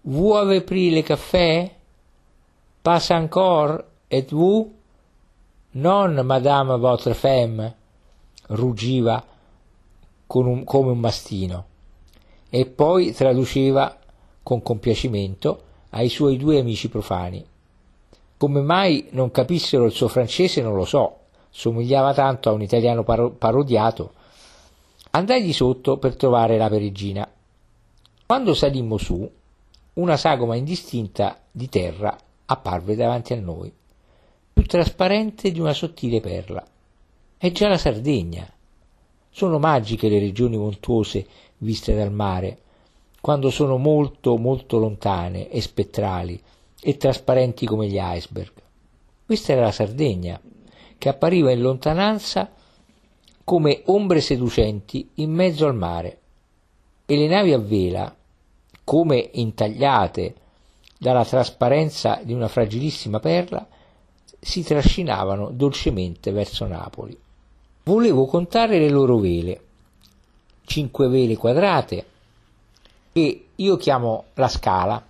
[0.02, 1.70] Vous avez pris le caffè?
[2.82, 4.72] Pas encore, et vous?
[5.72, 7.74] Non, madame votre femme
[8.48, 9.24] ruggiva
[10.26, 11.64] un, come un mastino
[12.48, 13.96] e poi traduceva
[14.42, 17.44] con compiacimento ai suoi due amici profani.
[18.36, 21.16] Come mai non capissero il suo francese non lo so,
[21.50, 24.12] somigliava tanto a un italiano paro- parodiato.
[25.10, 27.28] Andai di sotto per trovare la perigina.
[28.24, 29.28] Quando salimmo su,
[29.94, 33.72] una sagoma indistinta di terra apparve davanti a noi,
[34.52, 36.64] più trasparente di una sottile perla.
[37.36, 38.48] È già la Sardegna.
[39.30, 41.26] Sono magiche le regioni montuose
[41.58, 42.58] viste dal mare,
[43.20, 46.40] quando sono molto molto lontane e spettrali
[46.80, 48.52] e trasparenti come gli iceberg.
[49.26, 50.40] Questa era la Sardegna,
[50.96, 52.50] che appariva in lontananza
[53.44, 56.18] come ombre seducenti in mezzo al mare.
[57.10, 58.14] e le navi a vela,
[58.84, 60.34] come intagliate
[60.96, 63.66] dalla trasparenza di una fragilissima perla,
[64.38, 67.18] si trascinavano dolcemente verso Napoli.
[67.82, 69.60] Volevo contare le loro vele,
[70.64, 72.04] cinque vele quadrate,
[73.12, 75.04] che io chiamo la scala,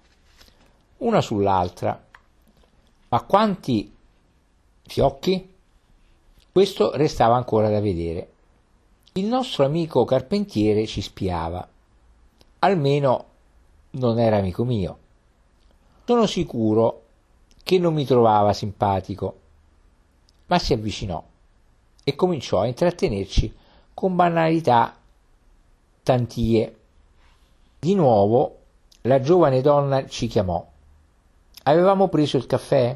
[0.99, 2.03] una sull'altra.
[3.09, 3.95] Ma quanti
[4.83, 5.55] fiocchi?
[6.53, 8.33] Questo restava ancora da vedere.
[9.13, 11.67] Il nostro amico carpentiere ci spiava.
[12.61, 13.25] Almeno
[13.91, 14.99] non era amico mio.
[16.05, 17.03] Sono sicuro
[17.63, 19.39] che non mi trovava simpatico,
[20.47, 21.23] ma si avvicinò
[22.03, 23.55] e cominciò a intrattenerci
[23.95, 24.97] con banalità
[26.03, 26.80] tantie.
[27.83, 28.59] Di nuovo
[29.05, 30.63] la giovane donna ci chiamò.
[31.63, 32.95] Avevamo preso il caffè?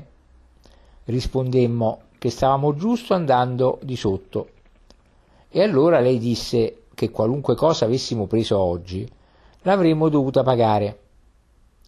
[1.05, 4.49] Rispondemmo che stavamo giusto andando di sotto.
[5.49, 9.11] E allora lei disse che qualunque cosa avessimo preso oggi
[9.63, 10.99] l'avremmo dovuta pagare.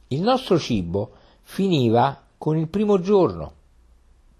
[0.08, 1.10] Il nostro cibo
[1.42, 3.52] finiva con il primo giorno,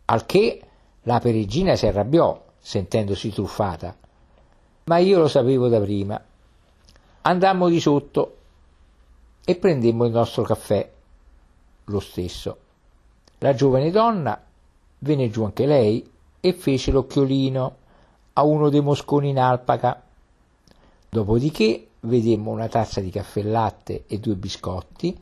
[0.07, 0.63] al che
[1.03, 3.95] la peregina si arrabbiò sentendosi truffata,
[4.85, 6.19] ma io lo sapevo da prima.
[7.21, 8.36] Andammo di sotto
[9.49, 10.91] e prendemmo il nostro caffè,
[11.85, 12.59] lo stesso.
[13.39, 14.43] La giovane donna
[14.99, 16.05] venne giù anche lei
[16.41, 17.77] e fece l'occhiolino
[18.33, 20.03] a uno dei mosconi in alpaca.
[21.09, 25.17] Dopodiché vedemmo una tazza di caffè latte e due biscotti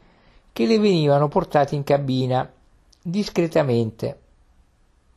[0.54, 2.50] che le venivano portati in cabina
[3.02, 4.20] discretamente.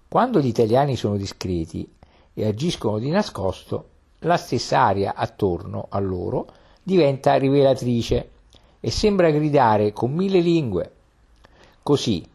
[0.09, 1.89] Quando gli italiani sono discreti
[2.33, 3.87] e agiscono di nascosto,
[4.19, 6.47] la stessa aria attorno a loro
[6.83, 8.31] diventa rivelatrice
[8.87, 10.91] e sembra gridare con mille lingue.
[11.83, 12.25] Così,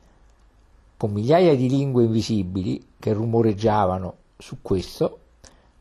[0.98, 5.20] con migliaia di lingue invisibili che rumoreggiavano su questo,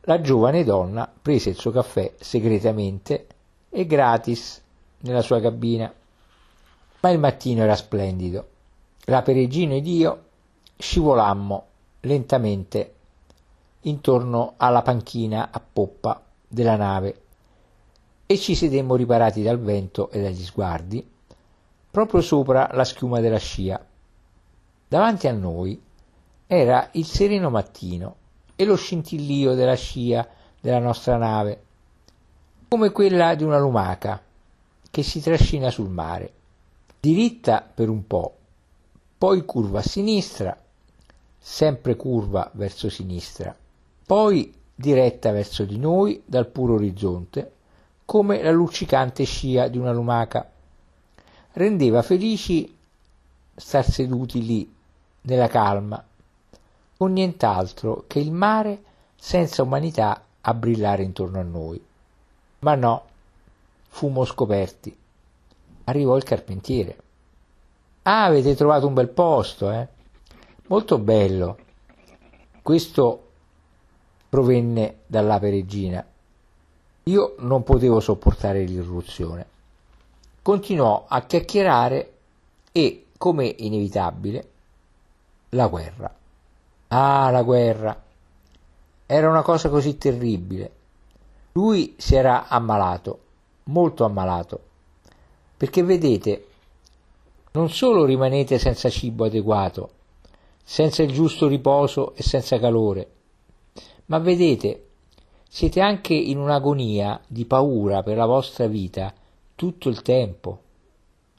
[0.04, 3.28] la giovane donna prese il suo caffè segretamente
[3.70, 4.62] e gratis
[5.00, 5.94] nella sua cabina.
[7.02, 8.48] Ma il mattino era splendido.
[9.08, 10.24] La Peregino ed io
[10.78, 11.66] scivolammo
[12.00, 12.94] lentamente
[13.82, 17.21] intorno alla panchina a poppa della nave
[18.32, 21.06] e ci sedemmo riparati dal vento e dagli sguardi
[21.92, 23.86] proprio sopra la schiuma della scia.
[24.88, 25.80] Davanti a noi
[26.48, 28.16] era il sereno mattino
[28.56, 30.26] e lo scintillio della scia
[30.62, 31.64] della nostra nave,
[32.70, 34.22] come quella di una lumaca
[34.90, 36.32] che si trascina sul mare,
[37.02, 38.38] diritta per un po',
[39.18, 40.58] poi curva a sinistra,
[41.38, 43.54] sempre curva verso sinistra,
[44.06, 47.52] poi diretta verso di noi dal puro orizzonte,
[48.12, 50.46] come la luccicante scia di una lumaca.
[51.54, 52.78] Rendeva felici
[53.56, 54.70] star seduti lì,
[55.22, 56.04] nella calma,
[56.98, 58.84] con nient'altro che il mare
[59.16, 61.82] senza umanità a brillare intorno a noi.
[62.60, 63.06] Ma no,
[63.88, 64.94] fummo scoperti.
[65.86, 66.98] Arrivò il carpentiere.
[68.02, 69.88] Ah, avete trovato un bel posto, eh?
[70.68, 71.58] Molto bello.
[72.62, 73.30] Questo
[74.28, 76.06] provenne dall'ape regina.
[77.04, 79.46] Io non potevo sopportare l'irruzione.
[80.42, 82.14] Continuò a chiacchierare
[82.72, 84.50] e, come inevitabile,
[85.50, 86.16] la guerra.
[86.90, 88.04] Ah, la guerra.
[89.06, 90.72] Era una cosa così terribile.
[91.54, 93.20] Lui si era ammalato,
[93.64, 94.60] molto ammalato,
[95.58, 96.48] perché vedete,
[97.52, 99.90] non solo rimanete senza cibo adeguato,
[100.64, 103.10] senza il giusto riposo e senza calore,
[104.06, 104.86] ma vedete,
[105.54, 109.14] siete anche in un'agonia di paura per la vostra vita
[109.54, 110.62] tutto il tempo,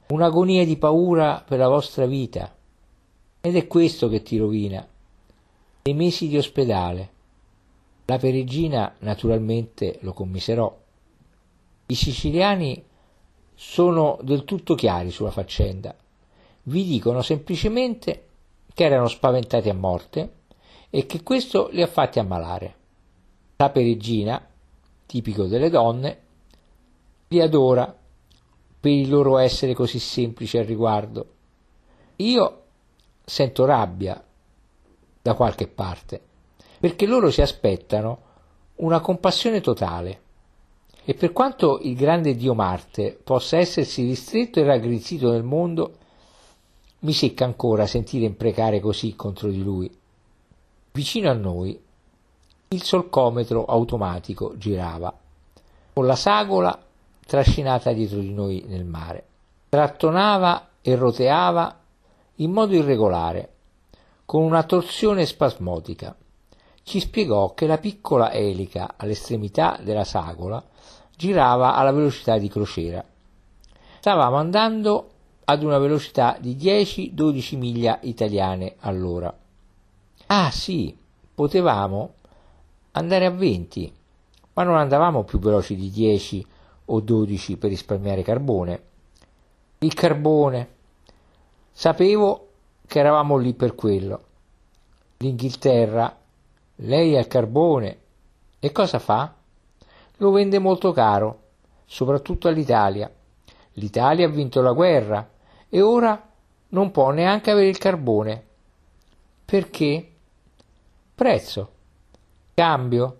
[0.09, 2.55] un'agonia di paura per la vostra vita.
[3.41, 4.87] Ed è questo che ti rovina
[5.81, 7.09] dei mesi di ospedale.
[8.05, 10.77] La peregina naturalmente lo commiserò.
[11.87, 12.83] I siciliani
[13.55, 15.95] sono del tutto chiari sulla faccenda.
[16.61, 18.27] Vi dicono semplicemente
[18.75, 20.33] che erano spaventati a morte
[20.91, 22.81] e che questo li ha fatti ammalare.
[23.57, 24.45] La peregina,
[25.05, 26.21] tipico delle donne,
[27.27, 27.95] li adora
[28.79, 31.27] per il loro essere così semplici al riguardo.
[32.17, 32.61] Io
[33.23, 34.21] sento rabbia
[35.21, 36.21] da qualche parte,
[36.79, 38.21] perché loro si aspettano
[38.75, 40.21] una compassione totale.
[41.05, 45.97] E per quanto il grande Dio Marte possa essersi ristretto e raggrinzito nel mondo,
[46.99, 49.91] mi secca ancora sentire imprecare così contro di lui.
[50.91, 51.79] Vicino a noi
[52.73, 55.13] il solcometro automatico girava,
[55.93, 56.77] con la sagola
[57.25, 59.25] trascinata dietro di noi nel mare.
[59.69, 61.79] Trattonava e roteava
[62.37, 63.49] in modo irregolare,
[64.25, 66.15] con una torsione spasmodica.
[66.83, 70.63] Ci spiegò che la piccola elica all'estremità della sagola
[71.15, 73.03] girava alla velocità di crociera.
[73.99, 75.09] Stavamo andando
[75.45, 79.33] ad una velocità di 10-12 miglia italiane all'ora.
[80.27, 80.95] Ah sì,
[81.33, 82.15] potevamo
[82.93, 83.93] andare a 20,
[84.53, 86.45] ma non andavamo più veloci di 10
[86.85, 88.83] o 12 per risparmiare carbone.
[89.79, 90.69] Il carbone.
[91.71, 92.49] Sapevo
[92.85, 94.23] che eravamo lì per quello.
[95.17, 96.15] L'Inghilterra,
[96.77, 97.97] lei ha il carbone
[98.59, 99.33] e cosa fa?
[100.17, 101.39] Lo vende molto caro,
[101.85, 103.11] soprattutto all'Italia.
[103.73, 105.27] L'Italia ha vinto la guerra
[105.67, 106.29] e ora
[106.69, 108.45] non può neanche avere il carbone.
[109.45, 110.11] Perché?
[111.15, 111.72] Prezzo.
[112.53, 113.19] Cambio.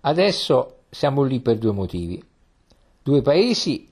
[0.00, 2.22] Adesso siamo lì per due motivi.
[3.02, 3.90] Due paesi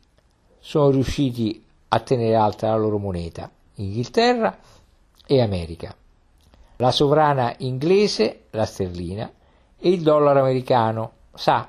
[0.58, 4.56] sono riusciti a tenere alta la loro moneta, Inghilterra
[5.26, 5.94] e America.
[6.76, 9.30] La sovrana inglese, la sterlina,
[9.76, 11.12] e il dollaro americano.
[11.34, 11.68] Sa,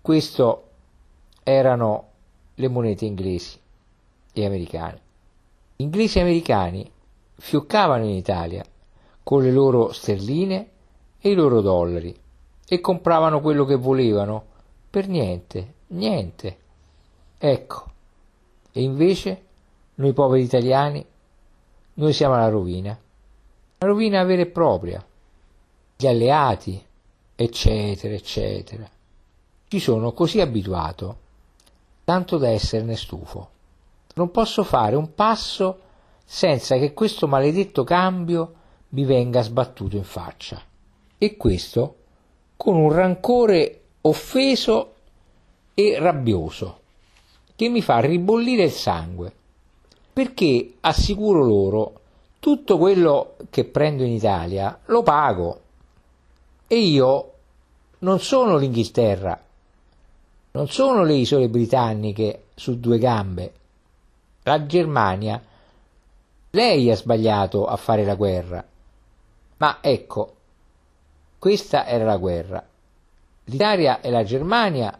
[0.00, 0.68] questo
[1.42, 2.08] erano
[2.54, 3.58] le monete inglesi
[4.32, 5.00] e americane.
[5.76, 6.88] Inglesi e americani
[7.36, 8.64] fioccavano in Italia
[9.22, 10.68] con le loro sterline
[11.26, 12.14] e i loro dollari
[12.68, 14.44] e compravano quello che volevano
[14.90, 16.58] per niente, niente.
[17.38, 17.90] Ecco,
[18.70, 19.42] e invece
[19.94, 21.02] noi poveri italiani,
[21.94, 22.90] noi siamo alla rovina,
[23.78, 25.02] la rovina vera e propria,
[25.96, 26.84] gli alleati,
[27.34, 28.86] eccetera, eccetera.
[29.66, 31.16] Ci sono così abituato,
[32.04, 33.48] tanto da esserne stufo.
[34.16, 35.80] Non posso fare un passo
[36.22, 38.54] senza che questo maledetto cambio
[38.90, 40.72] mi venga sbattuto in faccia.
[41.24, 41.94] E questo
[42.54, 44.94] con un rancore offeso
[45.72, 46.80] e rabbioso,
[47.56, 49.32] che mi fa ribollire il sangue,
[50.12, 52.00] perché assicuro loro
[52.40, 55.60] tutto quello che prendo in Italia lo pago
[56.66, 57.32] e io
[58.00, 59.42] non sono l'Inghilterra,
[60.50, 63.52] non sono le isole britanniche su due gambe,
[64.42, 65.42] la Germania,
[66.50, 68.62] lei ha sbagliato a fare la guerra,
[69.56, 70.33] ma ecco,
[71.44, 72.66] questa era la guerra.
[73.44, 74.98] L'Italia e la Germania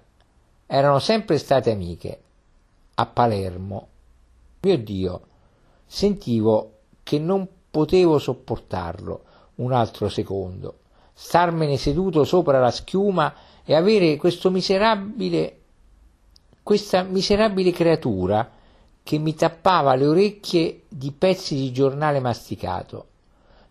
[0.66, 2.20] erano sempre state amiche.
[2.96, 3.88] A Palermo,
[4.60, 5.20] mio Dio,
[5.86, 6.72] sentivo
[7.02, 9.22] che non potevo sopportarlo
[9.54, 10.80] un altro secondo,
[11.14, 13.32] starmene seduto sopra la schiuma
[13.64, 15.60] e avere questo miserabile,
[16.62, 18.50] questa miserabile creatura
[19.02, 23.06] che mi tappava le orecchie di pezzi di giornale masticato.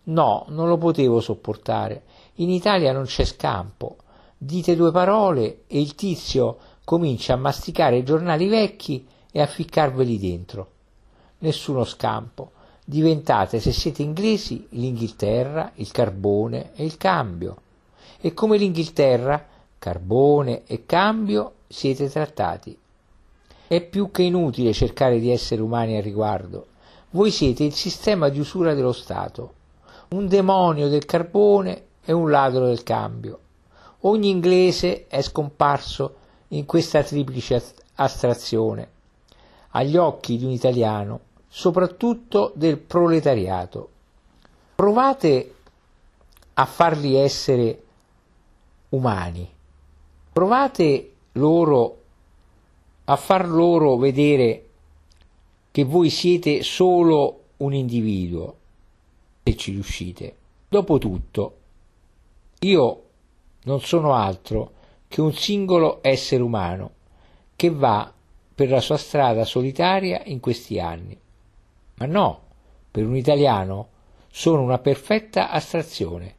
[0.06, 2.02] No, non lo potevo sopportare.
[2.34, 3.96] In Italia non c'è scampo.
[4.36, 10.18] Dite due parole e il tizio comincia a masticare i giornali vecchi e a ficcarveli
[10.18, 10.70] dentro.
[11.38, 12.52] Nessuno scampo.
[12.84, 17.56] Diventate, se siete inglesi, l'Inghilterra, il carbone e il cambio.
[18.20, 19.46] E come l'Inghilterra,
[19.78, 22.76] carbone e cambio siete trattati.
[23.66, 26.66] È più che inutile cercare di essere umani al riguardo.
[27.10, 29.62] Voi siete il sistema di usura dello Stato
[30.14, 33.38] un demonio del carbone e un ladro del cambio.
[34.00, 36.16] Ogni inglese è scomparso
[36.48, 37.62] in questa triplice
[37.94, 38.88] astrazione,
[39.70, 43.88] agli occhi di un italiano, soprattutto del proletariato.
[44.74, 45.54] Provate
[46.54, 47.82] a farli essere
[48.90, 49.48] umani,
[50.32, 52.02] provate loro
[53.06, 54.68] a far loro vedere
[55.70, 58.56] che voi siete solo un individuo
[59.42, 60.36] se ci riuscite.
[60.68, 61.56] Dopotutto,
[62.64, 63.02] io
[63.64, 64.72] non sono altro
[65.08, 66.90] che un singolo essere umano
[67.56, 68.12] che va
[68.54, 71.18] per la sua strada solitaria in questi anni.
[71.96, 72.40] Ma no,
[72.90, 73.88] per un italiano
[74.30, 76.34] sono una perfetta astrazione.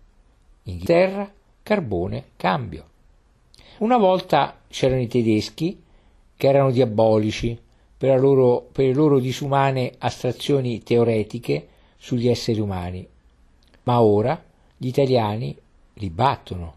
[0.64, 1.32] Inghilterra,
[1.64, 2.90] carbone, cambio.
[3.78, 5.82] Una volta c'erano i tedeschi
[6.36, 7.58] che erano diabolici
[7.98, 13.08] per, loro, per le loro disumane astrazioni teoretiche sugli esseri umani,
[13.84, 14.42] ma ora
[14.78, 15.58] gli italiani
[15.96, 16.76] li battono.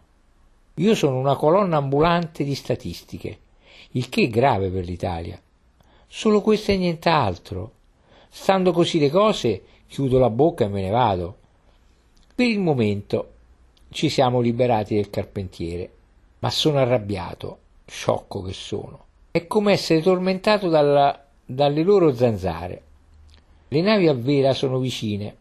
[0.75, 3.39] Io sono una colonna ambulante di statistiche,
[3.91, 5.39] il che è grave per l'Italia.
[6.07, 7.71] Solo questo e nient'altro.
[8.29, 11.37] Stando così le cose, chiudo la bocca e me ne vado.
[12.33, 13.33] Per il momento
[13.89, 15.91] ci siamo liberati del carpentiere,
[16.39, 19.05] ma sono arrabbiato, sciocco che sono.
[19.31, 22.83] È come essere tormentato dalla, dalle loro zanzare.
[23.67, 25.35] Le navi a vela sono vicine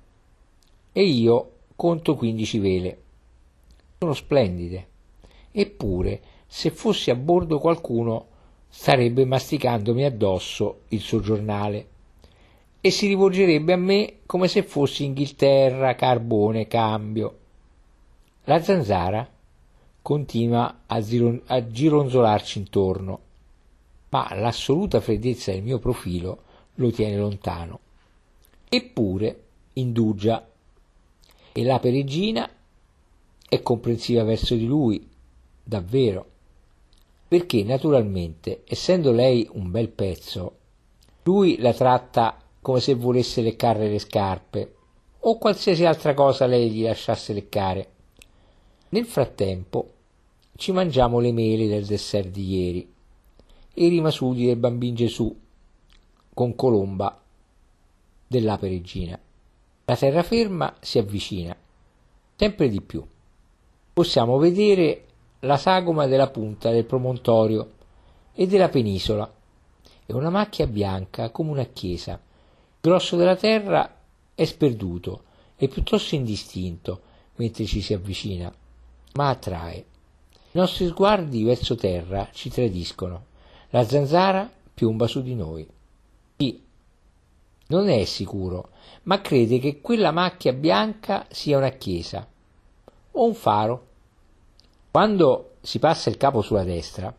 [0.92, 3.02] e io conto 15 vele.
[3.98, 4.86] Sono splendide.
[5.50, 8.26] Eppure, se fossi a bordo qualcuno
[8.68, 11.86] starebbe masticandomi addosso il suo giornale
[12.80, 17.38] e si rivolgerebbe a me come se fossi Inghilterra, carbone, cambio.
[18.44, 19.28] La zanzara
[20.00, 23.20] continua a, ziro- a gironzolarci intorno,
[24.10, 26.42] ma l'assoluta freddezza del mio profilo
[26.76, 27.80] lo tiene lontano.
[28.68, 29.42] Eppure
[29.72, 30.48] indugia
[31.50, 32.48] e la peregina
[33.48, 35.08] è comprensiva verso di lui,
[35.62, 36.26] davvero,
[37.26, 40.56] perché naturalmente, essendo lei un bel pezzo,
[41.22, 44.74] lui la tratta come se volesse leccare le scarpe
[45.20, 47.90] o qualsiasi altra cosa lei gli lasciasse leccare.
[48.90, 49.92] Nel frattempo
[50.56, 52.92] ci mangiamo le mele del dessert di ieri
[53.74, 55.34] e i rimasugli del bambino Gesù
[56.34, 57.20] con colomba
[58.26, 59.18] dell'ape regina.
[59.84, 61.56] La terraferma si avvicina
[62.36, 63.04] sempre di più.
[63.98, 65.06] Possiamo vedere
[65.40, 67.72] la sagoma della punta del promontorio
[68.32, 69.28] e della penisola
[70.06, 72.12] e una macchia bianca come una chiesa.
[72.12, 72.20] Il
[72.78, 73.92] grosso della terra
[74.36, 75.24] è sperduto
[75.56, 77.00] e piuttosto indistinto
[77.38, 78.54] mentre ci si avvicina,
[79.14, 79.78] ma attrae.
[79.78, 79.84] I
[80.52, 83.24] nostri sguardi verso terra ci tradiscono.
[83.70, 85.68] La zanzara piomba su di noi.
[86.36, 86.62] Sì,
[87.66, 88.68] non è sicuro,
[89.02, 92.24] ma crede che quella macchia bianca sia una chiesa
[93.10, 93.86] o un faro.
[94.90, 97.14] Quando si passa il capo sulla destra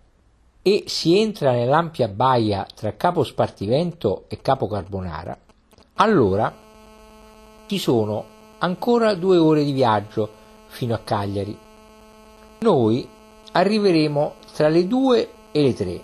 [0.61, 5.37] e si entra nell'ampia baia tra Capo Spartivento e Capo Carbonara,
[5.95, 6.53] allora
[7.67, 8.25] ci sono
[8.57, 10.29] ancora due ore di viaggio
[10.67, 11.57] fino a Cagliari.
[12.59, 13.07] Noi
[13.51, 16.01] arriveremo tra le due e le tre.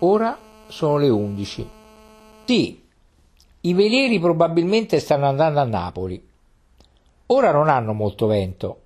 [0.00, 0.38] Ora
[0.68, 1.68] sono le undici.
[2.44, 2.82] Sì,
[3.62, 6.26] i velieri probabilmente stanno andando a Napoli.
[7.26, 8.80] Ora non hanno molto vento.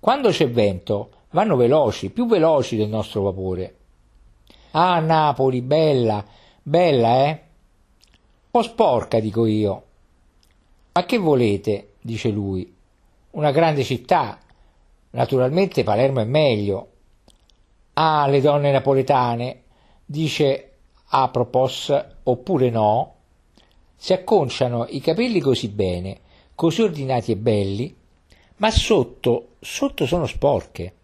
[0.00, 3.76] Quando c'è vento vanno veloci, più veloci del nostro vapore.
[4.72, 6.24] Ah, Napoli, bella,
[6.62, 7.28] bella, eh?
[7.28, 9.82] Un po' sporca, dico io.
[10.92, 11.92] Ma che volete?
[12.00, 12.74] dice lui.
[13.32, 14.38] Una grande città.
[15.10, 16.88] Naturalmente Palermo è meglio.
[17.92, 19.62] Ah, le donne napoletane,
[20.04, 20.70] dice
[21.12, 23.14] Apropos, oppure no,
[23.96, 26.20] si acconciano i capelli così bene,
[26.54, 27.96] così ordinati e belli,
[28.60, 30.94] ma sotto, sotto sono sporche.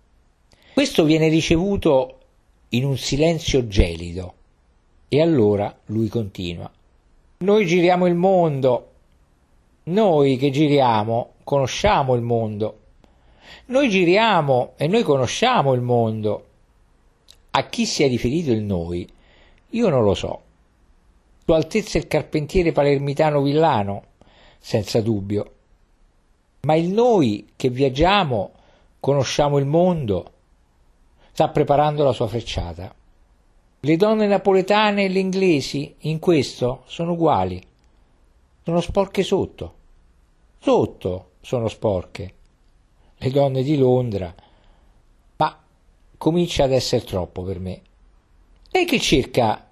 [0.72, 2.18] Questo viene ricevuto
[2.70, 4.34] in un silenzio gelido.
[5.08, 6.70] E allora lui continua.
[7.38, 8.90] Noi giriamo il mondo.
[9.84, 12.80] Noi che giriamo conosciamo il mondo.
[13.66, 16.44] Noi giriamo e noi conosciamo il mondo.
[17.52, 19.08] A chi sia riferito il noi,
[19.70, 20.40] io non lo so.
[21.44, 24.02] Sua Altezza il carpentiere palermitano villano,
[24.58, 25.52] senza dubbio.
[26.66, 28.50] Ma il noi che viaggiamo,
[28.98, 30.32] conosciamo il mondo,
[31.30, 32.92] sta preparando la sua frecciata.
[33.78, 37.62] Le donne napoletane e le inglesi in questo sono uguali.
[38.64, 39.74] Sono sporche sotto.
[40.58, 42.34] Sotto sono sporche.
[43.16, 44.34] Le donne di Londra.
[45.36, 45.62] Ma
[46.18, 47.80] comincia ad essere troppo per me.
[48.70, 49.68] Lei che cerca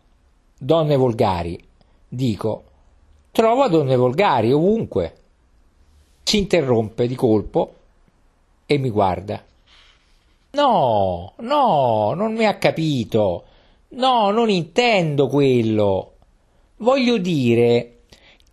[0.56, 1.60] donne volgari.
[2.06, 2.64] Dico,
[3.32, 5.22] trova donne volgari ovunque.
[6.24, 7.74] Si interrompe di colpo
[8.66, 9.44] e mi guarda.
[10.52, 13.44] No, no, non mi ha capito.
[13.90, 16.12] No, non intendo quello.
[16.78, 18.00] Voglio dire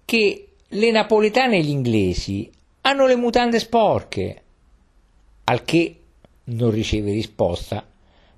[0.06, 2.50] che le napoletane e gli inglesi
[2.82, 4.42] hanno le mutande sporche.
[5.46, 5.96] Al che
[6.46, 7.86] non riceve risposta,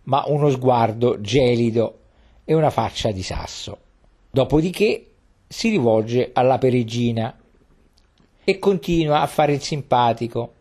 [0.04, 2.00] ma uno sguardo gelido
[2.46, 3.78] e una faccia di sasso.
[4.30, 5.12] Dopodiché
[5.48, 7.38] si rivolge alla peregina
[8.44, 10.54] e continua a fare il simpatico.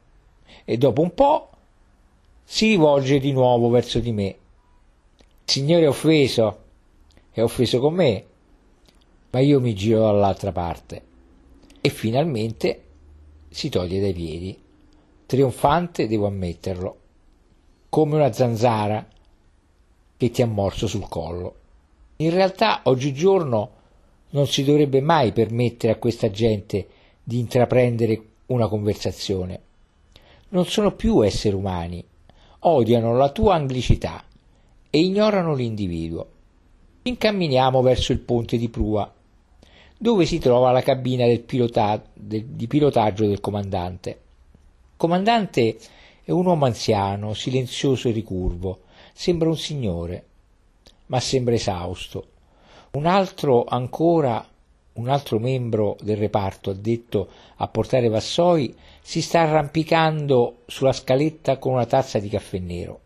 [0.64, 1.50] E dopo un po'
[2.44, 4.26] si rivolge di nuovo verso di me.
[4.26, 6.59] Il Signore è offeso,
[7.30, 8.24] è offeso con me,
[9.30, 11.02] ma io mi giro dall'altra parte.
[11.80, 12.84] E finalmente
[13.48, 14.56] si toglie dai piedi,
[15.26, 16.96] trionfante devo ammetterlo,
[17.88, 19.06] come una zanzara
[20.16, 21.56] che ti ha morso sul collo.
[22.16, 23.70] In realtà oggigiorno
[24.30, 26.86] non si dovrebbe mai permettere a questa gente
[27.23, 29.61] di intraprendere una conversazione.
[30.49, 32.05] Non sono più esseri umani,
[32.61, 34.24] odiano la tua anglicità
[34.90, 36.27] e ignorano l'individuo.
[37.03, 39.12] Incamminiamo verso il ponte di prua,
[39.97, 44.11] dove si trova la cabina del pilota- del, di pilotaggio del comandante.
[44.11, 45.78] Il comandante
[46.24, 48.81] è un uomo anziano, silenzioso e ricurvo,
[49.12, 50.27] sembra un signore
[51.12, 52.27] ma sembra esausto.
[52.93, 54.47] Un altro ancora,
[54.94, 61.74] un altro membro del reparto addetto a portare vassoi, si sta arrampicando sulla scaletta con
[61.74, 63.01] una tazza di caffè nero.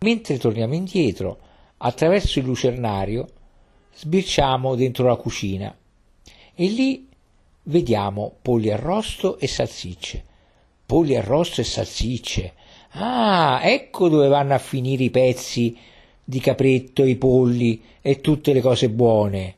[0.00, 1.38] Mentre torniamo indietro,
[1.78, 3.26] attraverso il lucernario,
[3.94, 5.74] sbirciamo dentro la cucina
[6.54, 7.08] e lì
[7.64, 10.24] vediamo polli arrosto e salsicce.
[10.86, 12.54] Polli arrosto e salsicce.
[12.90, 15.76] Ah, ecco dove vanno a finire i pezzi
[16.24, 19.54] di capretto, i polli e tutte le cose buone.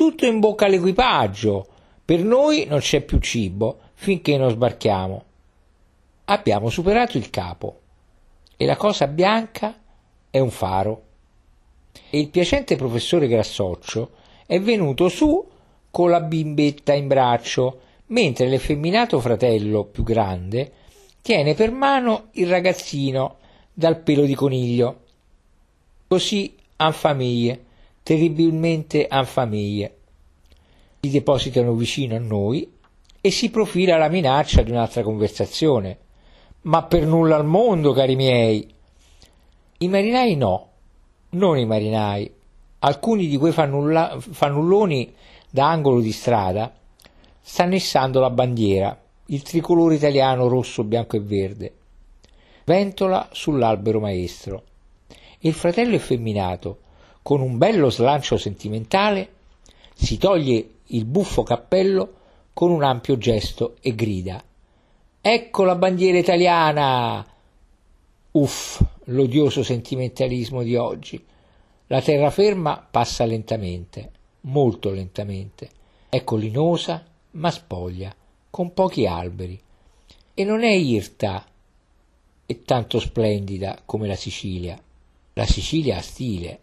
[0.00, 1.66] Tutto in bocca all'equipaggio.
[2.06, 5.24] Per noi non c'è più cibo finché non sbarchiamo.
[6.24, 7.80] Abbiamo superato il capo
[8.56, 9.78] e la cosa bianca
[10.30, 11.02] è un faro.
[12.08, 14.12] E il piacente professore Grassoccio
[14.46, 15.46] è venuto su
[15.90, 20.72] con la bimbetta in braccio, mentre l'effeminato fratello più grande
[21.20, 23.36] tiene per mano il ragazzino
[23.70, 25.00] dal pelo di coniglio.
[26.08, 27.64] Così han famiglie,
[28.02, 29.96] terribilmente han famiglie.
[31.00, 32.70] Si depositano vicino a noi
[33.20, 35.98] e si profila la minaccia di un'altra conversazione.
[36.62, 38.68] Ma per nulla al mondo, cari miei.
[39.78, 40.68] I marinai no,
[41.30, 42.30] non i marinai.
[42.80, 45.12] Alcuni di quei fannulla- fannulloni
[45.50, 46.72] da angolo di strada
[47.40, 51.74] stanno issando la bandiera, il tricolore italiano rosso, bianco e verde.
[52.64, 54.62] Ventola sull'albero maestro.
[55.40, 56.78] Il fratello effeminato,
[57.22, 59.28] con un bello slancio sentimentale,
[59.94, 62.14] si toglie il buffo cappello
[62.52, 64.42] con un ampio gesto e grida
[65.22, 67.26] Ecco la bandiera italiana!
[68.30, 71.22] Uff, l'odioso sentimentalismo di oggi.
[71.88, 75.68] La terraferma passa lentamente, molto lentamente.
[76.08, 78.14] È collinosa, ma spoglia,
[78.48, 79.60] con pochi alberi.
[80.32, 81.44] E non è irta
[82.46, 84.82] e tanto splendida come la Sicilia.
[85.34, 86.60] La Sicilia ha stile.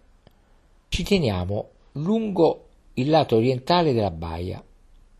[0.90, 4.64] Ci teniamo lungo il lato orientale della baia.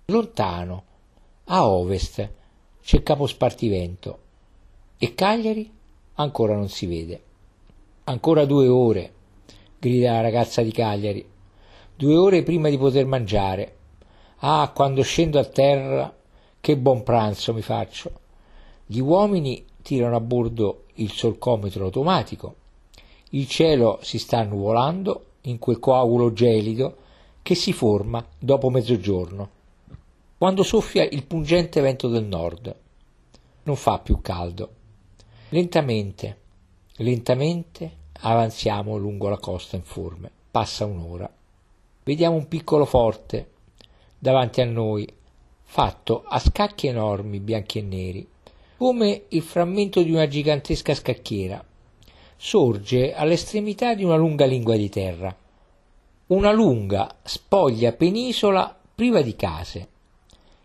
[0.06, 0.84] Lontano,
[1.46, 2.30] a ovest,
[2.82, 4.20] c'è Capo Spartivento
[4.98, 5.70] e Cagliari
[6.16, 7.22] ancora non si vede.
[8.06, 9.14] Ancora due ore,
[9.78, 11.28] grida la ragazza di Cagliari.
[11.96, 13.76] Due ore prima di poter mangiare.
[14.38, 16.16] Ah, quando scendo a terra,
[16.60, 18.12] che buon pranzo mi faccio.
[18.86, 22.56] Gli uomini tirano a bordo il solcometro automatico.
[23.32, 26.96] Il cielo si sta nuvolando in quel coagulo gelido
[27.42, 29.56] che si forma dopo mezzogiorno
[30.38, 32.76] quando soffia il pungente vento del nord.
[33.64, 34.70] Non fa più caldo.
[35.50, 36.38] Lentamente,
[36.98, 37.92] lentamente
[38.22, 40.30] avanziamo lungo la costa informe.
[40.52, 41.28] Passa un'ora.
[42.04, 43.50] Vediamo un piccolo forte
[44.20, 45.12] davanti a noi,
[45.64, 48.28] fatto a scacchi enormi bianchi e neri,
[48.78, 51.64] come il frammento di una gigantesca scacchiera.
[52.38, 55.36] Sorge all'estremità di una lunga lingua di terra.
[56.28, 59.88] Una lunga, spoglia penisola priva di case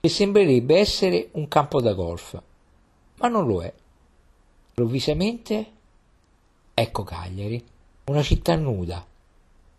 [0.00, 2.40] che sembrerebbe essere un campo da golf,
[3.16, 3.72] ma non lo è.
[4.68, 5.66] Improvvisamente
[6.74, 7.64] ecco Cagliari,
[8.04, 9.04] una città nuda,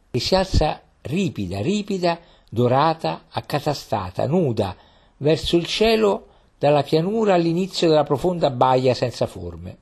[0.09, 4.75] che si alza ripida, ripida, dorata, accatastata, nuda,
[5.17, 9.77] verso il cielo dalla pianura all'inizio della profonda baia senza forme.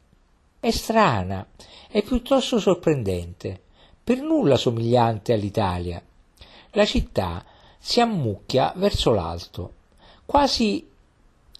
[0.63, 1.43] È strana,
[1.89, 3.59] è piuttosto sorprendente,
[4.03, 5.99] per nulla somigliante all'Italia.
[6.73, 7.43] La città
[7.79, 9.73] si ammucchia verso l'alto,
[10.23, 10.87] quasi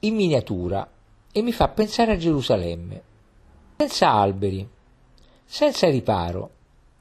[0.01, 0.87] in miniatura
[1.31, 3.01] e mi fa pensare a Gerusalemme,
[3.77, 4.69] senza alberi,
[5.45, 6.51] senza riparo,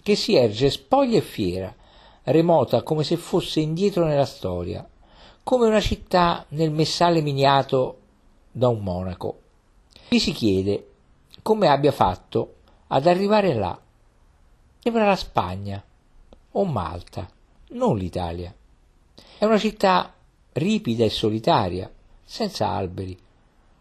[0.02, 1.74] che si erge spoglia e fiera,
[2.22, 4.88] remota come se fosse indietro nella storia,
[5.42, 7.98] come una città nel messale miniato
[8.50, 9.40] da un monaco.
[10.08, 10.86] Mi si chiede
[11.42, 12.56] come abbia fatto
[12.88, 13.78] ad arrivare là.
[14.78, 15.82] Sembra la Spagna
[16.52, 17.28] o Malta,
[17.70, 18.54] non l'Italia.
[19.38, 20.12] È una città
[20.52, 21.90] ripida e solitaria,
[22.24, 23.18] senza alberi,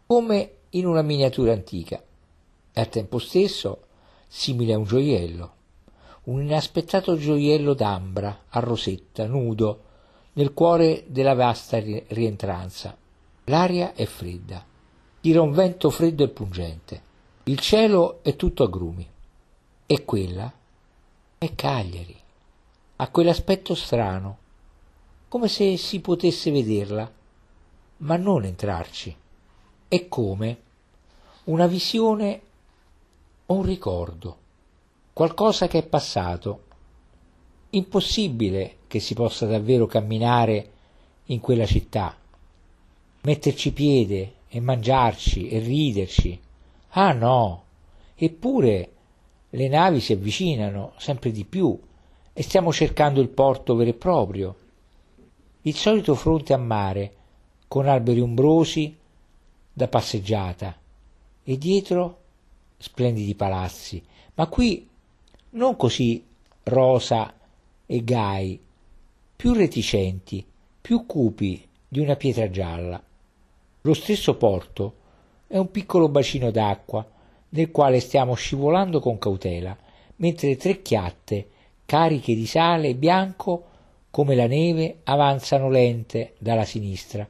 [0.06, 2.02] come in una miniatura antica,
[2.72, 3.84] e al tempo stesso
[4.28, 5.54] simile a un gioiello,
[6.26, 9.84] un inaspettato gioiello d'ambra, a rosetta, nudo,
[10.34, 12.96] nel cuore della vasta rientranza.
[13.46, 14.64] L'aria è fredda,
[15.22, 17.02] tira un vento freddo e pungente,
[17.50, 19.10] il cielo è tutto a grumi,
[19.88, 20.54] e quella
[21.36, 22.16] è Cagliari,
[22.98, 24.38] ha quell'aspetto strano,
[25.28, 27.12] come se si potesse vederla,
[27.98, 29.16] ma non entrarci.
[29.88, 30.58] È come
[31.46, 32.42] una visione
[33.48, 34.38] o un ricordo,
[35.12, 36.66] qualcosa che è passato.
[37.72, 40.72] Impossibile che si possa davvero camminare
[41.26, 42.16] in quella città,
[43.22, 46.42] metterci piede e mangiarci e riderci.
[46.90, 47.64] Ah no,
[48.16, 48.92] eppure
[49.50, 51.78] le navi si avvicinano sempre di più
[52.34, 54.56] e stiamo cercando il porto vero e proprio.
[55.64, 57.16] Il solito fronte a mare,
[57.68, 58.96] con alberi ombrosi
[59.72, 60.76] da passeggiata
[61.44, 62.18] e dietro
[62.78, 64.02] splendidi palazzi,
[64.36, 64.88] ma qui
[65.52, 66.26] non così
[66.64, 67.34] rosa
[67.86, 68.60] e gai,
[69.36, 70.46] più reticenti,
[70.82, 73.02] più cupi di una pietra gialla.
[73.82, 74.94] Lo stesso porto
[75.50, 77.04] è un piccolo bacino d'acqua
[77.50, 79.76] nel quale stiamo scivolando con cautela,
[80.18, 81.48] mentre tre chiatte,
[81.86, 83.64] cariche di sale bianco
[84.12, 87.28] come la neve, avanzano lente dalla sinistra,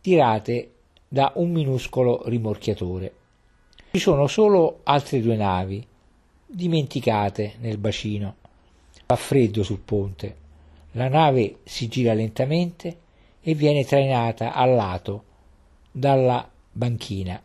[0.00, 0.74] tirate
[1.08, 3.14] da un minuscolo rimorchiatore.
[3.90, 5.84] Ci sono solo altre due navi,
[6.46, 8.36] dimenticate nel bacino.
[9.06, 10.36] Fa freddo sul ponte.
[10.92, 12.98] La nave si gira lentamente
[13.40, 15.24] e viene trainata a lato
[15.90, 17.40] dalla banchina.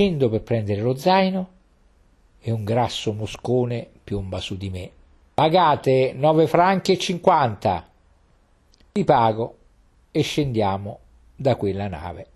[0.00, 1.48] Scendo per prendere lo zaino
[2.40, 4.90] e un grasso moscone piomba su di me.
[5.34, 7.86] Pagate 9 franchi e 50.
[8.92, 9.56] Vi pago
[10.10, 11.00] e scendiamo
[11.36, 12.29] da quella nave.